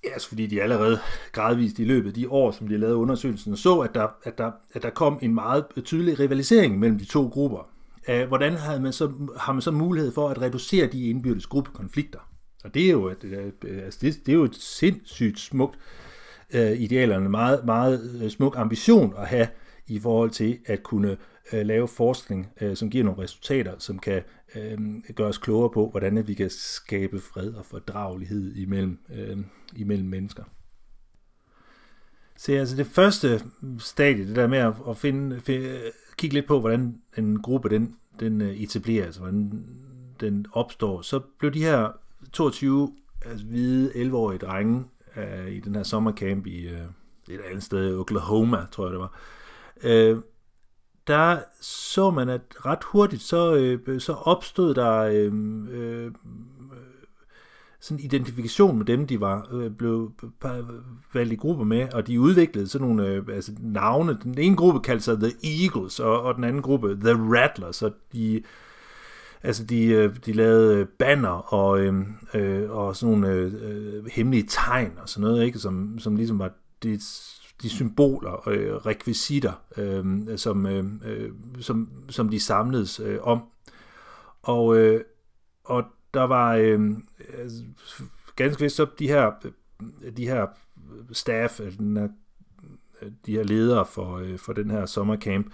Ja, 0.04 0.10
altså 0.10 0.28
fordi 0.28 0.48
de 0.48 0.62
allerede 0.62 1.00
gradvist 1.32 1.80
i 1.80 1.84
løbet 1.84 2.08
af 2.08 2.14
de 2.14 2.30
år, 2.30 2.52
som 2.52 2.68
de 2.68 2.78
lavede 2.78 2.96
undersøgelsen, 2.98 3.58
så, 3.58 3.80
at 3.80 3.96
der, 3.96 4.08
at, 4.24 4.38
der, 4.38 4.52
at 4.74 4.84
der 4.84 4.90
kom 4.90 5.20
en 5.22 5.34
meget 5.34 5.66
tydelig 5.86 6.20
rivalisering 6.20 6.80
mellem 6.80 7.00
de 7.00 7.06
to 7.06 7.28
grupper. 7.28 7.70
Hvordan 8.28 8.54
havde 8.54 8.80
man, 8.80 8.94
så, 8.94 9.12
har 9.38 9.54
man 9.54 9.62
så 9.62 9.72
mulighed 9.72 10.12
for 10.12 10.30
at 10.30 10.42
reducere 10.42 10.88
de 10.88 11.10
indbyrdes 11.10 11.48
gruppekonflikter? 11.48 12.20
Og 12.64 12.74
det 12.74 12.86
er 12.86 12.92
jo 12.92 13.08
et, 13.08 13.24
øh, 13.24 13.84
altså 13.86 14.00
det, 14.02 14.26
det 14.26 14.32
er 14.32 14.36
jo 14.36 14.44
et 14.44 14.56
sindssygt 14.56 15.40
smukt 15.40 15.80
øh, 16.54 16.72
idealerne, 16.72 17.30
meget, 17.30 17.66
meget 17.66 18.22
øh, 18.24 18.30
smuk 18.30 18.56
ambition 18.58 19.14
at 19.18 19.28
have 19.28 19.48
i 19.88 20.00
forhold 20.00 20.30
til 20.30 20.60
at 20.66 20.84
kunne 20.84 21.18
øh, 21.54 21.66
lave 21.66 21.88
forskning, 21.88 22.48
øh, 22.62 22.76
som 22.76 22.90
giver 22.90 23.04
nogle 23.04 23.24
resultater, 23.24 23.74
som 23.78 24.00
kan 24.00 24.24
øh, 24.56 24.78
gøre 25.16 25.28
os 25.28 25.38
klogere 25.38 25.70
på, 25.70 25.90
hvordan 25.90 26.28
vi 26.28 26.34
kan 26.34 26.50
skabe 26.50 27.20
fred 27.20 27.54
og 27.54 27.66
fordragelighed 27.66 28.56
imellem, 28.56 29.00
øh, 29.14 29.38
imellem 29.76 30.10
mennesker. 30.10 30.44
Så 32.38 32.52
altså 32.52 32.76
det 32.76 32.88
første 32.88 33.42
stadie, 33.80 34.28
det 34.28 34.36
der 34.36 34.48
med 34.48 34.58
at, 34.58 34.74
at 34.90 34.98
finde, 34.98 35.42
finde, 35.42 35.82
kigge 36.18 36.34
lidt 36.34 36.48
på, 36.48 36.60
hvordan 36.60 37.02
en 37.18 37.42
gruppe 37.42 37.70
den, 37.70 37.96
den 38.20 38.42
øh, 38.42 38.56
etableres, 38.56 39.06
altså 39.06 39.22
hvordan 39.22 39.64
den 40.20 40.46
opstår, 40.52 41.02
så 41.02 41.20
blev 41.40 41.54
de 41.54 41.64
her 41.64 41.92
22 42.34 42.96
altså 43.26 43.46
hvide 43.46 43.92
11-årige 43.92 44.40
drenge 44.40 44.86
uh, 45.18 45.52
i 45.52 45.60
den 45.60 45.76
her 45.76 45.84
sommercamp 45.84 46.48
i 46.48 46.68
uh, 46.68 47.34
et 47.34 47.42
andet 47.50 47.64
sted, 47.64 47.96
Oklahoma, 47.96 48.66
tror 48.72 48.86
jeg 48.86 48.92
det 48.92 49.00
var, 49.00 49.14
uh, 50.14 50.22
der 51.08 51.40
så 51.62 52.12
man, 52.12 52.30
at 52.30 52.42
ret 52.66 52.84
hurtigt, 52.84 53.22
så, 53.22 53.56
øh, 53.56 54.02
så 54.02 54.14
opstod 54.14 54.74
der 54.74 54.98
øh, 54.98 55.32
øh, 55.72 56.12
sådan 57.80 58.04
identifikation 58.04 58.78
med 58.78 58.86
dem, 58.86 59.08
de 59.08 59.22
var 59.22 59.48
øh, 59.52 59.72
blev 59.72 60.12
valgt 61.14 61.34
i 61.34 61.36
grupper 61.36 61.64
med, 61.64 61.94
og 61.94 62.08
de 62.08 62.20
udviklede 62.20 62.68
sådan 62.68 62.88
nogle 62.88 63.08
øh, 63.08 63.24
altså 63.34 63.52
navne. 63.60 64.18
Den 64.24 64.38
ene 64.38 64.56
gruppe 64.56 64.80
kaldte 64.80 65.04
sig 65.04 65.18
The 65.18 65.32
Eagles, 65.64 66.00
og, 66.00 66.22
og 66.22 66.36
den 66.36 66.44
anden 66.44 66.62
gruppe 66.62 66.96
The 66.96 67.14
Rattlers, 67.14 67.82
og 67.82 67.92
de, 68.14 68.44
altså 69.44 69.64
de, 69.64 69.86
øh, 69.86 70.16
de 70.26 70.34
lavede 70.34 70.78
øh, 70.78 70.88
banner 70.88 71.54
og, 71.54 71.80
øhm, 71.80 72.06
øh, 72.34 72.72
og 72.72 72.96
sådan 72.96 73.20
nogle 73.20 73.36
øh, 73.36 73.54
øh, 73.62 74.06
hemmelige 74.12 74.48
tegn 74.50 74.92
og 75.02 75.10
sådan 75.10 75.22
noget, 75.28 75.46
ikke? 75.46 75.60
Som, 75.60 76.00
som 76.00 76.16
ligesom 76.16 76.40
var 76.40 76.52
de, 76.84 77.00
de 77.62 77.70
symboler 77.70 78.32
og 78.32 78.54
øh, 78.54 78.76
rekvisitter, 78.76 79.54
øhm, 79.78 80.28
øh, 80.30 80.38
som, 80.38 80.66
øh, 80.66 81.32
som, 81.60 81.90
som 82.10 82.30
de 82.30 82.40
samledes 82.40 83.00
øh, 83.00 83.18
om. 83.22 83.42
Og, 84.42 84.78
øh, 84.78 85.02
og 85.64 85.84
der 86.14 86.24
var 86.24 86.56
øh, 86.56 86.92
ganske 88.36 88.64
vist 88.64 88.76
så 88.76 88.88
de 89.00 89.08
her, 89.08 89.32
de 90.18 90.28
her 90.28 90.46
staff, 91.12 91.62
den 91.78 91.98
her, 91.98 92.08
de 93.26 93.32
her 93.32 93.44
ledere 93.44 93.86
for, 93.86 94.18
øh, 94.18 94.38
for 94.38 94.54
den 94.54 94.72
her 94.72 94.86
sommercamp, 94.86 95.54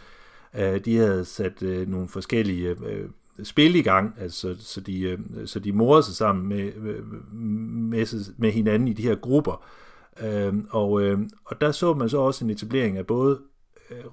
øh, 0.53 0.85
de 0.85 0.97
havde 0.97 1.25
sat 1.25 1.63
øh, 1.63 1.87
nogle 1.87 2.07
forskellige 2.07 2.75
øh, 2.85 3.09
spil 3.43 3.75
i 3.75 3.81
gang, 3.81 4.15
altså, 4.19 4.55
så, 4.59 4.81
de, 4.81 5.01
øh, 5.01 5.19
så 5.45 5.59
de 5.59 5.71
morede 5.71 6.03
sig 6.03 6.15
sammen 6.15 6.47
med, 6.47 6.73
med, 7.31 8.33
med 8.37 8.51
hinanden 8.51 8.87
i 8.87 8.93
de 8.93 9.03
her 9.03 9.15
grupper. 9.15 9.65
Øh, 10.21 10.53
og, 10.69 11.01
øh, 11.01 11.19
og 11.45 11.61
der 11.61 11.71
så 11.71 11.93
man 11.93 12.09
så 12.09 12.17
også 12.17 12.45
en 12.45 12.51
etablering 12.51 12.97
af 12.97 13.07
både 13.07 13.39
øh, 13.91 14.05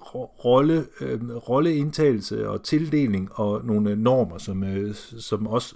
rolle, 0.45 0.85
øh, 1.01 1.35
rolleindtagelse 1.35 2.49
og 2.49 2.63
tildeling 2.63 3.29
og 3.31 3.65
nogle 3.65 3.91
øh, 3.91 3.97
normer, 3.97 4.37
som, 4.37 4.63
øh, 4.63 4.95
som 5.19 5.47
også 5.47 5.75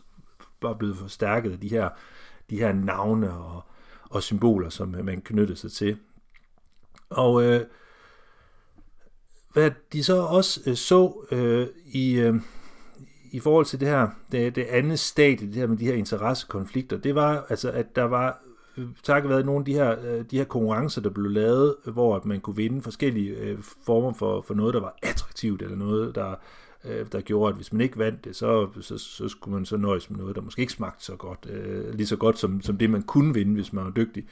var 0.62 0.74
blevet 0.74 0.98
forstærket 0.98 1.52
af 1.52 1.60
de 1.60 1.70
her, 1.70 1.90
de 2.50 2.58
her 2.58 2.74
navne 2.74 3.34
og, 3.34 3.62
og 4.10 4.24
symboler, 4.24 4.70
som 4.70 4.96
øh, 4.96 5.06
man 5.06 5.22
knyttede 5.22 5.60
sig 5.60 5.72
til. 5.72 5.98
Og 7.10 7.44
øh, 7.44 7.62
hvad 9.54 9.72
de 9.94 10.04
så 10.04 10.22
også 10.22 10.62
øh, 10.66 10.76
så 10.76 11.28
øh, 11.32 11.68
i, 11.86 12.14
øh, 12.14 12.36
i 13.32 13.40
forhold 13.40 13.66
til 13.66 13.80
det 13.80 13.88
her, 13.88 14.08
det, 14.32 14.56
det 14.56 14.64
andet 14.64 15.00
stadie, 15.00 15.48
det 15.48 15.56
her 15.56 15.68
med 15.68 15.78
de 15.78 15.86
her 15.86 15.94
interessekonflikter, 15.94 16.98
det 16.98 17.16
var 17.16 17.46
altså, 17.50 17.72
at 17.72 17.96
der 17.96 18.04
var 18.04 18.42
takket 19.04 19.30
være 19.30 19.44
nogle 19.44 19.60
af 19.60 19.66
de 19.66 19.74
her, 19.74 19.96
øh, 20.06 20.26
de 20.32 20.38
her 20.38 20.44
konkurrencer, 20.44 21.02
der 21.02 21.10
blev 21.10 21.32
lavet, 21.32 21.76
hvor 21.86 22.16
at 22.16 22.26
man 22.26 22.40
kunne 22.40 22.56
vinde 22.56 22.82
forskellige 22.82 23.36
øh, 23.36 23.58
former 23.86 24.14
for, 24.14 24.42
for 24.42 24.54
noget, 24.54 24.74
der 24.74 24.80
var 24.80 24.98
attraktivt, 25.04 25.62
eller 25.62 25.76
noget, 25.76 26.16
der 26.16 26.36
øh, 26.86 27.06
der 27.12 27.22
gjorde, 27.22 27.50
at 27.50 27.56
hvis 27.56 27.74
man 27.74 27.82
ikke 27.82 27.98
vandt 27.98 28.26
det, 28.26 28.36
så, 28.36 28.68
så, 28.82 28.98
så 28.98 29.28
skulle 29.28 29.56
man 29.56 29.66
så 29.66 29.78
nøjes 29.78 30.10
med 30.10 30.20
noget, 30.20 30.36
der 30.36 30.42
måske 30.42 30.60
ikke 30.60 30.74
smagte 30.74 31.06
så 31.06 31.16
godt, 31.16 31.48
øh, 31.50 31.94
lige 31.94 32.08
så 32.08 32.16
godt 32.16 32.38
som, 32.38 32.62
som 32.62 32.78
det, 32.78 32.90
man 32.90 33.02
kunne 33.02 33.34
vinde, 33.34 33.54
hvis 33.54 33.74
man 33.74 33.86
var 33.86 33.92
dygtig. 33.92 34.26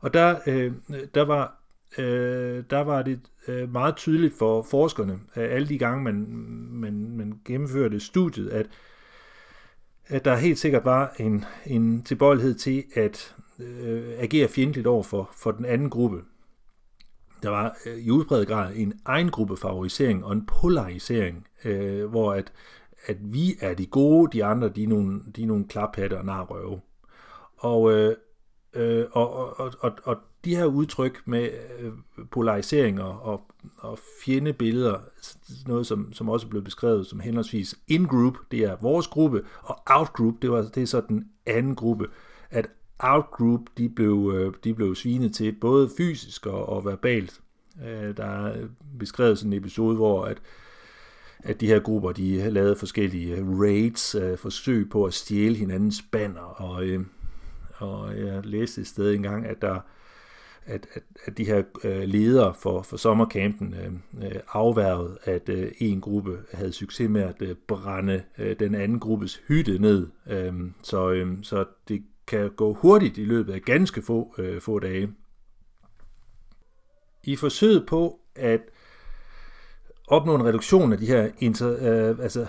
Og 0.00 0.14
der, 0.14 0.36
øh, 0.46 0.72
der 1.14 1.22
var 1.22 1.61
øh, 1.98 2.64
der 2.70 2.80
var 2.80 3.02
det 3.02 3.20
øh, 3.48 3.72
meget 3.72 3.96
tydeligt 3.96 4.34
for 4.38 4.62
forskerne, 4.62 5.12
øh, 5.12 5.54
alle 5.54 5.68
de 5.68 5.78
gange, 5.78 6.04
man, 6.04 6.26
man, 6.70 7.16
man 7.16 7.40
gennemførte 7.44 8.00
studiet, 8.00 8.50
at, 8.50 8.66
at 10.06 10.24
der 10.24 10.36
helt 10.36 10.58
sikkert 10.58 10.84
var 10.84 11.14
en, 11.18 11.44
en 11.66 12.02
tilbøjelighed 12.02 12.54
til 12.54 12.84
at 12.94 13.36
øh, 13.58 14.14
agere 14.18 14.48
fjendtligt 14.48 14.86
over 14.86 15.02
for, 15.02 15.30
for 15.36 15.50
den 15.50 15.64
anden 15.64 15.90
gruppe. 15.90 16.22
Der 17.42 17.48
var 17.48 17.76
øh, 17.86 17.98
i 17.98 18.10
udbredt 18.10 18.48
grad 18.48 18.72
en 18.76 19.00
egen 19.04 19.30
gruppe 19.30 19.56
favorisering 19.56 20.24
og 20.24 20.32
en 20.32 20.46
polarisering, 20.46 21.46
øh, 21.64 22.04
hvor 22.06 22.32
at, 22.32 22.52
at 23.06 23.16
vi 23.20 23.56
er 23.60 23.74
de 23.74 23.86
gode, 23.86 24.32
de 24.32 24.44
andre 24.44 24.68
de 24.68 24.82
er 24.82 24.88
nogle, 24.88 25.20
de 25.36 25.42
er 25.42 25.46
nogle 25.46 25.68
klaphatte 25.68 26.18
og 26.18 26.24
narrøve. 26.24 26.80
Og, 27.56 27.92
øh, 27.92 28.16
øh, 28.74 29.06
og, 29.12 29.60
og, 29.60 29.72
og, 29.80 29.92
og 30.04 30.16
de 30.44 30.56
her 30.56 30.64
udtryk 30.64 31.22
med 31.24 31.48
øh, 31.80 31.92
polarisering 32.30 33.02
og, 33.02 33.22
og, 33.22 33.46
og 33.78 33.98
fjendebilleder, 34.24 34.98
noget 35.66 35.86
som, 35.86 36.12
som 36.12 36.28
også 36.28 36.46
blev 36.46 36.62
beskrevet 36.62 37.06
som 37.06 37.20
henholdsvis 37.20 37.78
in-group, 37.88 38.36
det 38.50 38.60
er 38.60 38.76
vores 38.80 39.06
gruppe, 39.06 39.44
og 39.62 39.82
out-group, 39.86 40.34
det, 40.42 40.50
var, 40.50 40.62
det 40.62 40.82
er 40.82 40.86
så 40.86 41.00
den 41.08 41.28
anden 41.46 41.74
gruppe, 41.74 42.08
at 42.50 42.66
out-group, 42.98 43.60
de 43.78 43.88
blev, 43.88 44.32
øh, 44.34 44.54
de 44.64 44.74
blev 44.74 44.94
svinet 44.94 45.34
til 45.34 45.52
både 45.52 45.90
fysisk 45.96 46.46
og, 46.46 46.68
og 46.68 46.84
verbalt. 46.84 47.40
Øh, 47.86 48.16
der 48.16 48.24
er 48.24 48.66
beskrevet 48.98 49.38
sådan 49.38 49.52
en 49.52 49.58
episode, 49.58 49.96
hvor 49.96 50.24
at, 50.24 50.38
at 51.38 51.60
de 51.60 51.66
her 51.66 51.78
grupper, 51.78 52.12
de 52.12 52.50
lavede 52.50 52.76
forskellige 52.76 53.36
øh, 53.36 53.60
raids, 53.60 54.14
øh, 54.14 54.38
forsøg 54.38 54.90
på 54.90 55.04
at 55.04 55.14
stjæle 55.14 55.56
hinandens 55.56 56.04
banner, 56.12 56.40
og, 56.40 56.84
øh, 56.84 57.00
og 57.74 58.18
jeg 58.18 58.46
læste 58.46 58.80
et 58.80 58.86
sted 58.86 59.12
engang, 59.12 59.46
at 59.46 59.62
der 59.62 59.80
at, 60.66 60.86
at, 60.94 61.02
at 61.24 61.38
de 61.38 61.44
her 61.44 61.62
øh, 61.84 62.02
ledere 62.02 62.54
for, 62.54 62.82
for 62.82 62.96
sommercampen 62.96 63.74
øh, 63.74 64.26
øh 64.26 64.40
afværget, 64.52 65.18
at 65.24 65.48
øh, 65.48 65.72
en 65.78 66.00
gruppe 66.00 66.38
havde 66.52 66.72
succes 66.72 67.10
med 67.10 67.22
at 67.22 67.34
øh, 67.40 67.56
brænde 67.68 68.22
øh, 68.38 68.58
den 68.58 68.74
anden 68.74 69.00
gruppes 69.00 69.42
hytte 69.48 69.78
ned. 69.78 70.08
Øh, 70.30 70.52
så, 70.82 71.10
øh, 71.10 71.38
så 71.42 71.64
det 71.88 72.02
kan 72.26 72.50
gå 72.50 72.74
hurtigt 72.74 73.18
i 73.18 73.24
løbet 73.24 73.52
af 73.52 73.62
ganske 73.62 74.02
få, 74.02 74.34
øh, 74.38 74.60
få 74.60 74.78
dage. 74.78 75.12
I 77.24 77.36
forsøget 77.36 77.86
på 77.86 78.20
at 78.34 78.60
opnå 80.08 80.34
en 80.34 80.44
reduktion 80.44 80.92
af 80.92 80.98
de 80.98 81.06
her 81.06 81.30
inter, 81.38 81.76
øh, 82.10 82.18
altså 82.18 82.46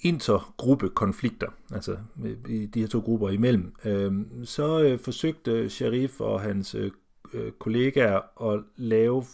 intergruppekonflikter, 0.00 1.48
altså 1.72 1.96
øh, 2.24 2.36
i 2.48 2.66
de 2.66 2.80
her 2.80 2.86
to 2.86 2.98
grupper 2.98 3.30
imellem, 3.30 3.74
øh, 3.84 4.12
så 4.44 4.82
øh, 4.82 4.98
forsøgte 4.98 5.70
Sharif 5.70 6.20
og 6.20 6.40
hans 6.40 6.74
øh, 6.74 6.90
øh, 7.34 7.52
kollegaer 7.52 8.50
at 8.52 8.60
lave 8.76 9.24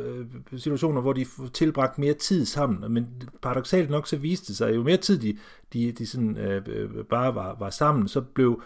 øh, 0.00 0.26
situationer, 0.56 1.00
hvor 1.00 1.12
de 1.12 1.26
tilbragte 1.52 2.00
mere 2.00 2.14
tid 2.14 2.44
sammen, 2.44 2.92
men 2.92 3.06
paradoxalt 3.42 3.90
nok 3.90 4.06
så 4.06 4.16
viste 4.16 4.48
det 4.48 4.56
sig, 4.56 4.68
at 4.68 4.74
jo 4.74 4.82
mere 4.82 4.96
tid 4.96 5.18
de, 5.18 5.38
de, 5.72 5.92
de 5.92 6.06
sådan, 6.06 6.36
øh, 6.36 6.62
øh, 6.66 7.04
bare 7.04 7.34
var, 7.34 7.56
var 7.58 7.70
sammen, 7.70 8.08
så 8.08 8.20
blev, 8.20 8.62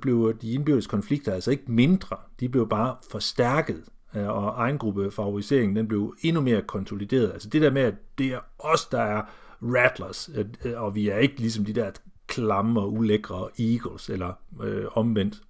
blev 0.00 0.34
de 0.42 0.52
indbyrdes 0.52 0.86
konflikter 0.86 1.32
altså 1.32 1.50
ikke 1.50 1.72
mindre, 1.72 2.16
de 2.40 2.48
blev 2.48 2.68
bare 2.68 2.96
forstærket, 3.10 3.84
øh, 4.16 4.28
og 4.28 4.54
egengruppefavoriseringen 4.56 5.76
den 5.76 5.88
blev 5.88 6.14
endnu 6.22 6.42
mere 6.42 6.62
konsolideret. 6.62 7.32
Altså 7.32 7.48
det 7.48 7.62
der 7.62 7.70
med, 7.70 7.82
at 7.82 7.94
det 8.18 8.26
er 8.26 8.40
os, 8.58 8.86
der 8.86 9.02
er 9.02 9.22
rattlers, 9.62 10.30
øh, 10.34 10.44
øh, 10.64 10.82
og 10.82 10.94
vi 10.94 11.08
er 11.08 11.18
ikke 11.18 11.38
ligesom 11.38 11.64
de 11.64 11.72
der 11.72 11.90
klamme 12.26 12.80
og 12.80 12.92
ulækre 12.92 13.48
eagles, 13.58 14.10
eller 14.10 14.32
øh, 14.62 14.84
omvendt. 14.92 15.42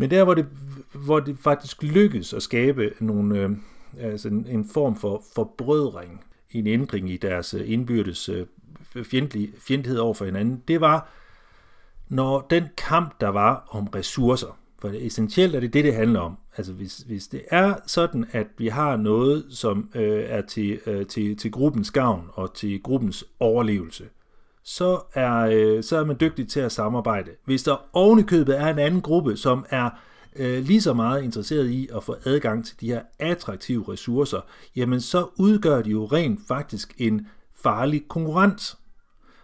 Men 0.00 0.10
der, 0.10 0.24
hvor 0.24 0.34
det, 0.34 0.46
hvor 0.92 1.20
det 1.20 1.38
faktisk 1.38 1.82
lykkedes 1.82 2.32
at 2.32 2.42
skabe 2.42 2.90
nogle, 3.00 3.38
øh, 3.38 3.50
altså 3.98 4.28
en, 4.28 4.46
en 4.46 4.68
form 4.68 4.96
for 4.96 5.22
forbrødring, 5.34 6.24
en 6.50 6.66
ændring 6.66 7.10
i 7.10 7.16
deres 7.16 7.54
øh, 7.54 7.70
indbyrdes 7.70 8.28
øh, 8.28 8.46
fjendtlig, 9.04 9.52
fjendtlighed 9.58 10.00
over 10.00 10.14
for 10.14 10.24
hinanden, 10.24 10.62
det 10.68 10.80
var, 10.80 11.08
når 12.08 12.46
den 12.50 12.64
kamp, 12.76 13.20
der 13.20 13.28
var 13.28 13.64
om 13.70 13.86
ressourcer, 13.86 14.58
for 14.78 14.88
det 14.88 15.06
essentielt 15.06 15.54
er 15.54 15.60
det 15.60 15.72
det, 15.72 15.84
det 15.84 15.94
handler 15.94 16.20
om. 16.20 16.36
Altså 16.56 16.72
hvis, 16.72 16.98
hvis 16.98 17.28
det 17.28 17.42
er 17.50 17.74
sådan, 17.86 18.24
at 18.32 18.46
vi 18.58 18.68
har 18.68 18.96
noget, 18.96 19.44
som 19.50 19.90
øh, 19.94 20.24
er 20.28 20.40
til, 20.40 20.80
øh, 20.86 21.06
til, 21.06 21.36
til 21.36 21.50
gruppens 21.52 21.90
gavn 21.90 22.26
og 22.32 22.54
til 22.54 22.82
gruppens 22.82 23.24
overlevelse, 23.40 24.04
så 24.64 25.00
er, 25.14 25.36
øh, 25.36 25.82
så 25.82 25.96
er 25.96 26.04
man 26.04 26.16
dygtig 26.20 26.48
til 26.48 26.60
at 26.60 26.72
samarbejde. 26.72 27.30
Hvis 27.44 27.62
der 27.62 27.76
ovenikøbet 27.92 28.60
er 28.60 28.66
en 28.66 28.78
anden 28.78 29.00
gruppe, 29.00 29.36
som 29.36 29.66
er 29.70 29.90
øh, 30.36 30.64
lige 30.64 30.80
så 30.80 30.94
meget 30.94 31.22
interesseret 31.22 31.70
i 31.70 31.88
at 31.96 32.04
få 32.04 32.16
adgang 32.24 32.66
til 32.66 32.80
de 32.80 32.86
her 32.86 33.02
attraktive 33.18 33.84
ressourcer, 33.88 34.40
jamen 34.76 35.00
så 35.00 35.26
udgør 35.36 35.82
de 35.82 35.90
jo 35.90 36.04
rent 36.04 36.40
faktisk 36.48 36.94
en 36.98 37.26
farlig 37.62 38.08
konkurrent. 38.08 38.76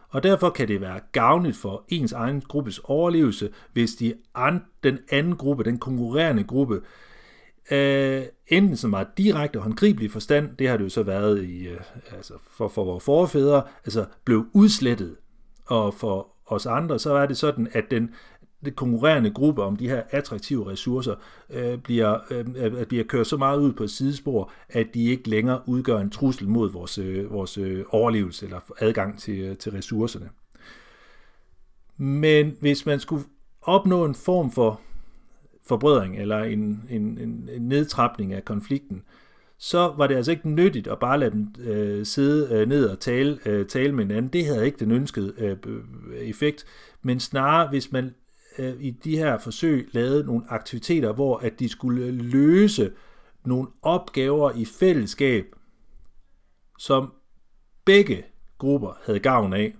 Og 0.08 0.22
derfor 0.22 0.50
kan 0.50 0.68
det 0.68 0.80
være 0.80 1.00
gavnligt 1.12 1.56
for 1.56 1.84
ens 1.88 2.12
egen 2.12 2.40
gruppes 2.40 2.80
overlevelse, 2.84 3.50
hvis 3.72 3.94
de 3.94 4.14
an, 4.34 4.64
den 4.82 4.98
anden 5.10 5.36
gruppe, 5.36 5.64
den 5.64 5.78
konkurrerende 5.78 6.44
gruppe, 6.44 6.80
øh, 7.70 8.22
enten 8.46 8.76
som 8.76 8.90
meget 8.90 9.08
direkte 9.18 9.56
og 9.56 9.62
håndgribelig 9.62 10.10
forstand, 10.10 10.56
det 10.56 10.68
har 10.68 10.76
det 10.76 10.84
jo 10.84 10.88
så 10.88 11.02
været 11.02 11.44
i, 11.44 11.68
øh, 11.68 11.80
altså 12.16 12.34
for, 12.50 12.68
for 12.68 12.84
vores 12.84 13.04
forfædre, 13.04 13.62
altså 13.84 14.04
blev 14.24 14.46
udslettet. 14.52 15.16
Og 15.66 15.94
for 15.94 16.28
os 16.46 16.66
andre, 16.66 16.98
så 16.98 17.14
er 17.14 17.26
det 17.26 17.36
sådan, 17.36 17.68
at 17.72 17.84
den, 17.90 18.14
den 18.64 18.74
konkurrerende 18.74 19.30
gruppe 19.30 19.62
om 19.62 19.76
de 19.76 19.88
her 19.88 20.02
attraktive 20.10 20.70
ressourcer 20.70 21.14
øh, 21.50 21.78
bliver, 21.78 22.18
øh, 22.30 22.86
bliver 22.86 23.04
kørt 23.04 23.26
så 23.26 23.36
meget 23.36 23.58
ud 23.58 23.72
på 23.72 23.84
et 23.84 23.90
sidespor, 23.90 24.52
at 24.68 24.86
de 24.94 25.04
ikke 25.04 25.30
længere 25.30 25.60
udgør 25.66 25.98
en 25.98 26.10
trussel 26.10 26.48
mod 26.48 26.72
vores, 26.72 26.98
øh, 26.98 27.32
vores 27.32 27.58
øh, 27.58 27.84
overlevelse 27.88 28.46
eller 28.46 28.60
adgang 28.78 29.18
til, 29.18 29.38
øh, 29.38 29.56
til 29.56 29.72
ressourcerne. 29.72 30.30
Men 31.96 32.56
hvis 32.60 32.86
man 32.86 33.00
skulle 33.00 33.24
opnå 33.62 34.04
en 34.04 34.14
form 34.14 34.50
for 34.50 34.80
forbrødring 35.68 36.18
eller 36.18 36.38
en, 36.38 36.82
en, 36.90 37.18
en, 37.18 37.50
nedtrapning 37.60 38.32
af 38.32 38.44
konflikten, 38.44 39.02
så 39.58 39.94
var 39.96 40.06
det 40.06 40.14
altså 40.14 40.30
ikke 40.30 40.48
nyttigt 40.48 40.86
at 40.86 40.98
bare 40.98 41.18
lade 41.18 41.30
dem 41.30 41.54
øh, 41.60 42.06
sidde 42.06 42.54
øh, 42.54 42.68
ned 42.68 42.88
og 42.88 43.00
tale, 43.00 43.38
øh, 43.46 43.66
tale 43.66 43.92
med 43.92 44.04
hinanden. 44.04 44.32
Det 44.32 44.46
havde 44.46 44.66
ikke 44.66 44.78
den 44.78 44.90
ønskede 44.90 45.34
øh, 45.38 45.56
effekt, 46.14 46.64
men 47.02 47.20
snarere 47.20 47.68
hvis 47.68 47.92
man 47.92 48.14
øh, 48.58 48.74
i 48.80 48.90
de 48.90 49.16
her 49.16 49.38
forsøg 49.38 49.88
lavede 49.92 50.26
nogle 50.26 50.44
aktiviteter, 50.48 51.12
hvor 51.12 51.36
at 51.36 51.60
de 51.60 51.68
skulle 51.68 52.10
løse 52.10 52.92
nogle 53.44 53.68
opgaver 53.82 54.50
i 54.50 54.64
fællesskab, 54.64 55.44
som 56.78 57.12
begge 57.84 58.24
grupper 58.58 58.98
havde 59.04 59.20
gavn 59.20 59.52
af, 59.52 59.74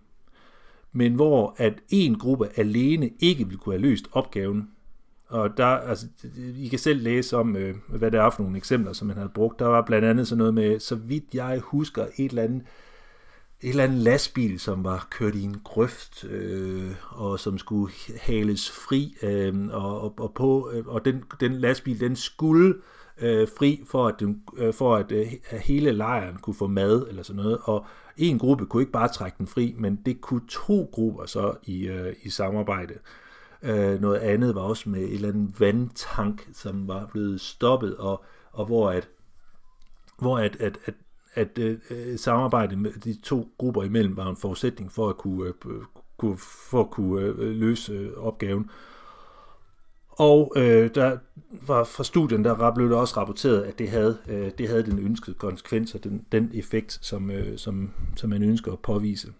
men 0.93 1.15
hvor 1.15 1.55
at 1.59 1.75
en 1.89 2.19
gruppe 2.19 2.49
alene 2.57 3.11
ikke 3.19 3.45
ville 3.45 3.59
kunne 3.59 3.75
have 3.75 3.83
løst 3.83 4.09
opgaven. 4.13 4.71
Og 5.29 5.57
der, 5.57 5.67
altså, 5.67 6.07
I 6.57 6.69
kan 6.69 6.79
selv 6.79 7.03
læse 7.03 7.37
om, 7.37 7.57
øh, 7.57 7.75
hvad 7.89 8.11
det 8.11 8.21
er 8.21 8.31
for 8.31 8.43
nogle 8.43 8.57
eksempler, 8.57 8.93
som 8.93 9.07
man 9.07 9.17
havde 9.17 9.31
brugt. 9.35 9.59
Der 9.59 9.67
var 9.67 9.83
blandt 9.83 10.09
andet 10.09 10.29
sådan 10.29 10.39
noget 10.39 10.55
med, 10.55 10.81
så 10.81 10.95
vidt 10.95 11.25
jeg 11.35 11.61
husker, 11.65 12.07
et 12.17 12.29
eller 12.29 12.43
andet, 12.43 12.63
et 13.61 13.71
eller 13.71 13.85
andet 13.85 13.99
lastbil, 13.99 14.61
som 14.61 14.85
var 14.85 15.09
kørt 15.11 15.35
i 15.35 15.43
en 15.43 15.61
grøft, 15.65 16.25
øh, 16.25 16.93
og 17.11 17.41
som 17.41 17.59
skulle 17.59 17.93
hales 18.21 18.71
fri, 18.71 19.17
øh, 19.23 19.69
og, 19.71 20.01
og, 20.01 20.15
og, 20.19 20.35
på, 20.35 20.71
øh, 20.73 20.87
og 20.87 21.05
den, 21.05 21.25
den 21.41 21.53
lastbil, 21.53 22.01
den 22.01 22.17
skulle 22.17 22.75
øh, 23.21 23.49
fri, 23.59 23.83
for 23.87 24.07
at, 24.07 24.15
den, 24.21 24.43
øh, 24.57 24.75
for 24.75 24.97
at 24.97 25.13
øh, 25.13 25.27
hele 25.53 25.93
lejren 25.93 26.37
kunne 26.37 26.55
få 26.55 26.67
mad, 26.67 27.07
eller 27.09 27.23
sådan 27.23 27.43
noget, 27.43 27.59
og 27.63 27.87
en 28.17 28.39
gruppe 28.39 28.67
kunne 28.67 28.83
ikke 28.83 28.93
bare 28.93 29.09
trække 29.09 29.39
den 29.39 29.47
fri, 29.47 29.75
men 29.79 29.97
det 30.07 30.21
kunne 30.21 30.47
to 30.49 30.91
grupper 30.93 31.27
så 31.27 31.55
i, 31.65 31.87
øh, 31.87 32.15
i 32.23 32.31
samarbejde. 32.31 32.95
Øh, 32.95 33.01
Øh, 33.67 34.01
noget 34.01 34.19
andet 34.19 34.55
var 34.55 34.61
også 34.61 34.89
med 34.89 35.01
en 35.01 35.09
eller 35.13 35.29
anden 35.29 35.55
vandtank, 35.59 36.49
som 36.53 36.89
var 36.89 37.07
blevet 37.07 37.41
stoppet, 37.41 37.97
og, 37.97 38.25
og 38.53 38.67
hvor 38.67 38.91
at, 38.91 39.09
hvor 40.19 40.39
at, 40.39 40.57
at, 40.61 40.79
at, 40.85 40.95
at 41.35 41.59
øh, 41.59 41.79
øh 41.91 42.19
samarbejde 42.19 42.77
med 42.77 42.93
de 42.93 43.21
to 43.23 43.49
grupper 43.59 43.83
imellem 43.83 44.17
var 44.17 44.31
en 44.31 44.37
forudsætning 44.37 44.93
for 44.93 45.09
at 45.09 45.17
kunne, 45.17 45.47
øh, 45.47 45.83
kunne, 46.17 46.37
for 46.71 46.81
at 46.81 46.91
kunne 46.91 47.23
øh, 47.23 47.39
løse 47.39 47.93
øh, 47.93 48.13
opgaven. 48.17 48.71
Og 50.09 50.53
øh, 50.57 50.91
der 50.95 51.19
var 51.67 51.85
fra 51.85 52.05
studien, 52.05 52.45
der 52.45 52.75
blev 52.75 52.89
det 52.89 52.97
også 52.97 53.17
rapporteret, 53.17 53.63
at 53.63 53.79
det 53.79 53.89
havde, 53.89 54.19
øh, 54.29 54.51
det 54.59 54.69
havde 54.69 54.85
den 54.85 54.99
ønskede 54.99 55.37
konsekvens 55.37 55.95
og 55.95 56.05
den, 56.05 56.27
den 56.33 56.51
effekt, 56.55 56.99
som, 57.03 57.31
øh, 57.31 57.59
som, 57.59 57.91
som 58.17 58.31
man 58.31 58.43
ønsker 58.43 58.73
at 58.73 58.79
påvise. 58.79 59.33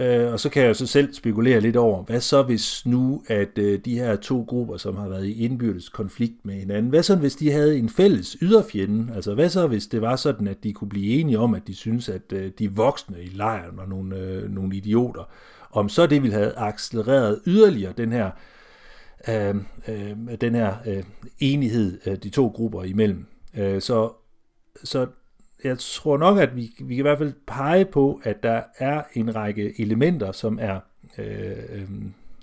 Øh, 0.00 0.32
og 0.32 0.40
så 0.40 0.48
kan 0.48 0.62
jeg 0.62 0.76
så 0.76 0.86
selv 0.86 1.14
spekulere 1.14 1.60
lidt 1.60 1.76
over, 1.76 2.02
hvad 2.02 2.20
så 2.20 2.42
hvis 2.42 2.86
nu, 2.86 3.22
at 3.26 3.58
øh, 3.58 3.78
de 3.84 3.98
her 3.98 4.16
to 4.16 4.44
grupper, 4.48 4.76
som 4.76 4.96
har 4.96 5.08
været 5.08 5.26
i 5.26 5.44
indbyrdes 5.44 5.88
konflikt 5.88 6.44
med 6.44 6.54
hinanden, 6.54 6.90
hvad 6.90 7.02
så 7.02 7.16
hvis 7.16 7.36
de 7.36 7.50
havde 7.50 7.78
en 7.78 7.88
fælles 7.88 8.36
yderfjende? 8.42 9.14
Altså 9.14 9.34
hvad 9.34 9.48
så 9.48 9.66
hvis 9.66 9.86
det 9.86 10.00
var 10.00 10.16
sådan, 10.16 10.48
at 10.48 10.64
de 10.64 10.72
kunne 10.72 10.88
blive 10.88 11.20
enige 11.20 11.38
om, 11.38 11.54
at 11.54 11.66
de 11.66 11.74
synes, 11.74 12.08
at 12.08 12.32
øh, 12.32 12.50
de 12.58 12.72
voksne 12.72 13.22
i 13.22 13.28
lejren 13.28 13.76
var 13.76 13.86
nogle, 13.86 14.16
øh, 14.16 14.50
nogle 14.50 14.76
idioter, 14.76 15.30
om 15.70 15.88
så 15.88 16.06
det 16.06 16.22
ville 16.22 16.36
have 16.36 16.58
accelereret 16.58 17.40
yderligere 17.46 17.92
den 17.96 18.12
her, 18.12 18.30
øh, 19.28 19.54
øh, 19.88 20.40
den 20.40 20.54
her 20.54 20.74
øh, 20.86 21.02
enighed 21.38 21.98
øh, 22.06 22.16
de 22.16 22.28
to 22.30 22.48
grupper 22.48 22.84
imellem. 22.84 23.26
Øh, 23.56 23.80
så, 23.80 24.12
så 24.84 25.06
jeg 25.64 25.78
tror 25.78 26.16
nok, 26.16 26.38
at 26.38 26.56
vi, 26.56 26.74
vi 26.78 26.94
kan 26.94 26.98
i 26.98 27.02
hvert 27.02 27.18
fald 27.18 27.32
pege 27.46 27.84
på, 27.84 28.20
at 28.24 28.42
der 28.42 28.62
er 28.78 29.02
en 29.14 29.34
række 29.34 29.80
elementer, 29.80 30.32
som 30.32 30.58
er 30.60 30.80
øh, 31.18 31.58
øh, 31.68 31.88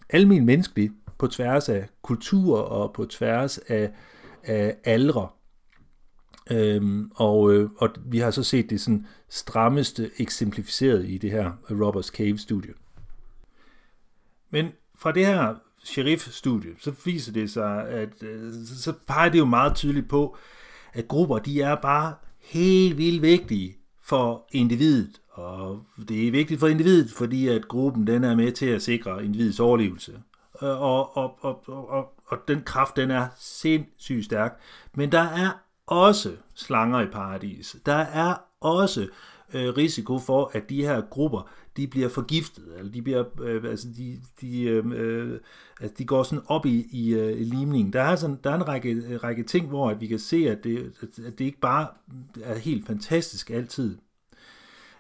almen 0.10 0.46
menneskelige 0.46 0.92
på 1.18 1.28
tværs 1.28 1.70
af 1.70 1.88
kultur 2.02 2.60
og 2.60 2.94
på 2.94 3.06
tværs 3.06 3.58
af, 3.58 3.92
af 4.44 4.76
aldre. 4.84 5.28
Øhm, 6.52 7.12
og, 7.16 7.54
øh, 7.54 7.70
og 7.78 7.90
vi 8.06 8.18
har 8.18 8.32
så 8.32 8.44
set 8.44 8.70
det 8.70 8.82
sådan 8.82 9.08
strammeste 9.30 10.12
eksemplificeret 10.18 11.06
i 11.06 11.18
det 11.18 11.32
her 11.32 11.52
Roberts 11.72 12.08
Cave-studie. 12.08 12.74
Men 14.50 14.68
fra 14.96 15.12
det 15.12 15.26
her 15.26 15.56
sheriff-studie, 15.84 16.72
så 16.80 16.94
viser 17.06 17.34
det 17.34 17.52
sig, 17.52 17.90
at 17.90 18.24
øh, 18.24 18.54
så 18.66 18.94
peger 19.08 19.30
det 19.30 19.40
jo 19.40 19.46
meget 19.46 19.76
tydeligt 19.76 20.10
på, 20.10 20.38
at 20.94 21.08
grupper, 21.08 21.40
de 21.40 21.62
er 21.62 21.76
bare 21.76 22.14
helt 22.46 22.98
vildt 22.98 23.22
vigtige 23.22 23.78
for 24.04 24.46
individet. 24.52 25.22
Og 25.32 25.82
det 26.10 26.28
er 26.28 26.32
vigtigt 26.32 26.60
for 26.60 26.68
individet, 26.68 27.12
fordi 27.12 27.48
at 27.48 27.68
gruppen 27.68 28.08
den 28.08 28.24
er 28.24 28.36
med 28.36 28.52
til 28.52 28.66
at 28.66 28.82
sikre 28.82 29.26
individets 29.26 29.60
overlevelse. 29.60 30.22
Og, 30.54 31.18
og, 31.18 31.38
og, 31.42 31.64
og, 31.68 32.14
og 32.26 32.38
den 32.48 32.62
kraft, 32.62 32.96
den 32.96 33.12
er 33.12 33.28
sindssygt 33.38 34.26
stærk. 34.26 34.60
Men 34.94 35.12
der 35.12 35.22
er 35.22 35.50
også 35.88 36.32
slanger 36.56 37.02
i 37.02 37.06
paradis. 37.06 37.76
Der 37.86 37.96
er 37.96 38.36
også 38.62 39.02
øh, 39.02 39.08
Øh, 39.54 39.78
risiko 39.78 40.20
for, 40.20 40.52
at 40.54 40.70
de 40.70 40.82
her 40.82 41.02
grupper, 41.02 41.50
de 41.78 41.88
bliver 41.88 42.10
forgiftet, 42.10 42.66
eller 42.78 42.92
de 42.92 43.02
bliver, 43.02 43.24
øh, 43.42 43.64
altså 43.64 43.88
de, 43.98 44.22
de, 44.42 44.62
øh, 44.64 44.84
øh 44.96 45.40
altså 45.82 45.96
de 45.98 46.06
går 46.06 46.24
sådan 46.24 46.44
op 46.48 46.66
i, 46.66 46.88
i 46.92 47.14
øh, 47.14 47.38
limningen. 47.38 47.94
Der 47.94 48.02
er, 48.02 48.16
sådan, 48.16 48.40
der 48.44 48.52
er 48.52 48.56
en 48.56 48.68
række, 48.68 49.18
række 49.18 49.44
ting, 49.44 49.68
hvor 49.68 49.90
at 49.90 50.02
vi 50.02 50.08
kan 50.08 50.20
se, 50.20 50.50
at 50.50 50.64
det, 50.64 50.94
at 51.28 51.40
det 51.40 51.46
ikke 51.46 51.60
bare 51.60 51.88
er 52.44 52.58
helt 52.58 52.88
fantastisk 52.88 53.50
altid. 53.50 53.98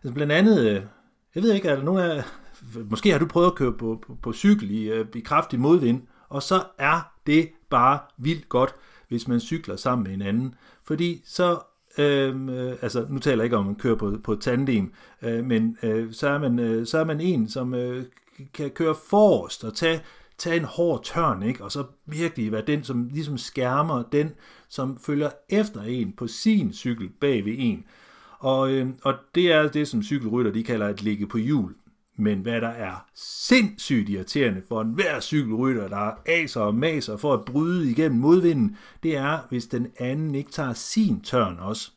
Altså 0.03 0.13
blandt 0.13 0.33
andet, 0.33 0.69
øh, 0.69 0.81
jeg 1.35 1.43
ved 1.43 1.53
ikke, 1.53 1.67
er 1.67 1.75
der 1.75 1.83
nogen 1.83 2.01
af, 2.01 2.23
måske 2.89 3.11
har 3.11 3.19
du 3.19 3.25
prøvet 3.25 3.47
at 3.47 3.55
køre 3.55 3.73
på, 3.73 3.99
på, 4.07 4.17
på 4.21 4.33
cykel 4.33 4.71
i, 4.71 4.83
øh, 4.83 5.05
i 5.15 5.19
kraftig 5.19 5.59
modvind, 5.59 6.01
og 6.29 6.43
så 6.43 6.63
er 6.77 7.13
det 7.27 7.49
bare 7.69 7.99
vildt 8.17 8.49
godt, 8.49 8.75
hvis 9.07 9.27
man 9.27 9.39
cykler 9.39 9.75
sammen 9.75 10.03
med 10.03 10.13
en 10.13 10.21
anden. 10.21 10.55
Fordi 10.83 11.21
så 11.25 11.59
Øhm, 11.97 12.49
øh, 12.49 12.77
altså, 12.81 13.05
nu 13.09 13.19
taler 13.19 13.37
jeg 13.37 13.45
ikke 13.45 13.57
om, 13.57 13.63
at 13.63 13.67
man 13.67 13.75
kører 13.75 13.95
på, 13.95 14.17
på 14.23 14.35
tandem, 14.35 14.93
øh, 15.21 15.45
men 15.45 15.77
øh, 15.83 16.13
så, 16.13 16.29
er 16.29 16.37
man, 16.37 16.59
øh, 16.59 16.87
så 16.87 16.97
er 16.97 17.03
man 17.03 17.21
en, 17.21 17.49
som 17.49 17.73
øh, 17.73 18.03
kan 18.53 18.69
køre 18.69 18.95
forrest 19.09 19.63
og 19.63 19.73
tage, 19.73 20.01
tage 20.37 20.57
en 20.57 20.63
hård 20.63 21.03
tørn, 21.03 21.43
ikke? 21.43 21.63
og 21.63 21.71
så 21.71 21.83
virkelig 22.05 22.51
være 22.51 22.63
den, 22.67 22.83
som 22.83 23.09
ligesom 23.11 23.37
skærmer 23.37 24.03
den, 24.11 24.31
som 24.69 24.97
følger 24.97 25.29
efter 25.49 25.81
en 25.81 26.13
på 26.17 26.27
sin 26.27 26.73
cykel 26.73 27.09
bag 27.09 27.45
ved 27.45 27.55
en. 27.57 27.85
Og, 28.39 28.71
øh, 28.71 28.87
og 29.03 29.13
det 29.35 29.51
er 29.51 29.67
det, 29.67 29.87
som 29.87 30.03
cykelrytter 30.03 30.51
de 30.51 30.63
kalder 30.63 30.87
at 30.87 31.01
ligge 31.01 31.27
på 31.27 31.37
hjul. 31.37 31.73
Men 32.17 32.39
hvad 32.39 32.61
der 32.61 32.67
er 32.67 33.05
sindssygt 33.15 34.09
irriterende 34.09 34.61
for 34.67 34.81
enhver 34.81 35.19
cykelrytter, 35.19 35.87
der 35.87 36.11
aser 36.25 36.61
og 36.61 36.75
maser 36.75 37.17
for 37.17 37.33
at 37.33 37.45
bryde 37.45 37.91
igennem 37.91 38.19
modvinden, 38.19 38.77
det 39.03 39.17
er, 39.17 39.39
hvis 39.49 39.65
den 39.65 39.87
anden 39.99 40.35
ikke 40.35 40.51
tager 40.51 40.73
sin 40.73 41.21
tørn 41.21 41.57
også. 41.59 41.91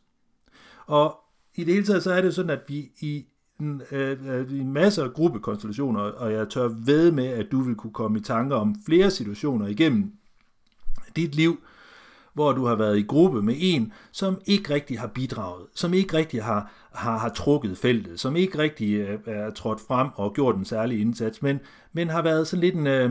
Og 0.87 1.17
i 1.55 1.65
det 1.65 1.75
hele 1.75 1.87
taget, 1.87 2.03
så 2.03 2.13
er 2.13 2.21
det 2.21 2.35
sådan, 2.35 2.51
at 2.51 2.61
vi 2.69 2.91
i 3.01 3.27
en, 3.61 3.83
øh, 3.91 4.39
øh 4.39 4.61
en 4.61 4.73
masse 4.73 5.03
af 5.03 5.13
gruppekonstellationer, 5.13 6.01
og 6.01 6.33
jeg 6.33 6.49
tør 6.49 6.69
ved 6.69 7.13
med, 7.13 7.27
at 7.27 7.47
du 7.53 7.61
vil 7.61 7.75
kunne 7.75 7.93
komme 7.93 8.19
i 8.19 8.23
tanker 8.23 8.57
om 8.57 8.75
flere 8.87 9.11
situationer 9.11 9.67
igennem 9.67 10.13
dit 11.17 11.35
liv, 11.35 11.61
hvor 12.35 12.53
du 12.53 12.65
har 12.65 12.75
været 12.75 12.99
i 12.99 13.03
gruppe 13.03 13.43
med 13.43 13.55
en, 13.59 13.93
som 14.13 14.41
ikke 14.47 14.75
rigtig 14.75 15.01
har 15.01 15.07
bidraget, 15.07 15.67
som 15.75 15.95
ikke 15.95 16.17
rigtig 16.17 16.45
har, 16.45 16.73
har, 16.93 17.19
har 17.19 17.29
trukket 17.29 17.79
feltet, 17.79 18.21
som 18.21 18.37
ikke 18.37 18.59
rigtig 18.59 18.95
øh, 18.95 19.19
er 19.27 19.51
trådt 19.51 19.81
frem 19.81 20.09
og 20.15 20.35
gjort 20.35 20.57
en 20.57 20.65
særlig 20.65 21.01
indsats, 21.01 21.43
men, 21.43 21.61
men 21.93 22.09
har 22.09 22.23
været 22.23 22.47
sådan 22.47 22.61
lidt 22.61 22.75
en, 22.75 22.87
øh, 22.87 23.11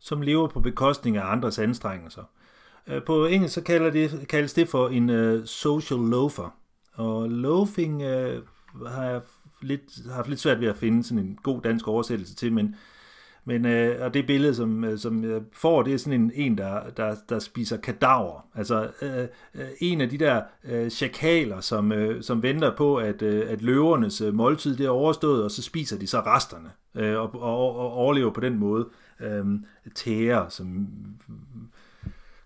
som 0.00 0.22
lever 0.22 0.48
på 0.48 0.60
bekostning 0.60 1.16
af 1.16 1.32
andres 1.32 1.58
anstrengelser. 1.58 2.22
Øh, 2.86 3.02
på 3.02 3.26
engelsk 3.26 3.54
så 3.54 3.62
kalder 3.62 3.90
det, 3.90 4.28
kaldes 4.28 4.52
det 4.52 4.68
for 4.68 4.88
en 4.88 5.10
øh, 5.10 5.46
social 5.46 6.00
loafer, 6.00 6.54
og 6.94 7.30
loafing 7.30 8.02
øh, 8.02 8.42
har 8.86 9.04
jeg 9.04 9.20
lidt, 9.62 9.82
haft 10.12 10.28
lidt 10.28 10.40
svært 10.40 10.60
ved 10.60 10.68
at 10.68 10.76
finde 10.76 11.04
sådan 11.04 11.24
en 11.24 11.38
god 11.42 11.62
dansk 11.62 11.88
oversættelse 11.88 12.34
til, 12.34 12.52
men 12.52 12.76
men, 13.44 13.66
øh, 13.66 14.04
og 14.04 14.14
det 14.14 14.26
billede, 14.26 14.54
som, 14.54 14.84
øh, 14.84 14.98
som 14.98 15.24
jeg 15.30 15.40
får, 15.52 15.82
det 15.82 15.94
er 15.94 15.98
sådan 15.98 16.20
en, 16.20 16.32
en 16.34 16.58
der, 16.58 16.90
der, 16.96 17.16
der 17.28 17.38
spiser 17.38 17.76
kadaver. 17.76 18.46
Altså 18.54 18.90
øh, 19.02 19.28
øh, 19.54 19.68
en 19.80 20.00
af 20.00 20.08
de 20.08 20.18
der 20.18 20.42
øh, 20.64 20.90
chakaler, 20.90 21.60
som, 21.60 21.92
øh, 21.92 22.22
som 22.22 22.42
venter 22.42 22.76
på, 22.76 22.96
at, 22.96 23.22
øh, 23.22 23.50
at 23.50 23.62
løvernes 23.62 24.20
øh, 24.20 24.34
måltid 24.34 24.76
det 24.76 24.86
er 24.86 24.90
overstået, 24.90 25.44
og 25.44 25.50
så 25.50 25.62
spiser 25.62 25.98
de 25.98 26.06
så 26.06 26.20
resterne, 26.20 26.70
øh, 26.94 27.18
og, 27.18 27.34
og, 27.34 27.76
og 27.76 27.92
overlever 27.92 28.30
på 28.30 28.40
den 28.40 28.58
måde. 28.58 28.88
Øh, 29.20 29.44
tæer, 29.94 30.48
som 30.48 30.88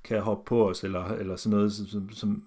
kan 0.05 0.21
hoppe 0.21 0.49
på 0.49 0.69
os, 0.69 0.85
eller, 0.85 1.05
eller 1.05 1.37
sådan 1.37 1.57
noget, 1.57 1.73
som, 1.73 2.11
som, 2.13 2.43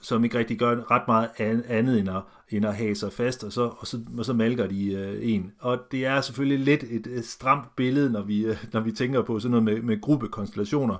som 0.00 0.24
ikke 0.24 0.38
rigtig 0.38 0.58
gør 0.58 0.90
ret 0.90 1.02
meget 1.08 1.28
andet 1.68 1.98
end 1.98 2.08
at, 2.08 2.22
end 2.50 2.66
at 2.66 2.76
have 2.76 2.94
sig 2.94 3.12
fast, 3.12 3.44
og 3.44 3.52
så, 3.52 3.70
og 3.78 3.86
så, 3.86 4.00
og 4.18 4.24
så 4.24 4.32
malker 4.32 4.66
de 4.66 4.92
øh, 4.92 5.18
en. 5.22 5.52
Og 5.58 5.78
det 5.92 6.06
er 6.06 6.20
selvfølgelig 6.20 6.64
lidt 6.64 6.82
et, 6.82 7.06
et 7.06 7.26
stramt 7.26 7.76
billede, 7.76 8.10
når 8.10 8.22
vi, 8.22 8.44
øh, 8.44 8.64
når 8.72 8.80
vi 8.80 8.92
tænker 8.92 9.22
på 9.22 9.38
sådan 9.38 9.50
noget 9.50 9.64
med, 9.64 9.82
med 9.82 10.00
gruppekonstellationer. 10.00 10.96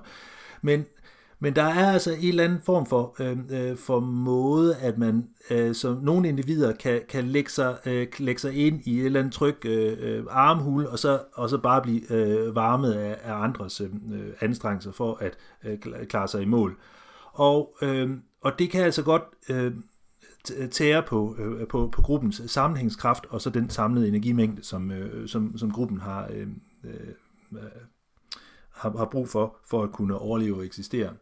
Men, 0.61 0.85
men 1.39 1.55
der 1.55 1.63
er 1.63 1.91
altså 1.91 2.11
en 2.11 2.29
eller 2.29 2.43
anden 2.43 2.61
form 2.65 2.85
for, 2.85 3.15
øh, 3.19 3.37
øh 3.49 3.77
for 3.77 3.99
måde, 3.99 4.75
at 4.75 4.97
man 4.97 5.27
øh, 5.51 5.75
som 5.75 5.97
nogle 6.01 6.29
individer 6.29 6.73
kan, 6.73 7.01
kan 7.09 7.27
lægge, 7.27 7.49
sig, 7.49 7.77
øh, 7.85 8.07
lægge 8.19 8.41
sig 8.41 8.53
ind 8.53 8.81
i 8.85 8.99
et 8.99 9.05
eller 9.05 9.19
andet 9.19 9.33
tryg 9.33 9.65
øh, 9.65 9.97
øh 9.99 10.23
armhul, 10.29 10.85
og 10.85 10.99
så, 10.99 11.19
og 11.33 11.49
så 11.49 11.57
bare 11.57 11.81
blive 11.81 12.11
øh, 12.11 12.55
varmet 12.55 12.93
af, 12.93 13.17
af 13.23 13.43
andres 13.43 13.81
øh, 13.81 13.89
øh 14.13 14.33
anstrengelser 14.41 14.91
for 14.91 15.17
at 15.21 15.37
øh, 15.63 15.77
klare 16.07 16.27
sig 16.27 16.41
i 16.41 16.45
mål. 16.45 16.77
Og, 17.33 17.75
øh, 17.81 18.09
og 18.41 18.59
det 18.59 18.69
kan 18.69 18.83
altså 18.83 19.03
godt 19.03 19.23
øh, 19.49 19.73
tære 20.71 21.03
på, 21.03 21.35
øh, 21.39 21.67
på, 21.67 21.87
på 21.87 22.01
gruppens 22.01 22.41
sammenhængskraft, 22.45 23.25
og 23.29 23.41
så 23.41 23.49
den 23.49 23.69
samlede 23.69 24.07
energimængde, 24.07 24.63
som, 24.63 24.91
øh, 24.91 25.27
som, 25.27 25.57
som 25.57 25.71
gruppen 25.71 25.99
har, 25.99 26.27
øh, 26.33 26.47
øh, 26.83 27.13
har, 28.71 28.97
har 28.97 29.05
brug 29.05 29.29
for, 29.29 29.57
for 29.69 29.83
at 29.83 29.91
kunne 29.91 30.17
overleve 30.17 30.57
og 30.57 30.65
eksistere. 30.65 31.13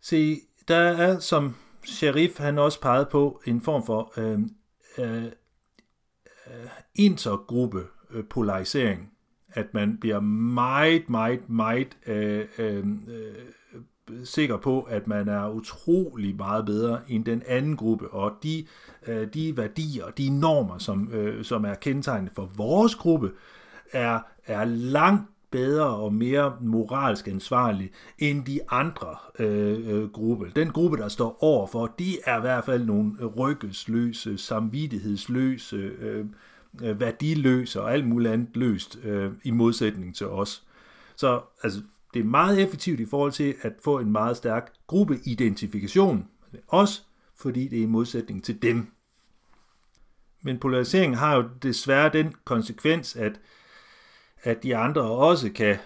Se, 0.00 0.40
der 0.68 0.76
er, 0.76 1.18
som 1.18 1.56
Sharif 1.84 2.38
han 2.38 2.58
også 2.58 2.80
peget 2.80 3.08
på, 3.08 3.42
en 3.46 3.60
form 3.60 3.86
for 3.86 4.12
øh, 4.16 4.38
øh, 4.98 5.24
øh 5.24 5.30
intergruppe 6.94 7.86
øh, 8.10 8.24
polarisering, 8.24 9.12
at 9.48 9.74
man 9.74 9.98
bliver 9.98 10.20
meget, 10.20 11.08
meget, 11.08 11.48
meget 11.48 11.98
øh, 12.06 12.48
øh, 12.58 12.86
øh 13.08 13.34
sikker 14.24 14.56
på, 14.56 14.80
at 14.80 15.06
man 15.06 15.28
er 15.28 15.48
utrolig 15.48 16.36
meget 16.36 16.66
bedre 16.66 17.00
end 17.08 17.24
den 17.24 17.42
anden 17.46 17.76
gruppe, 17.76 18.08
og 18.08 18.32
de, 18.42 18.66
øh, 19.06 19.28
de 19.34 19.56
værdier, 19.56 20.06
de 20.18 20.40
normer, 20.40 20.78
som, 20.78 21.12
øh, 21.12 21.44
som 21.44 21.64
er 21.64 21.74
kendetegnet 21.74 22.32
for 22.34 22.50
vores 22.56 22.94
gruppe, 22.94 23.30
er, 23.92 24.20
er 24.46 24.64
langt 24.64 25.30
bedre 25.50 25.86
og 25.86 26.14
mere 26.14 26.56
moralsk 26.60 27.28
ansvarlig 27.28 27.90
end 28.18 28.44
de 28.44 28.60
andre 28.70 29.16
øh, 29.38 29.88
øh, 29.88 30.10
gruppe. 30.10 30.52
Den 30.56 30.70
gruppe, 30.70 30.96
der 30.96 31.08
står 31.08 31.38
overfor, 31.40 31.94
de 31.98 32.16
er 32.24 32.38
i 32.38 32.40
hvert 32.40 32.64
fald 32.64 32.84
nogle 32.86 33.26
ryggesløse, 33.26 34.38
samvittighedsløse, 34.38 35.76
øh, 35.76 36.24
øh 36.82 37.00
værdiløse 37.00 37.82
og 37.82 37.92
alt 37.92 38.06
muligt 38.06 38.32
andet 38.32 38.48
løst 38.54 38.98
øh, 39.04 39.32
i 39.44 39.50
modsætning 39.50 40.14
til 40.14 40.26
os. 40.26 40.62
Så 41.16 41.40
altså, 41.62 41.80
det 42.14 42.20
er 42.20 42.24
meget 42.24 42.62
effektivt 42.62 43.00
i 43.00 43.06
forhold 43.06 43.32
til 43.32 43.54
at 43.62 43.72
få 43.84 43.98
en 43.98 44.12
meget 44.12 44.36
stærk 44.36 44.72
gruppeidentifikation. 44.86 46.28
Også 46.68 47.02
fordi 47.36 47.68
det 47.68 47.78
er 47.78 47.82
i 47.82 47.86
modsætning 47.86 48.44
til 48.44 48.62
dem. 48.62 48.86
Men 50.42 50.58
polariseringen 50.58 51.18
har 51.18 51.36
jo 51.36 51.48
desværre 51.62 52.10
den 52.12 52.34
konsekvens, 52.44 53.16
at, 53.16 53.40
at 54.42 54.62
de 54.62 54.76
andre 54.76 55.02
også 55.02 55.52
kan, 55.52 55.76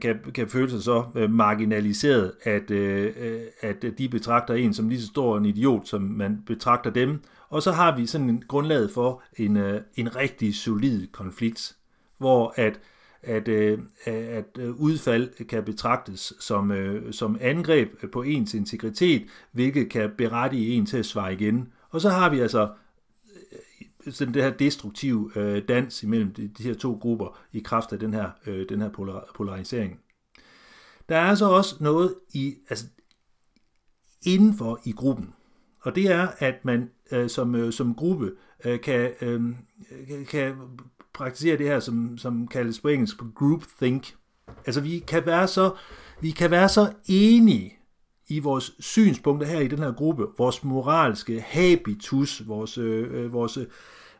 kan, 0.00 0.18
kan 0.34 0.48
føle 0.48 0.70
sig 0.70 0.82
så 0.82 1.04
øh, 1.14 1.30
marginaliseret, 1.30 2.32
at, 2.42 2.70
øh, 2.70 3.42
at 3.60 3.84
de 3.98 4.08
betragter 4.08 4.54
en 4.54 4.74
som 4.74 4.88
lige 4.88 5.00
så 5.00 5.06
stor 5.06 5.38
en 5.38 5.44
idiot, 5.44 5.88
som 5.88 6.02
man 6.02 6.42
betragter 6.46 6.90
dem, 6.90 7.22
Og 7.48 7.62
så 7.62 7.72
har 7.72 7.96
vi 7.96 8.06
sådan 8.06 8.30
en 8.30 8.44
grundlag 8.48 8.90
for 8.90 9.22
en, 9.36 9.56
øh, 9.56 9.80
en 9.94 10.16
rigtig 10.16 10.54
solid 10.54 11.06
konflikt, 11.06 11.76
hvor 12.18 12.54
at, 12.56 12.80
at, 13.22 13.48
øh, 13.48 13.78
at 14.06 14.58
øh, 14.58 14.70
udfald 14.70 15.44
kan 15.44 15.64
betragtes 15.64 16.32
som, 16.40 16.70
øh, 16.70 17.12
som 17.12 17.38
angreb 17.40 18.10
på 18.12 18.22
ens 18.22 18.54
integritet, 18.54 19.26
hvilket 19.52 19.88
kan 19.88 20.10
berettige 20.18 20.74
en 20.74 20.86
til 20.86 20.96
at 20.96 21.06
svare 21.06 21.32
igen. 21.32 21.72
Og 21.90 22.00
så 22.00 22.10
har 22.10 22.30
vi 22.30 22.40
altså 22.40 22.72
øh, 24.06 24.12
sådan 24.12 24.34
det 24.34 24.42
her 24.42 24.50
destruktive 24.50 25.30
øh, 25.36 25.62
dans 25.68 26.02
imellem 26.02 26.34
de, 26.34 26.48
de 26.48 26.62
her 26.62 26.74
to 26.74 26.98
grupper 27.00 27.38
i 27.52 27.60
kraft 27.60 27.92
af 27.92 27.98
den 27.98 28.14
her, 28.14 28.30
øh, 28.46 28.68
den 28.68 28.80
her 28.80 28.88
polar, 28.88 29.30
polarisering. 29.34 30.00
Der 31.08 31.16
er 31.16 31.34
så 31.34 31.48
også 31.48 31.76
noget 31.80 32.14
i, 32.34 32.54
altså, 32.68 32.86
indenfor 34.22 34.80
i 34.84 34.92
gruppen, 34.92 35.34
og 35.80 35.94
det 35.94 36.10
er, 36.10 36.28
at 36.38 36.64
man 36.64 36.90
øh, 37.12 37.30
som, 37.30 37.54
øh, 37.54 37.72
som 37.72 37.94
gruppe 37.94 38.32
øh, 38.64 38.80
kan, 38.80 39.10
øh, 39.20 39.40
kan 40.28 40.54
praktiserer 41.20 41.56
det 41.56 41.66
her, 41.66 41.80
som, 41.80 42.18
som 42.18 42.48
kaldes 42.48 42.80
på 42.80 42.88
engelsk 42.88 43.18
på 43.18 43.24
groupthink. 43.34 44.14
Altså 44.66 44.80
vi 44.80 44.98
kan 44.98 45.26
være 45.26 45.48
så, 45.48 45.70
vi 46.20 46.30
kan 46.30 46.50
være 46.50 46.68
så 46.68 46.92
enige 47.06 47.78
i 48.28 48.38
vores 48.38 48.72
synspunkter 48.78 49.46
her 49.46 49.60
i 49.60 49.68
den 49.68 49.78
her 49.78 49.92
gruppe, 49.92 50.26
vores 50.38 50.64
moralske 50.64 51.40
habitus, 51.40 52.42
vores, 52.46 52.78
øh, 52.78 53.24
øh 53.24 53.32
vores, 53.32 53.58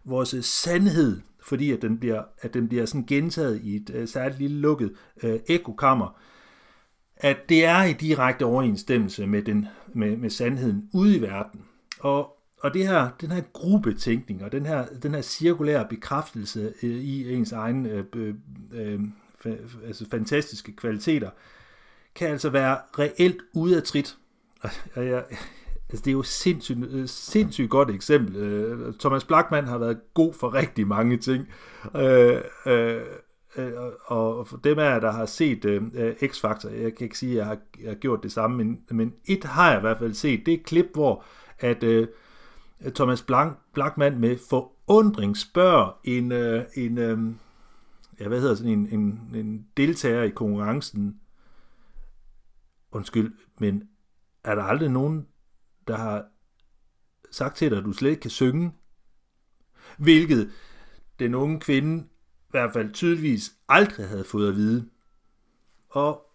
vores 0.05 0.45
sandhed, 0.45 1.21
fordi 1.43 1.71
at 1.73 1.83
den 1.83 1.99
bliver, 1.99 2.23
at 2.41 2.55
den 2.55 2.69
bliver 2.69 2.87
sådan 2.87 3.07
gentaget 3.07 3.61
i 3.63 3.77
et 3.77 3.91
øh, 3.95 4.09
særligt 4.09 4.39
lille 4.39 4.61
lukket 4.61 4.93
øh, 5.23 5.41
ekokammer, 5.49 6.19
at 7.17 7.37
det 7.49 7.65
er 7.65 7.83
i 7.83 7.93
direkte 7.93 8.45
overensstemmelse 8.45 9.27
med, 9.27 9.43
den, 9.43 9.67
med, 9.95 10.17
med 10.17 10.31
sandheden 10.31 10.89
ude 10.95 11.17
i 11.17 11.23
verden. 11.23 11.65
Og, 12.01 12.40
og 12.61 12.75
det 12.75 12.89
her, 12.89 13.11
den 13.21 13.31
her 13.31 13.43
gruppetænkning 13.53 14.45
og 14.45 14.53
den 14.53 14.67
her, 14.67 14.87
den 15.03 15.15
her 15.15 15.23
cirkulære 15.23 15.87
bekræftelse 15.91 16.73
øh, 16.83 16.91
i 16.91 17.35
ens 17.35 17.53
egen 17.53 17.87
øh, 17.87 18.35
øh, 18.73 19.01
altså 19.87 20.07
fantastiske 20.11 20.77
kvaliteter, 20.77 21.31
kan 22.15 22.29
altså 22.29 22.51
være 22.51 22.79
reelt 22.99 23.43
ude 23.55 23.77
af 23.77 23.83
trit. 23.83 24.17
Og 24.95 25.07
jeg, 25.07 25.25
altså 25.91 26.05
det 26.05 26.07
er 26.07 26.13
jo 26.13 26.23
sindssygt, 26.23 26.79
øh, 26.91 27.09
sindssygt 27.09 27.71
godt 27.71 27.91
eksempel. 27.91 28.37
Øh, 28.37 28.95
Thomas 29.01 29.25
Blackman 29.25 29.65
har 29.65 29.79
været 29.79 30.01
god 30.15 30.35
for 30.35 30.55
rigtig 30.55 30.87
mange 30.87 31.17
ting. 31.17 31.49
Øh, 31.97 32.41
øh, 32.67 33.03
øh 33.57 33.73
og 34.07 34.47
for 34.47 34.57
dem 34.57 34.79
af 34.79 34.85
jer, 34.85 35.01
der 35.01 35.11
har 35.11 35.27
set 35.27 35.65
uh, 35.65 35.83
X-Factor, 36.23 36.69
jeg 36.69 36.95
kan 36.95 37.05
ikke 37.05 37.19
sige, 37.19 37.33
at 37.33 37.39
jeg 37.39 37.47
har, 37.47 37.59
jeg 37.83 37.91
har 37.91 37.95
gjort 37.95 38.23
det 38.23 38.33
samme, 38.33 38.57
men, 38.57 38.81
men 38.91 39.15
et 39.27 39.45
har 39.45 39.71
jeg 39.71 39.79
i 39.79 39.81
hvert 39.81 39.99
fald 39.99 40.15
set, 40.15 40.47
det 40.47 40.55
er 40.55 40.59
et 40.59 40.65
klip, 40.65 40.87
hvor 40.95 41.25
at 41.59 41.83
uh, 41.83 42.07
Øh, 42.83 42.93
Thomas 42.93 43.23
Blank, 43.23 43.59
Blackman 43.73 44.19
med 44.19 44.39
forundring 44.51 45.37
spørger 45.37 46.01
en, 46.05 46.33
øh, 46.33 46.65
en 46.75 46.99
øh, 46.99 47.35
ja, 48.21 48.29
hvad 48.29 48.41
hedder 48.41 48.55
sådan 48.55 48.73
en, 48.73 48.89
en, 49.01 49.31
en 49.35 49.67
deltager 49.77 50.23
i 50.23 50.31
konkurrencen, 50.31 51.21
undskyld, 52.93 53.35
men 53.59 53.89
er 54.45 54.55
der 54.55 54.63
aldrig 54.63 54.91
nogen, 54.91 55.27
der 55.89 55.97
har 55.97 56.25
sagt 57.31 57.57
til 57.57 57.71
dig, 57.71 57.79
at 57.79 57.85
du 57.85 57.93
slet 57.93 58.11
ikke 58.11 58.21
kan 58.21 58.31
synge? 58.31 58.73
Hvilket 59.99 60.51
den 61.19 61.35
unge 61.35 61.61
kvinde 61.61 62.05
i 62.05 62.51
hvert 62.51 62.73
fald 62.73 62.93
tydeligvis 62.93 63.53
aldrig 63.69 64.09
havde 64.09 64.25
fået 64.25 64.49
at 64.49 64.57
vide. 64.57 64.89
Og 65.89 66.27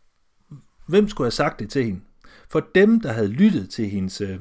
hvem 0.87 1.07
skulle 1.07 1.25
have 1.25 1.31
sagt 1.31 1.59
det 1.59 1.69
til 1.69 1.83
hende? 1.83 2.01
For 2.49 2.59
dem, 2.75 3.01
der 3.01 3.11
havde 3.11 3.27
lyttet 3.27 3.69
til 3.69 3.89
hendes, 3.89 4.21
øh, 4.21 4.39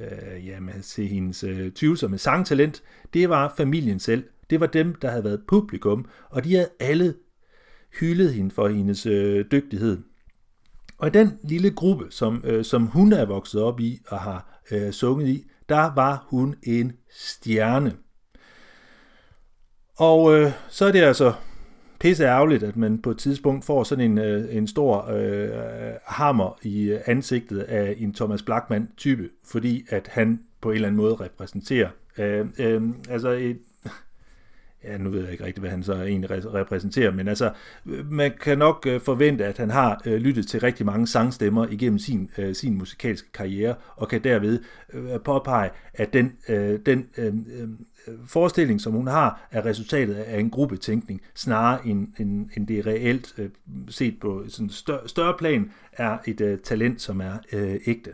øh, 0.00 0.46
jamen, 0.46 0.82
se 0.82 1.06
hendes 1.06 1.44
øh, 1.44 1.72
tvivlsomme 1.72 2.18
sangtalent, 2.18 2.82
det 3.14 3.28
var 3.28 3.54
familien 3.56 4.00
selv. 4.00 4.24
Det 4.50 4.60
var 4.60 4.66
dem, 4.66 4.94
der 4.94 5.10
havde 5.10 5.24
været 5.24 5.42
publikum, 5.48 6.06
og 6.30 6.44
de 6.44 6.54
havde 6.54 6.68
alle 6.80 7.14
hyldet 8.00 8.34
hende 8.34 8.50
for 8.50 8.68
hendes 8.68 9.06
øh, 9.06 9.44
dygtighed. 9.52 9.98
Og 10.98 11.08
i 11.08 11.10
den 11.10 11.38
lille 11.42 11.70
gruppe, 11.70 12.06
som, 12.10 12.42
øh, 12.44 12.64
som 12.64 12.86
hun 12.86 13.12
er 13.12 13.24
vokset 13.24 13.62
op 13.62 13.80
i 13.80 14.00
og 14.08 14.18
har 14.18 14.60
øh, 14.70 14.92
sunget 14.92 15.28
i, 15.28 15.44
der 15.68 15.94
var 15.94 16.26
hun 16.28 16.54
en 16.62 16.92
stjerne. 17.10 17.96
Og 19.96 20.34
øh, 20.34 20.52
så 20.68 20.86
er 20.86 20.92
det 20.92 21.02
altså 21.02 21.32
pisse 22.04 22.24
ærgerligt, 22.24 22.62
at 22.62 22.76
man 22.76 22.98
på 23.02 23.10
et 23.10 23.18
tidspunkt 23.18 23.64
får 23.64 23.84
sådan 23.84 24.10
en, 24.10 24.18
øh, 24.18 24.56
en 24.56 24.66
stor 24.66 25.10
øh, 25.10 25.48
hammer 26.06 26.58
i 26.62 26.98
ansigtet 27.06 27.58
af 27.58 27.94
en 27.98 28.14
Thomas 28.14 28.42
Blackman-type, 28.42 29.28
fordi 29.44 29.86
at 29.88 30.08
han 30.12 30.40
på 30.60 30.70
en 30.70 30.74
eller 30.74 30.88
anden 30.88 30.96
måde 30.96 31.14
repræsenterer 31.14 31.88
øh, 32.18 32.46
øh, 32.58 32.82
altså 33.08 33.28
et, 33.28 33.58
ja, 34.84 34.98
nu 34.98 35.10
ved 35.10 35.22
jeg 35.22 35.32
ikke 35.32 35.44
rigtig, 35.44 35.60
hvad 35.60 35.70
han 35.70 35.82
så 35.82 35.94
egentlig 35.94 36.30
repræsenterer, 36.30 37.10
men 37.10 37.28
altså, 37.28 37.52
man 38.10 38.32
kan 38.40 38.58
nok 38.58 38.86
øh, 38.86 39.00
forvente, 39.00 39.44
at 39.44 39.58
han 39.58 39.70
har 39.70 40.02
øh, 40.06 40.20
lyttet 40.20 40.46
til 40.46 40.60
rigtig 40.60 40.86
mange 40.86 41.06
sangstemmer 41.06 41.66
igennem 41.70 41.98
sin, 41.98 42.30
øh, 42.38 42.54
sin 42.54 42.78
musikalske 42.78 43.32
karriere, 43.32 43.74
og 43.96 44.08
kan 44.08 44.24
derved 44.24 44.60
øh, 44.92 45.20
påpege, 45.24 45.70
at 45.94 46.12
den, 46.12 46.32
øh, 46.48 46.78
den 46.86 47.06
øh, 47.18 47.34
forestilling, 48.26 48.80
som 48.80 48.92
hun 48.92 49.06
har, 49.06 49.48
er 49.50 49.66
resultatet 49.66 50.14
af 50.14 50.40
en 50.40 50.50
gruppetænkning, 50.50 51.20
snarere 51.34 51.86
end, 51.86 52.08
end, 52.18 52.48
end 52.56 52.66
det 52.66 52.86
reelt 52.86 53.34
øh, 53.38 53.50
set 53.88 54.20
på 54.20 54.44
sådan 54.48 54.70
større, 54.70 55.08
større 55.08 55.34
plan, 55.38 55.72
er 55.92 56.18
et 56.26 56.40
øh, 56.40 56.58
talent, 56.58 57.00
som 57.00 57.20
er 57.20 57.32
øh, 57.52 57.80
ægte. 57.86 58.10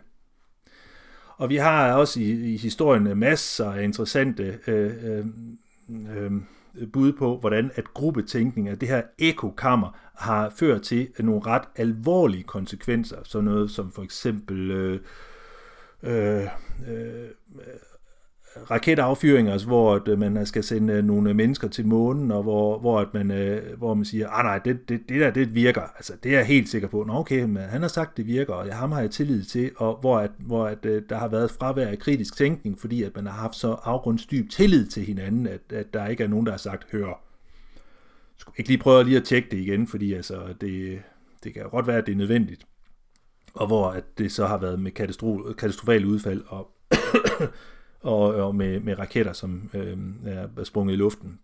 Og 1.36 1.48
vi 1.48 1.56
har 1.56 1.92
også 1.92 2.20
i, 2.20 2.52
i 2.52 2.56
historien 2.56 3.18
masser 3.18 3.70
af 3.70 3.82
interessante 3.84 4.58
øh, 4.66 4.92
øh, 5.04 5.26
øh, 6.16 6.32
bud 6.92 7.12
på, 7.12 7.38
hvordan 7.38 7.70
at 7.74 7.94
gruppetænkning 7.94 8.68
af 8.68 8.78
det 8.78 8.88
her 8.88 9.02
ekokammer 9.18 9.98
har 10.14 10.52
ført 10.56 10.82
til 10.82 11.08
nogle 11.18 11.46
ret 11.46 11.68
alvorlige 11.76 12.42
konsekvenser. 12.42 13.16
Så 13.24 13.40
noget 13.40 13.70
som 13.70 13.92
for 13.92 14.02
eksempel 14.02 14.70
øh, 14.70 15.00
øh, 16.02 16.42
øh, 16.88 17.28
raketaffyringer, 18.70 19.66
hvor 19.66 19.94
at 19.94 20.08
øh, 20.08 20.18
man 20.18 20.46
skal 20.46 20.64
sende 20.64 20.92
øh, 20.92 21.04
nogle 21.04 21.34
mennesker 21.34 21.68
til 21.68 21.86
månen, 21.86 22.30
og 22.30 22.42
hvor, 22.42 22.78
hvor, 22.78 23.00
at 23.00 23.14
man, 23.14 23.30
øh, 23.30 23.78
hvor 23.78 23.94
man 23.94 24.04
siger, 24.04 24.28
ah 24.28 24.44
nej, 24.44 24.58
det, 24.58 24.88
det, 24.88 25.00
det 25.08 25.20
der, 25.20 25.30
det 25.30 25.54
virker. 25.54 25.82
Altså, 25.82 26.12
det 26.22 26.32
er 26.32 26.36
jeg 26.36 26.46
helt 26.46 26.68
sikker 26.68 26.88
på. 26.88 27.04
Nå, 27.06 27.14
okay, 27.14 27.42
men 27.42 27.62
han 27.62 27.82
har 27.82 27.88
sagt, 27.88 28.16
det 28.16 28.26
virker, 28.26 28.54
og 28.54 28.74
ham 28.74 28.92
har 28.92 29.00
jeg 29.00 29.10
tillid 29.10 29.44
til, 29.44 29.70
og 29.76 29.98
hvor, 30.00 30.18
at, 30.18 30.30
hvor 30.38 30.66
at, 30.66 30.84
der 30.84 31.16
har 31.16 31.28
været 31.28 31.50
fravær 31.50 31.88
af 31.88 31.98
kritisk 31.98 32.36
tænkning, 32.36 32.78
fordi 32.78 33.02
at 33.02 33.16
man 33.16 33.26
har 33.26 33.32
haft 33.32 33.54
så 33.54 33.72
afgrundsdyb 33.72 34.50
tillid 34.50 34.86
til 34.86 35.04
hinanden, 35.04 35.46
at, 35.46 35.60
at 35.72 35.94
der 35.94 36.06
ikke 36.06 36.24
er 36.24 36.28
nogen, 36.28 36.46
der 36.46 36.52
har 36.52 36.58
sagt, 36.58 36.86
hør, 36.92 37.22
skulle 38.36 38.54
ikke 38.58 38.68
lige 38.68 38.78
prøve 38.78 39.04
lige 39.04 39.16
at 39.16 39.24
tjekke 39.24 39.48
det 39.50 39.56
igen, 39.56 39.86
fordi 39.86 40.14
altså, 40.14 40.54
det, 40.60 41.02
det 41.44 41.54
kan 41.54 41.62
godt 41.70 41.86
være, 41.86 41.98
at 41.98 42.06
det 42.06 42.12
er 42.12 42.16
nødvendigt. 42.16 42.66
Og 43.54 43.66
hvor 43.66 43.90
at 43.90 44.04
det 44.18 44.32
så 44.32 44.46
har 44.46 44.58
været 44.58 44.80
med 44.80 44.90
katastrofale 45.56 46.06
udfald, 46.06 46.42
og 46.46 46.70
og, 48.02 48.20
og 48.20 48.54
med, 48.54 48.80
med 48.80 48.98
raketter, 48.98 49.32
som 49.32 49.70
øh, 49.74 49.96
er 50.26 50.64
sprunget 50.64 50.92
i 50.92 50.96
luften. 50.96 51.38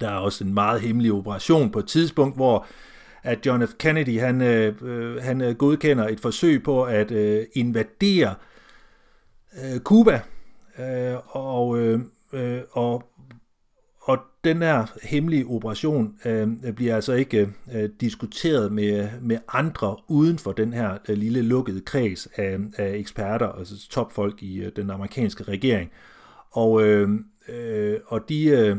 Der 0.00 0.08
er 0.08 0.16
også 0.16 0.44
en 0.44 0.54
meget 0.54 0.80
hemmelig 0.80 1.12
operation 1.12 1.70
på 1.70 1.78
et 1.78 1.86
tidspunkt, 1.86 2.36
hvor 2.36 2.66
at 3.22 3.46
John 3.46 3.66
F. 3.66 3.70
Kennedy 3.78 4.20
han, 4.20 4.40
øh, 4.40 4.74
øh 4.82 5.22
han 5.22 5.40
øh, 5.40 5.54
godkender 5.54 6.08
et 6.08 6.20
forsøg 6.20 6.62
på 6.62 6.84
at 6.84 7.10
øh, 7.10 7.46
invadere 7.54 8.34
øh, 9.64 9.80
Cuba, 9.80 10.20
øh, 10.78 11.16
og, 11.28 11.78
øh, 11.78 12.00
øh 12.32 12.60
og 12.70 12.92
og 12.92 13.11
den 14.44 14.62
her 14.62 14.86
hemmelige 15.02 15.46
operation 15.46 16.14
øh, 16.24 16.48
bliver 16.76 16.94
altså 16.94 17.12
ikke 17.12 17.48
øh, 17.74 17.90
diskuteret 18.00 18.72
med, 18.72 19.08
med 19.20 19.38
andre 19.48 19.96
uden 20.08 20.38
for 20.38 20.52
den 20.52 20.72
her 20.72 20.98
øh, 21.08 21.16
lille 21.16 21.42
lukkede 21.42 21.80
kreds 21.80 22.28
af, 22.36 22.58
af 22.76 22.96
eksperter, 22.96 23.48
altså 23.48 23.88
topfolk 23.88 24.42
i 24.42 24.60
øh, 24.60 24.72
den 24.76 24.90
amerikanske 24.90 25.44
regering. 25.44 25.90
Og, 26.50 26.82
øh, 26.82 27.08
øh, 27.48 27.96
og 28.06 28.28
de, 28.28 28.44
øh, 28.44 28.76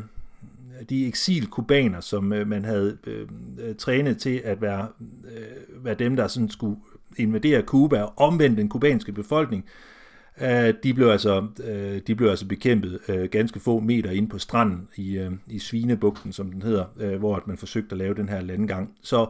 de 0.90 1.08
eksilkubaner, 1.08 2.00
som 2.00 2.34
øh, 2.34 2.48
man 2.48 2.66
havde 2.66 2.98
øh, 3.08 3.28
øh 3.60 3.76
trænet 3.76 4.18
til 4.18 4.42
at 4.44 4.62
være, 4.62 4.88
øh, 5.36 5.86
være 5.86 5.96
dem, 5.96 6.16
der 6.16 6.28
sådan 6.28 6.50
skulle 6.50 6.78
invadere 7.18 7.62
Cuba 7.62 8.02
og 8.02 8.14
omvende 8.18 8.58
den 8.58 8.70
kubanske 8.70 9.12
befolkning, 9.12 9.66
øh, 9.66 9.93
Øh, 10.42 10.74
de 10.84 10.94
blev 10.94 11.08
altså, 11.08 11.48
øh, 11.64 12.02
de 12.08 12.16
blev 12.16 12.30
altså 12.30 12.48
bekæmpet 12.48 13.00
øh, 13.08 13.30
ganske 13.30 13.60
få 13.60 13.80
meter 13.80 14.12
ind 14.12 14.30
på 14.30 14.40
stranden 14.40 14.88
i, 14.96 15.18
øh, 15.18 15.32
i 15.48 15.60
Svinebugten, 15.60 16.34
som 16.34 16.52
den 16.52 16.62
hedder, 16.62 16.86
øh, 17.00 17.20
hvor 17.20 17.44
man 17.46 17.58
forsøgte 17.58 17.92
at 17.92 17.98
lave 17.98 18.14
den 18.14 18.30
her 18.30 18.42
landgang. 18.42 18.98
Så 19.02 19.28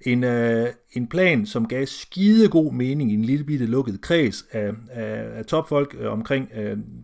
en, 0.00 0.24
øh, 0.24 0.68
en 0.92 1.06
plan, 1.06 1.46
som 1.46 1.68
gav 1.68 1.86
skidegod 1.86 2.72
mening 2.72 3.10
i 3.10 3.14
en 3.14 3.24
lille 3.24 3.44
bitte 3.44 3.66
lukket 3.66 4.00
kreds 4.00 4.46
af, 4.52 4.72
af, 4.90 5.38
af 5.38 5.44
topfolk 5.44 5.96
omkring 6.04 6.50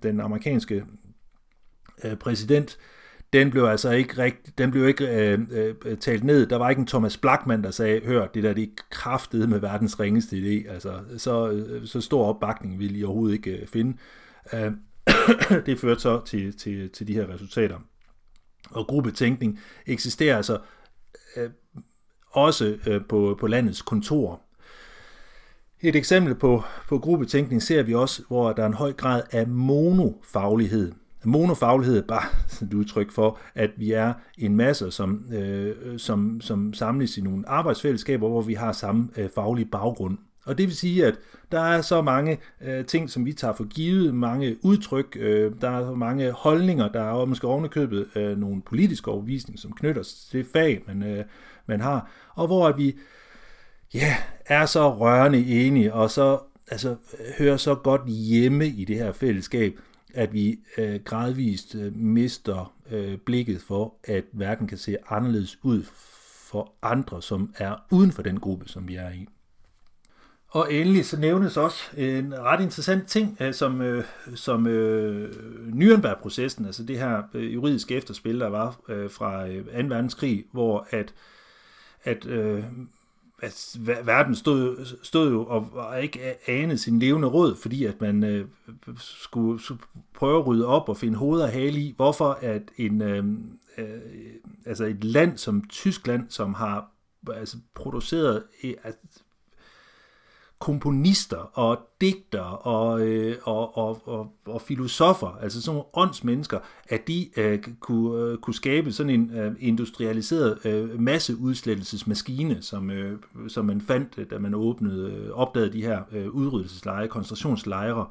den 0.02 0.20
amerikanske 0.20 0.84
præsident, 2.20 2.78
den 3.36 3.50
blev 3.50 3.64
altså 3.64 3.90
ikke 3.90 4.22
rigt, 4.22 4.58
den 4.58 4.70
blev 4.70 4.88
ikke 4.88 5.06
øh, 5.06 5.38
øh, 5.50 5.74
øh 5.84 5.98
talt 5.98 6.24
ned. 6.24 6.46
Der 6.46 6.56
var 6.56 6.70
ikke 6.70 6.80
en 6.80 6.86
Thomas 6.86 7.16
Blackman, 7.16 7.64
der 7.64 7.70
sagde, 7.70 8.00
hør, 8.04 8.26
det 8.26 8.42
der 8.42 8.52
det 8.52 9.42
er 9.42 9.46
med 9.46 9.58
verdens 9.58 10.00
ringeste 10.00 10.36
idé. 10.36 10.72
Altså, 10.72 11.00
så, 11.16 11.50
øh, 11.50 11.86
så 11.86 12.00
stor 12.00 12.26
opbakning 12.26 12.78
ville 12.78 12.98
I 12.98 13.04
overhovedet 13.04 13.34
ikke 13.34 13.50
øh, 13.50 13.66
finde. 13.66 13.96
Øh, 14.52 14.72
det 15.66 15.78
førte 15.78 16.00
så 16.00 16.24
til, 16.24 16.56
til, 16.56 16.90
til 16.90 17.08
de 17.08 17.14
her 17.14 17.34
resultater. 17.34 17.78
Og 18.70 18.86
gruppetænkning 18.86 19.60
eksisterer 19.86 20.36
altså 20.36 20.58
øh, 21.36 21.50
også 22.30 22.78
øh, 22.86 23.00
på, 23.08 23.36
på 23.40 23.46
landets 23.46 23.82
kontor. 23.82 24.40
Et 25.80 25.96
eksempel 25.96 26.34
på, 26.34 26.62
på 26.88 26.98
gruppetænkning 26.98 27.62
ser 27.62 27.82
vi 27.82 27.94
også, 27.94 28.22
hvor 28.28 28.52
der 28.52 28.62
er 28.62 28.66
en 28.66 28.74
høj 28.74 28.92
grad 28.92 29.22
af 29.30 29.46
monofaglighed. 29.48 30.92
Monofaglighed 31.26 31.98
er 31.98 32.02
bare 32.02 32.24
et 32.66 32.74
udtryk 32.74 33.10
for, 33.10 33.38
at 33.54 33.70
vi 33.76 33.92
er 33.92 34.12
en 34.38 34.56
masse, 34.56 34.90
som, 34.90 35.24
øh, 35.32 35.98
som, 35.98 36.40
som 36.40 36.74
samles 36.74 37.18
i 37.18 37.20
nogle 37.20 37.48
arbejdsfællesskaber, 37.48 38.28
hvor 38.28 38.42
vi 38.42 38.54
har 38.54 38.72
samme 38.72 39.08
øh, 39.16 39.28
faglige 39.34 39.66
baggrund. 39.66 40.18
Og 40.46 40.58
det 40.58 40.66
vil 40.66 40.76
sige, 40.76 41.06
at 41.06 41.14
der 41.52 41.60
er 41.60 41.82
så 41.82 42.02
mange 42.02 42.38
øh, 42.60 42.84
ting, 42.84 43.10
som 43.10 43.26
vi 43.26 43.32
tager 43.32 43.54
for 43.54 43.64
givet, 43.64 44.14
mange 44.14 44.56
udtryk, 44.62 45.16
øh, 45.20 45.52
der 45.60 45.70
er 45.70 45.94
mange 45.94 46.30
holdninger, 46.30 46.88
der 46.88 47.02
er 47.02 47.24
måske 47.24 47.46
ovenikøbet 47.46 48.06
øh, 48.16 48.38
nogle 48.38 48.62
politiske 48.62 49.10
overvisninger, 49.10 49.60
som 49.60 49.72
knytter 49.72 50.02
sig 50.02 50.30
til 50.30 50.46
fag, 50.52 50.82
man, 50.86 51.02
øh, 51.02 51.24
man 51.66 51.80
har, 51.80 52.10
og 52.34 52.46
hvor 52.46 52.68
at 52.68 52.78
vi 52.78 52.96
ja, 53.94 54.16
er 54.46 54.66
så 54.66 54.94
rørende 54.94 55.46
enige, 55.46 55.94
og 55.94 56.10
så 56.10 56.38
altså, 56.70 56.96
hører 57.38 57.56
så 57.56 57.74
godt 57.74 58.08
hjemme 58.08 58.66
i 58.66 58.84
det 58.84 58.96
her 58.96 59.12
fællesskab, 59.12 59.78
at 60.16 60.32
vi 60.32 60.58
øh, 60.78 61.00
gradvist 61.04 61.74
øh, 61.74 61.96
mister 61.96 62.74
øh, 62.90 63.18
blikket 63.18 63.62
for, 63.62 63.94
at 64.04 64.24
verden 64.32 64.66
kan 64.66 64.78
se 64.78 64.96
anderledes 65.08 65.58
ud 65.62 65.82
for 66.50 66.72
andre, 66.82 67.22
som 67.22 67.54
er 67.58 67.74
uden 67.90 68.12
for 68.12 68.22
den 68.22 68.40
gruppe, 68.40 68.68
som 68.68 68.88
vi 68.88 68.94
er 68.94 69.10
i. 69.10 69.26
Og 70.48 70.72
endelig 70.72 71.06
så 71.06 71.20
nævnes 71.20 71.56
også 71.56 71.82
en 71.96 72.34
ret 72.38 72.60
interessant 72.60 73.08
ting, 73.08 73.36
øh, 73.40 73.54
som, 73.54 73.80
øh, 73.80 74.04
som 74.34 74.66
øh, 74.66 75.30
Nürnberg-processen, 75.72 76.66
altså 76.66 76.82
det 76.84 76.98
her 76.98 77.22
øh, 77.34 77.54
juridiske 77.54 77.94
efterspil, 77.94 78.40
der 78.40 78.48
var 78.48 78.80
øh, 78.88 79.10
fra 79.10 79.48
øh, 79.48 79.64
2. 79.64 79.70
verdenskrig, 79.72 80.44
hvor 80.52 80.86
at, 80.90 81.14
at 82.04 82.26
øh, 82.26 82.64
at 83.42 83.76
verden 84.04 84.34
stod, 84.34 84.86
stod 85.02 85.30
jo 85.30 85.46
og, 85.46 85.70
og 85.72 86.02
ikke 86.02 86.50
anede 86.50 86.78
sin 86.78 86.98
levende 86.98 87.28
råd, 87.28 87.56
fordi 87.56 87.84
at 87.84 88.00
man 88.00 88.24
øh, 88.24 88.46
skulle, 88.98 89.62
skulle 89.62 89.82
prøve 90.14 90.38
at 90.38 90.46
rydde 90.46 90.66
op 90.66 90.88
og 90.88 90.96
finde 90.96 91.18
hoved 91.18 91.40
og 91.40 91.48
hale 91.48 91.80
i, 91.80 91.94
hvorfor 91.96 92.38
at 92.40 92.62
en, 92.76 93.02
øh, 93.02 93.24
øh, 93.78 94.00
altså 94.66 94.84
et 94.84 95.04
land 95.04 95.38
som 95.38 95.68
Tyskland, 95.68 96.30
som 96.30 96.54
har 96.54 96.90
altså 97.34 97.56
produceret 97.74 98.42
altså 98.84 99.00
komponister 100.58 101.58
og 101.58 101.78
digter 102.00 102.40
og, 102.40 103.00
øh, 103.00 103.36
og, 103.42 103.78
og, 103.78 104.08
og, 104.08 104.32
og 104.44 104.62
filosofer, 104.62 105.38
altså 105.42 105.62
sådan 105.62 105.74
nogle 105.74 105.88
åndsmennesker, 105.94 106.58
at 106.88 107.08
de 107.08 107.28
øh, 107.36 107.58
kunne, 107.80 108.20
øh, 108.20 108.38
kunne 108.38 108.54
skabe 108.54 108.92
sådan 108.92 109.10
en 109.10 109.30
øh, 109.38 109.52
industrialiseret 109.58 110.66
øh, 110.66 111.00
masseudslettelsesmaskine, 111.00 112.62
som, 112.62 112.90
øh, 112.90 113.18
som 113.48 113.64
man 113.64 113.80
fandt, 113.80 114.14
øh, 114.18 114.30
da 114.30 114.38
man 114.38 114.54
åbnede, 114.54 115.12
øh, 115.12 115.30
opdagede 115.30 115.72
de 115.72 115.82
her 115.82 116.02
øh, 116.12 116.28
udryddelseslejre, 116.28 117.08
koncentrationslejre. 117.08 118.06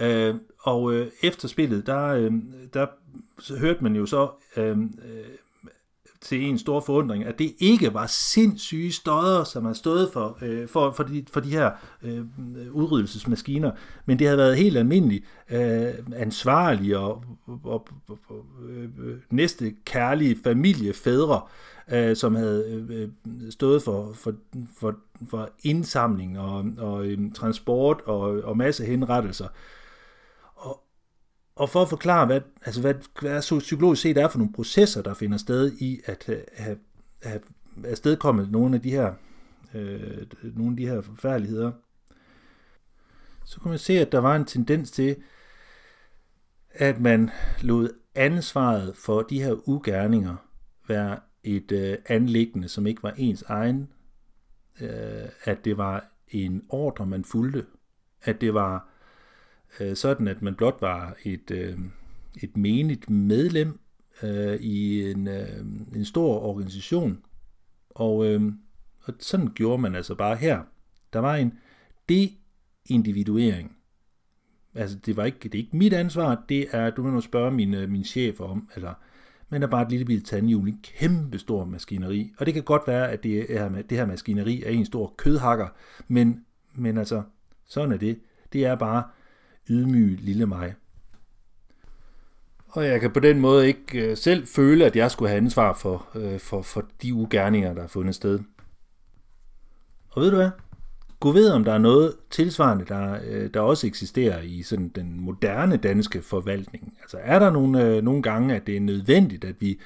Øh, 0.00 0.34
og 0.58 0.92
øh, 0.92 1.06
efter 1.22 1.48
spillet, 1.48 1.86
der, 1.86 2.06
øh, 2.06 2.32
der 2.74 2.86
hørte 3.58 3.82
man 3.82 3.96
jo 3.96 4.06
så 4.06 4.30
øh, 4.56 4.78
øh 4.78 4.86
til 6.20 6.44
en 6.44 6.58
stor 6.58 6.80
forundring, 6.80 7.24
at 7.24 7.38
det 7.38 7.54
ikke 7.58 7.94
var 7.94 8.06
sindssyge 8.06 8.92
støder, 8.92 9.44
som 9.44 9.64
har 9.64 9.72
stået 9.72 10.10
for, 10.12 10.38
øh, 10.42 10.68
for, 10.68 10.90
for, 10.90 11.02
de, 11.02 11.24
for 11.32 11.40
de 11.40 11.50
her 11.50 11.70
øh, 12.02 12.24
udryddelsesmaskiner, 12.72 13.70
men 14.06 14.18
det 14.18 14.26
havde 14.26 14.38
været 14.38 14.56
helt 14.56 14.76
almindeligt 14.76 15.24
øh, 15.50 15.94
ansvarlige 16.16 16.98
og, 16.98 17.24
og, 17.46 17.88
og, 18.08 18.18
og 18.28 18.44
øh, 18.68 18.88
næste 19.30 19.74
kærlige 19.84 20.38
familiefædre, 20.44 21.40
øh, 21.92 22.16
som 22.16 22.34
havde 22.34 22.86
øh, 22.88 23.08
stået 23.50 23.82
for, 23.82 24.12
for, 24.12 24.32
for, 24.78 24.94
for 25.30 25.50
indsamling 25.62 26.38
og, 26.38 26.64
og 26.78 27.06
øh, 27.06 27.18
transport 27.34 28.00
og, 28.06 28.20
og 28.20 28.56
masse 28.56 28.84
henrettelser. 28.84 29.48
Og 31.56 31.70
for 31.70 31.82
at 31.82 31.88
forklare, 31.88 32.26
hvad, 32.26 32.40
altså 32.64 32.80
hvad, 32.80 32.94
hvad 33.20 33.42
så 33.42 33.58
psykologisk 33.58 34.02
set 34.02 34.16
er 34.16 34.28
for 34.28 34.38
nogle 34.38 34.52
processer, 34.52 35.02
der 35.02 35.14
finder 35.14 35.38
sted 35.38 35.72
i 35.72 36.00
at 36.04 36.28
øh, 36.28 36.38
have, 36.56 36.78
have 37.22 37.40
afstedkommet 37.84 38.50
nogle 38.50 38.74
af 38.74 38.82
de 38.82 38.90
her, 38.90 39.14
øh, 39.74 40.26
nogle 40.42 40.72
af 40.72 40.76
de 40.76 40.88
her 40.88 41.00
forfærdeligheder, 41.00 41.72
så 43.44 43.60
kunne 43.60 43.70
man 43.70 43.78
se, 43.78 43.92
at 43.98 44.12
der 44.12 44.18
var 44.18 44.36
en 44.36 44.44
tendens 44.44 44.90
til, 44.90 45.16
at 46.70 47.00
man 47.00 47.30
lod 47.62 47.88
ansvaret 48.14 48.96
for 48.96 49.22
de 49.22 49.42
her 49.42 49.68
ugerninger 49.68 50.36
være 50.88 51.18
et 51.44 51.72
øh, 51.72 51.98
anlæggende, 52.06 52.68
som 52.68 52.86
ikke 52.86 53.02
var 53.02 53.14
ens 53.16 53.42
egen, 53.42 53.88
øh, 54.80 55.28
at 55.44 55.64
det 55.64 55.76
var 55.76 56.12
en 56.28 56.62
ordre, 56.68 57.06
man 57.06 57.24
fulgte, 57.24 57.66
at 58.22 58.40
det 58.40 58.54
var 58.54 58.88
øh, 59.80 59.96
sådan 59.96 60.28
at 60.28 60.42
man 60.42 60.54
blot 60.54 60.76
var 60.80 61.16
et, 61.24 61.50
øh, 61.50 61.78
et 62.42 62.56
menigt 62.56 63.10
medlem 63.10 63.80
øh, 64.22 64.54
i 64.60 65.10
en, 65.10 65.28
øh, 65.28 65.58
en 65.94 66.04
stor 66.04 66.40
organisation. 66.40 67.18
Og, 67.90 68.26
øh, 68.26 68.52
og 69.02 69.14
sådan 69.18 69.48
gjorde 69.54 69.82
man 69.82 69.94
altså 69.94 70.14
bare 70.14 70.36
her. 70.36 70.62
Der 71.12 71.18
var 71.18 71.36
en 71.36 71.52
deindividuering. 72.08 73.76
Altså, 74.74 74.96
det 75.06 75.16
var 75.16 75.24
ikke, 75.24 75.38
det 75.42 75.54
er 75.54 75.58
ikke 75.58 75.76
mit 75.76 75.92
ansvar, 75.92 76.44
det 76.48 76.66
er, 76.72 76.90
du 76.90 77.02
må 77.02 77.20
spørge 77.20 77.50
min, 77.50 77.74
øh, 77.74 77.88
min 77.88 78.04
chef 78.04 78.40
om, 78.40 78.68
altså, 78.68 78.76
eller, 78.76 78.94
men 79.48 79.62
er 79.62 79.66
bare 79.66 79.82
et 79.82 79.90
lille 79.90 80.04
bitte 80.06 80.24
tandhjul, 80.24 80.68
en 80.68 80.80
kæmpe 80.82 81.38
stor 81.38 81.64
maskineri. 81.64 82.32
Og 82.38 82.46
det 82.46 82.54
kan 82.54 82.62
godt 82.62 82.82
være, 82.86 83.10
at 83.10 83.22
det, 83.22 83.46
her, 83.48 83.68
det 83.68 83.98
her 83.98 84.06
maskineri 84.06 84.62
er 84.62 84.70
en 84.70 84.84
stor 84.84 85.14
kødhakker, 85.16 85.68
men, 86.08 86.44
men 86.74 86.98
altså, 86.98 87.22
sådan 87.64 87.92
er 87.92 87.96
det. 87.96 88.18
Det 88.52 88.64
er 88.64 88.74
bare 88.74 89.02
ydmyge 89.70 90.16
lille 90.16 90.46
mig. 90.46 90.74
Og 92.68 92.86
jeg 92.86 93.00
kan 93.00 93.10
på 93.10 93.20
den 93.20 93.40
måde 93.40 93.66
ikke 93.66 94.10
øh, 94.10 94.16
selv 94.16 94.46
føle, 94.46 94.84
at 94.84 94.96
jeg 94.96 95.10
skulle 95.10 95.28
have 95.28 95.36
ansvar 95.36 95.72
for, 95.72 96.08
øh, 96.14 96.38
for, 96.38 96.62
for 96.62 96.84
de 97.02 97.14
ugerninger, 97.14 97.74
der 97.74 97.82
er 97.82 97.86
fundet 97.86 98.14
sted. 98.14 98.40
Og 100.10 100.22
ved 100.22 100.30
du 100.30 100.36
hvad? 100.36 100.50
Gud 101.20 101.32
ved, 101.32 101.50
om 101.50 101.64
der 101.64 101.72
er 101.72 101.78
noget 101.78 102.14
tilsvarende, 102.30 102.84
der, 102.84 103.18
øh, 103.26 103.50
der 103.54 103.60
også 103.60 103.86
eksisterer 103.86 104.42
i 104.42 104.62
sådan 104.62 104.88
den 104.88 105.20
moderne 105.20 105.76
danske 105.76 106.22
forvaltning. 106.22 106.94
Altså 107.00 107.18
er 107.20 107.38
der 107.38 107.50
nogle, 107.50 108.02
nogle 108.02 108.22
gange, 108.22 108.56
at 108.56 108.66
det 108.66 108.76
er 108.76 108.80
nødvendigt, 108.80 109.44
at 109.44 109.60
vi, 109.60 109.80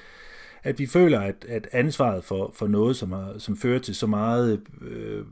at 0.63 0.79
vi 0.79 0.87
føler, 0.87 1.21
at, 1.21 1.47
at 1.49 1.69
ansvaret 1.73 2.25
for, 2.25 2.53
for 2.55 2.67
noget, 2.67 2.97
som, 2.97 3.13
har, 3.13 3.35
som 3.39 3.57
fører 3.57 3.79
til 3.79 3.95
så 3.95 4.07
meget 4.07 4.61
øh, 4.81 5.25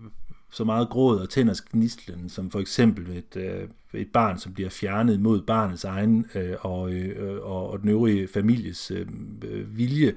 så 0.51 0.65
meget 0.65 0.89
gråd 0.89 1.19
og 1.19 1.31
tænders 1.31 1.61
gnistlen, 1.61 2.29
som 2.29 2.51
for 2.51 2.61
eksempel 2.61 3.17
et, 3.17 3.37
øh, 3.37 3.69
et 3.93 4.13
barn, 4.13 4.39
som 4.39 4.55
bliver 4.55 4.71
fjernet 4.71 5.21
mod 5.21 5.43
barnets 5.43 5.85
egen 5.85 6.27
øh, 6.35 6.57
og, 6.61 6.93
øh, 6.93 7.43
og, 7.43 7.71
og 7.71 7.81
den 7.81 7.89
øvrige 7.89 8.29
families 8.29 8.91
øh, 8.91 9.07
øh 9.43 9.77
vilje. 9.77 10.15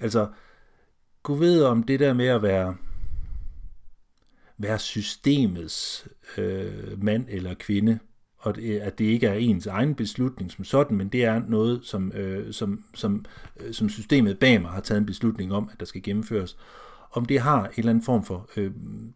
Altså, 0.00 0.28
gå 1.22 1.34
ved 1.34 1.62
om 1.62 1.82
det 1.82 2.00
der 2.00 2.12
med 2.12 2.26
at 2.26 2.42
være, 2.42 2.76
være 4.58 4.78
systemets 4.78 6.08
øh, 6.38 7.02
mand 7.02 7.26
eller 7.28 7.54
kvinde, 7.54 7.98
og 8.38 8.56
det, 8.56 8.78
at 8.78 8.98
det 8.98 9.04
ikke 9.04 9.26
er 9.26 9.34
ens 9.34 9.66
egen 9.66 9.94
beslutning 9.94 10.52
som 10.52 10.64
sådan, 10.64 10.96
men 10.96 11.08
det 11.08 11.24
er 11.24 11.42
noget, 11.48 11.80
som, 11.82 12.12
øh, 12.12 12.52
som, 12.52 12.84
som, 12.94 13.24
øh, 13.60 13.74
som 13.74 13.88
systemet 13.88 14.38
bag 14.38 14.62
mig 14.62 14.70
har 14.70 14.80
taget 14.80 14.98
en 14.98 15.06
beslutning 15.06 15.52
om, 15.52 15.70
at 15.72 15.80
der 15.80 15.86
skal 15.86 16.02
gennemføres 16.02 16.56
om 17.10 17.24
det 17.24 17.40
har 17.40 17.64
en 17.64 17.72
eller 17.76 17.90
anden 17.90 18.04
form 18.04 18.24
for 18.24 18.50
øh, 18.56 18.70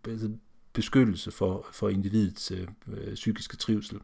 altså 0.08 0.30
beskyttelse 0.72 1.30
for, 1.30 1.66
for 1.72 1.88
individets 1.88 2.50
øh, 2.50 2.66
øh, 2.88 3.14
psykiske 3.14 3.56
trivsel. 3.56 3.98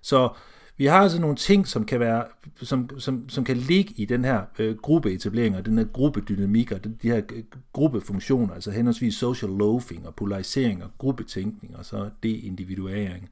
Så 0.00 0.28
vi 0.76 0.86
har 0.86 1.00
altså 1.00 1.20
nogle 1.20 1.36
ting, 1.36 1.66
som 1.66 1.84
kan, 1.84 2.00
være, 2.00 2.24
som, 2.56 3.00
som, 3.00 3.28
som 3.28 3.44
kan 3.44 3.56
ligge 3.56 3.94
i 3.96 4.04
den 4.04 4.24
her 4.24 4.42
øh, 4.58 4.76
gruppeetablering 4.76 5.56
og 5.56 5.66
den 5.66 5.78
her 5.78 5.84
gruppedynamik 5.84 6.72
og 6.72 6.84
de, 6.84 6.96
de 7.02 7.08
her 7.10 7.22
øh, 7.32 7.44
gruppefunktioner, 7.72 8.54
altså 8.54 8.70
henholdsvis 8.70 9.14
social 9.14 9.50
loafing 9.50 10.06
og 10.06 10.14
polarisering 10.14 10.84
og 10.84 10.90
gruppetænkning 10.98 11.76
og 11.76 11.84
så 11.84 12.10
deindividuering. 12.22 13.28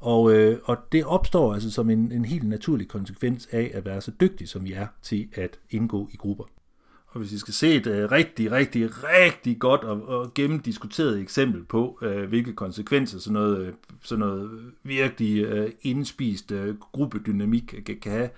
Og, 0.00 0.32
øh, 0.32 0.58
og 0.64 0.76
det 0.92 1.04
opstår 1.04 1.54
altså 1.54 1.70
som 1.70 1.90
en, 1.90 2.12
en 2.12 2.24
helt 2.24 2.48
naturlig 2.48 2.88
konsekvens 2.88 3.48
af 3.52 3.70
at 3.74 3.84
være 3.84 4.00
så 4.00 4.12
dygtig, 4.20 4.48
som 4.48 4.64
vi 4.64 4.72
er 4.72 4.86
til 5.02 5.28
at 5.34 5.58
indgå 5.70 6.08
i 6.12 6.16
grupper. 6.16 6.44
Og 7.08 7.18
hvis 7.18 7.32
I 7.32 7.38
skal 7.38 7.54
se 7.54 7.74
et 7.74 7.86
øh, 7.86 8.10
rigtig, 8.10 8.50
rigtig, 8.52 8.90
rigtig 9.04 9.58
godt 9.58 9.80
og, 9.80 10.08
og 10.08 10.34
gennemdiskuteret 10.34 11.20
eksempel 11.20 11.64
på, 11.64 11.98
øh, 12.02 12.28
hvilke 12.28 12.52
konsekvenser 12.52 13.18
sådan 13.18 13.32
noget, 13.32 13.68
uh, 13.68 13.74
sådan 14.02 14.20
noget 14.20 14.72
virkelig 14.82 15.44
øh, 15.44 15.70
indspist 15.82 16.52
øh, 16.52 16.78
gruppedynamik 16.78 17.74
kan, 17.86 17.98
kan 18.02 18.12
have, 18.12 18.30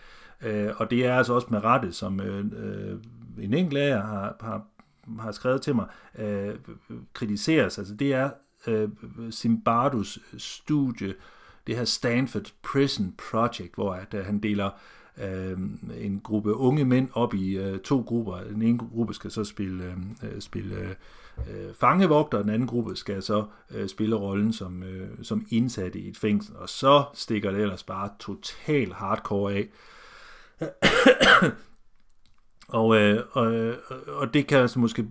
øh, 0.42 0.70
og 0.76 0.90
det 0.90 1.06
er 1.06 1.14
altså 1.14 1.32
også 1.32 1.46
med 1.50 1.64
rette, 1.64 1.92
som 1.92 2.20
øh, 2.20 2.44
øh, 2.56 2.98
en 3.44 3.54
enkelt 3.54 3.78
af 3.78 3.88
jer 3.88 4.02
har, 4.02 4.36
har, 4.40 4.66
har 5.20 5.32
skrevet 5.32 5.62
til 5.62 5.74
mig, 5.74 5.86
øh, 6.18 6.54
kritiseres. 7.12 7.78
Altså 7.78 7.94
det 7.94 8.14
er 8.14 8.30
øh, 8.66 8.88
Zimbabwes 9.30 10.18
studie, 10.38 11.14
det 11.66 11.76
her 11.76 11.84
Stanford 11.84 12.52
Prison 12.62 13.14
Project, 13.30 13.74
hvor 13.74 13.94
at, 13.94 14.14
øh, 14.14 14.24
han 14.26 14.38
deler 14.38 14.66
øh, 14.66 14.72
øh, 15.20 15.58
en 16.04 16.20
gruppe 16.24 16.54
unge 16.54 16.84
mænd 16.84 17.08
op 17.12 17.34
i 17.34 17.56
øh, 17.58 17.78
to 17.78 18.00
grupper. 18.00 18.40
Den 18.40 18.62
ene 18.62 18.78
gruppe 18.78 19.14
skal 19.14 19.30
så 19.30 19.44
spille, 19.44 19.94
øh, 20.22 20.40
spille 20.40 20.96
øh, 21.38 21.74
fangevogter, 21.74 22.38
og 22.38 22.44
den 22.44 22.52
anden 22.52 22.68
gruppe 22.68 22.96
skal 22.96 23.22
så 23.22 23.44
øh, 23.70 23.88
spille 23.88 24.16
rollen 24.16 24.52
som, 24.52 24.82
øh, 24.82 25.08
som 25.22 25.46
indsatte 25.50 25.98
i 25.98 26.08
et 26.08 26.16
fængsel, 26.16 26.56
og 26.56 26.68
så 26.68 27.04
stikker 27.14 27.50
det 27.50 27.60
ellers 27.60 27.82
bare 27.82 28.10
total 28.18 28.92
hardcore 28.92 29.54
af. 29.54 29.68
Og, 32.72 32.96
øh, 32.96 33.24
og, 33.32 33.52
øh, 33.52 33.76
og 34.06 34.34
det 34.34 34.46
kan 34.46 34.58
altså 34.58 34.78
måske, 34.78 35.06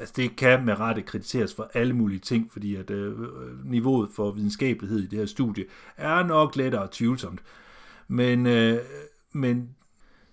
altså 0.00 0.14
det 0.16 0.36
kan 0.36 0.64
med 0.64 0.80
rette 0.80 1.02
kritiseres 1.02 1.54
for 1.54 1.70
alle 1.74 1.92
mulige 1.92 2.18
ting, 2.18 2.52
fordi 2.52 2.76
at 2.76 2.90
øh, 2.90 3.12
niveauet 3.64 4.10
for 4.16 4.30
videnskabelighed 4.30 4.98
i 4.98 5.06
det 5.06 5.18
her 5.18 5.26
studie 5.26 5.64
er 5.96 6.22
nok 6.22 6.56
lettere 6.56 6.88
tvivlsomt. 6.92 7.42
Men, 8.08 8.46
øh, 8.46 8.78
men 9.34 9.74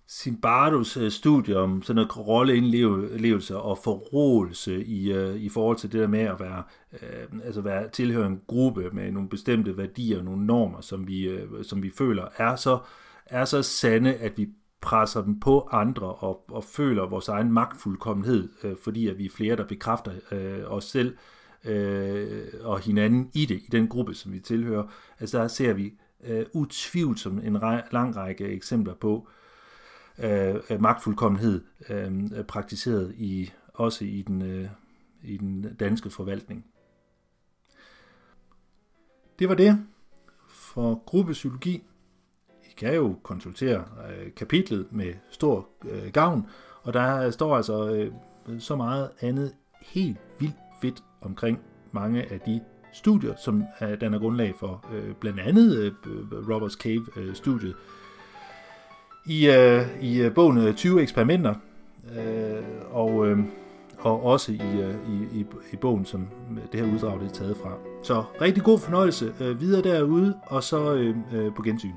Simbardos 0.07 0.97
øh, 0.97 1.11
studie 1.11 1.57
om 1.57 1.81
sådan 1.81 1.95
noget 1.95 2.17
rolleindlevelse 2.17 3.57
og 3.57 3.77
forrådelse 3.77 4.85
i, 4.85 5.11
øh, 5.11 5.35
i 5.35 5.49
forhold 5.49 5.77
til 5.77 5.91
det 5.91 6.01
der 6.01 6.07
med 6.07 6.19
at 6.19 6.39
være, 6.39 6.63
øh, 6.93 7.39
altså 7.43 7.61
være 7.61 7.89
tilhøre 7.89 8.27
en 8.27 8.41
gruppe 8.47 8.89
med 8.93 9.11
nogle 9.11 9.29
bestemte 9.29 9.77
værdier 9.77 10.17
og 10.17 10.25
nogle 10.25 10.45
normer, 10.45 10.81
som 10.81 11.07
vi, 11.07 11.23
øh, 11.23 11.63
som 11.63 11.83
vi 11.83 11.91
føler 11.97 12.25
er 12.37 12.55
så, 12.55 12.79
er 13.25 13.45
så 13.45 13.61
sande, 13.61 14.13
at 14.13 14.37
vi 14.37 14.49
presser 14.81 15.23
dem 15.23 15.39
på 15.39 15.69
andre 15.71 16.07
og, 16.07 16.45
og 16.51 16.63
føler 16.63 17.05
vores 17.05 17.27
egen 17.27 17.51
magtfuldkommenhed, 17.51 18.49
øh, 18.63 18.75
fordi 18.83 19.07
at 19.07 19.17
vi 19.17 19.25
er 19.25 19.29
flere, 19.29 19.55
der 19.55 19.65
bekræfter 19.65 20.11
øh, 20.31 20.71
os 20.71 20.83
selv 20.83 21.17
øh, 21.65 22.47
og 22.61 22.79
hinanden 22.79 23.31
i 23.33 23.45
det, 23.45 23.55
i 23.55 23.67
den 23.71 23.87
gruppe, 23.87 24.13
som 24.13 24.33
vi 24.33 24.39
tilhører. 24.39 24.83
Altså 25.19 25.37
der 25.37 25.47
ser 25.47 25.73
vi 25.73 25.93
øh, 26.23 26.45
utvivlsomt 26.53 27.43
en 27.43 27.61
rej, 27.61 27.83
lang 27.91 28.15
række 28.15 28.45
eksempler 28.45 28.93
på 28.93 29.27
øh, 30.19 30.55
øh 30.69 30.81
magtfuldkommenhed 30.81 31.63
øh, 31.89 32.13
øh, 32.35 32.43
praktiseret 32.43 33.13
i 33.17 33.51
også 33.73 34.05
i 34.05 34.21
den, 34.21 34.41
øh, 34.41 34.69
i 35.23 35.37
den 35.37 35.75
danske 35.79 36.09
forvaltning. 36.09 36.65
Det 39.39 39.49
var 39.49 39.55
det 39.55 39.85
for 40.47 41.03
gruppepsykologi. 41.05 41.83
I 42.63 42.73
kan 42.77 42.95
jo 42.95 43.15
konsultere 43.23 43.85
øh, 44.09 44.33
kapitlet 44.35 44.87
med 44.91 45.13
stor 45.29 45.69
øh, 45.85 46.11
gavn, 46.11 46.45
og 46.83 46.93
der 46.93 47.31
står 47.31 47.55
altså 47.55 47.93
øh, 47.93 48.13
så 48.59 48.75
meget 48.75 49.11
andet 49.21 49.55
helt 49.81 50.17
vildt 50.39 50.55
fedt 50.81 51.03
omkring 51.21 51.59
mange 51.91 52.31
af 52.31 52.39
de 52.39 52.61
studier, 52.93 53.33
som 53.37 53.63
øh, 53.81 54.01
danner 54.01 54.19
grundlag 54.19 54.53
for 54.59 54.85
øh, 54.93 55.13
blandt 55.19 55.39
andet 55.39 55.77
øh, 55.77 55.91
øh 56.05 56.49
Roberts 56.49 56.75
Cave-studiet. 56.75 57.69
Øh, 57.69 57.75
I, 59.25 59.49
øh, 59.49 59.81
i 60.01 60.21
øh, 60.21 60.33
bogen 60.33 60.73
20 60.73 61.01
eksperimenter, 61.01 61.53
øh, 62.17 62.63
og, 62.91 63.27
øh, 63.27 63.39
og 63.99 64.23
også 64.23 64.51
i, 64.51 64.81
øh, 64.81 64.95
i, 65.09 65.39
i, 65.39 65.45
i 65.73 65.75
bogen, 65.75 66.05
som 66.05 66.27
det 66.71 66.79
her 66.79 66.93
uddrag 66.93 67.19
det 67.19 67.29
er 67.29 67.33
taget 67.33 67.57
fra. 67.57 67.77
Så 68.03 68.23
rigtig 68.41 68.63
god 68.63 68.79
fornøjelse 68.79 69.33
øh, 69.39 69.61
videre 69.61 69.81
derude, 69.81 70.39
og 70.45 70.63
så 70.63 70.93
øh, 70.93 71.15
øh, 71.33 71.53
på 71.55 71.61
gensyn. 71.61 71.91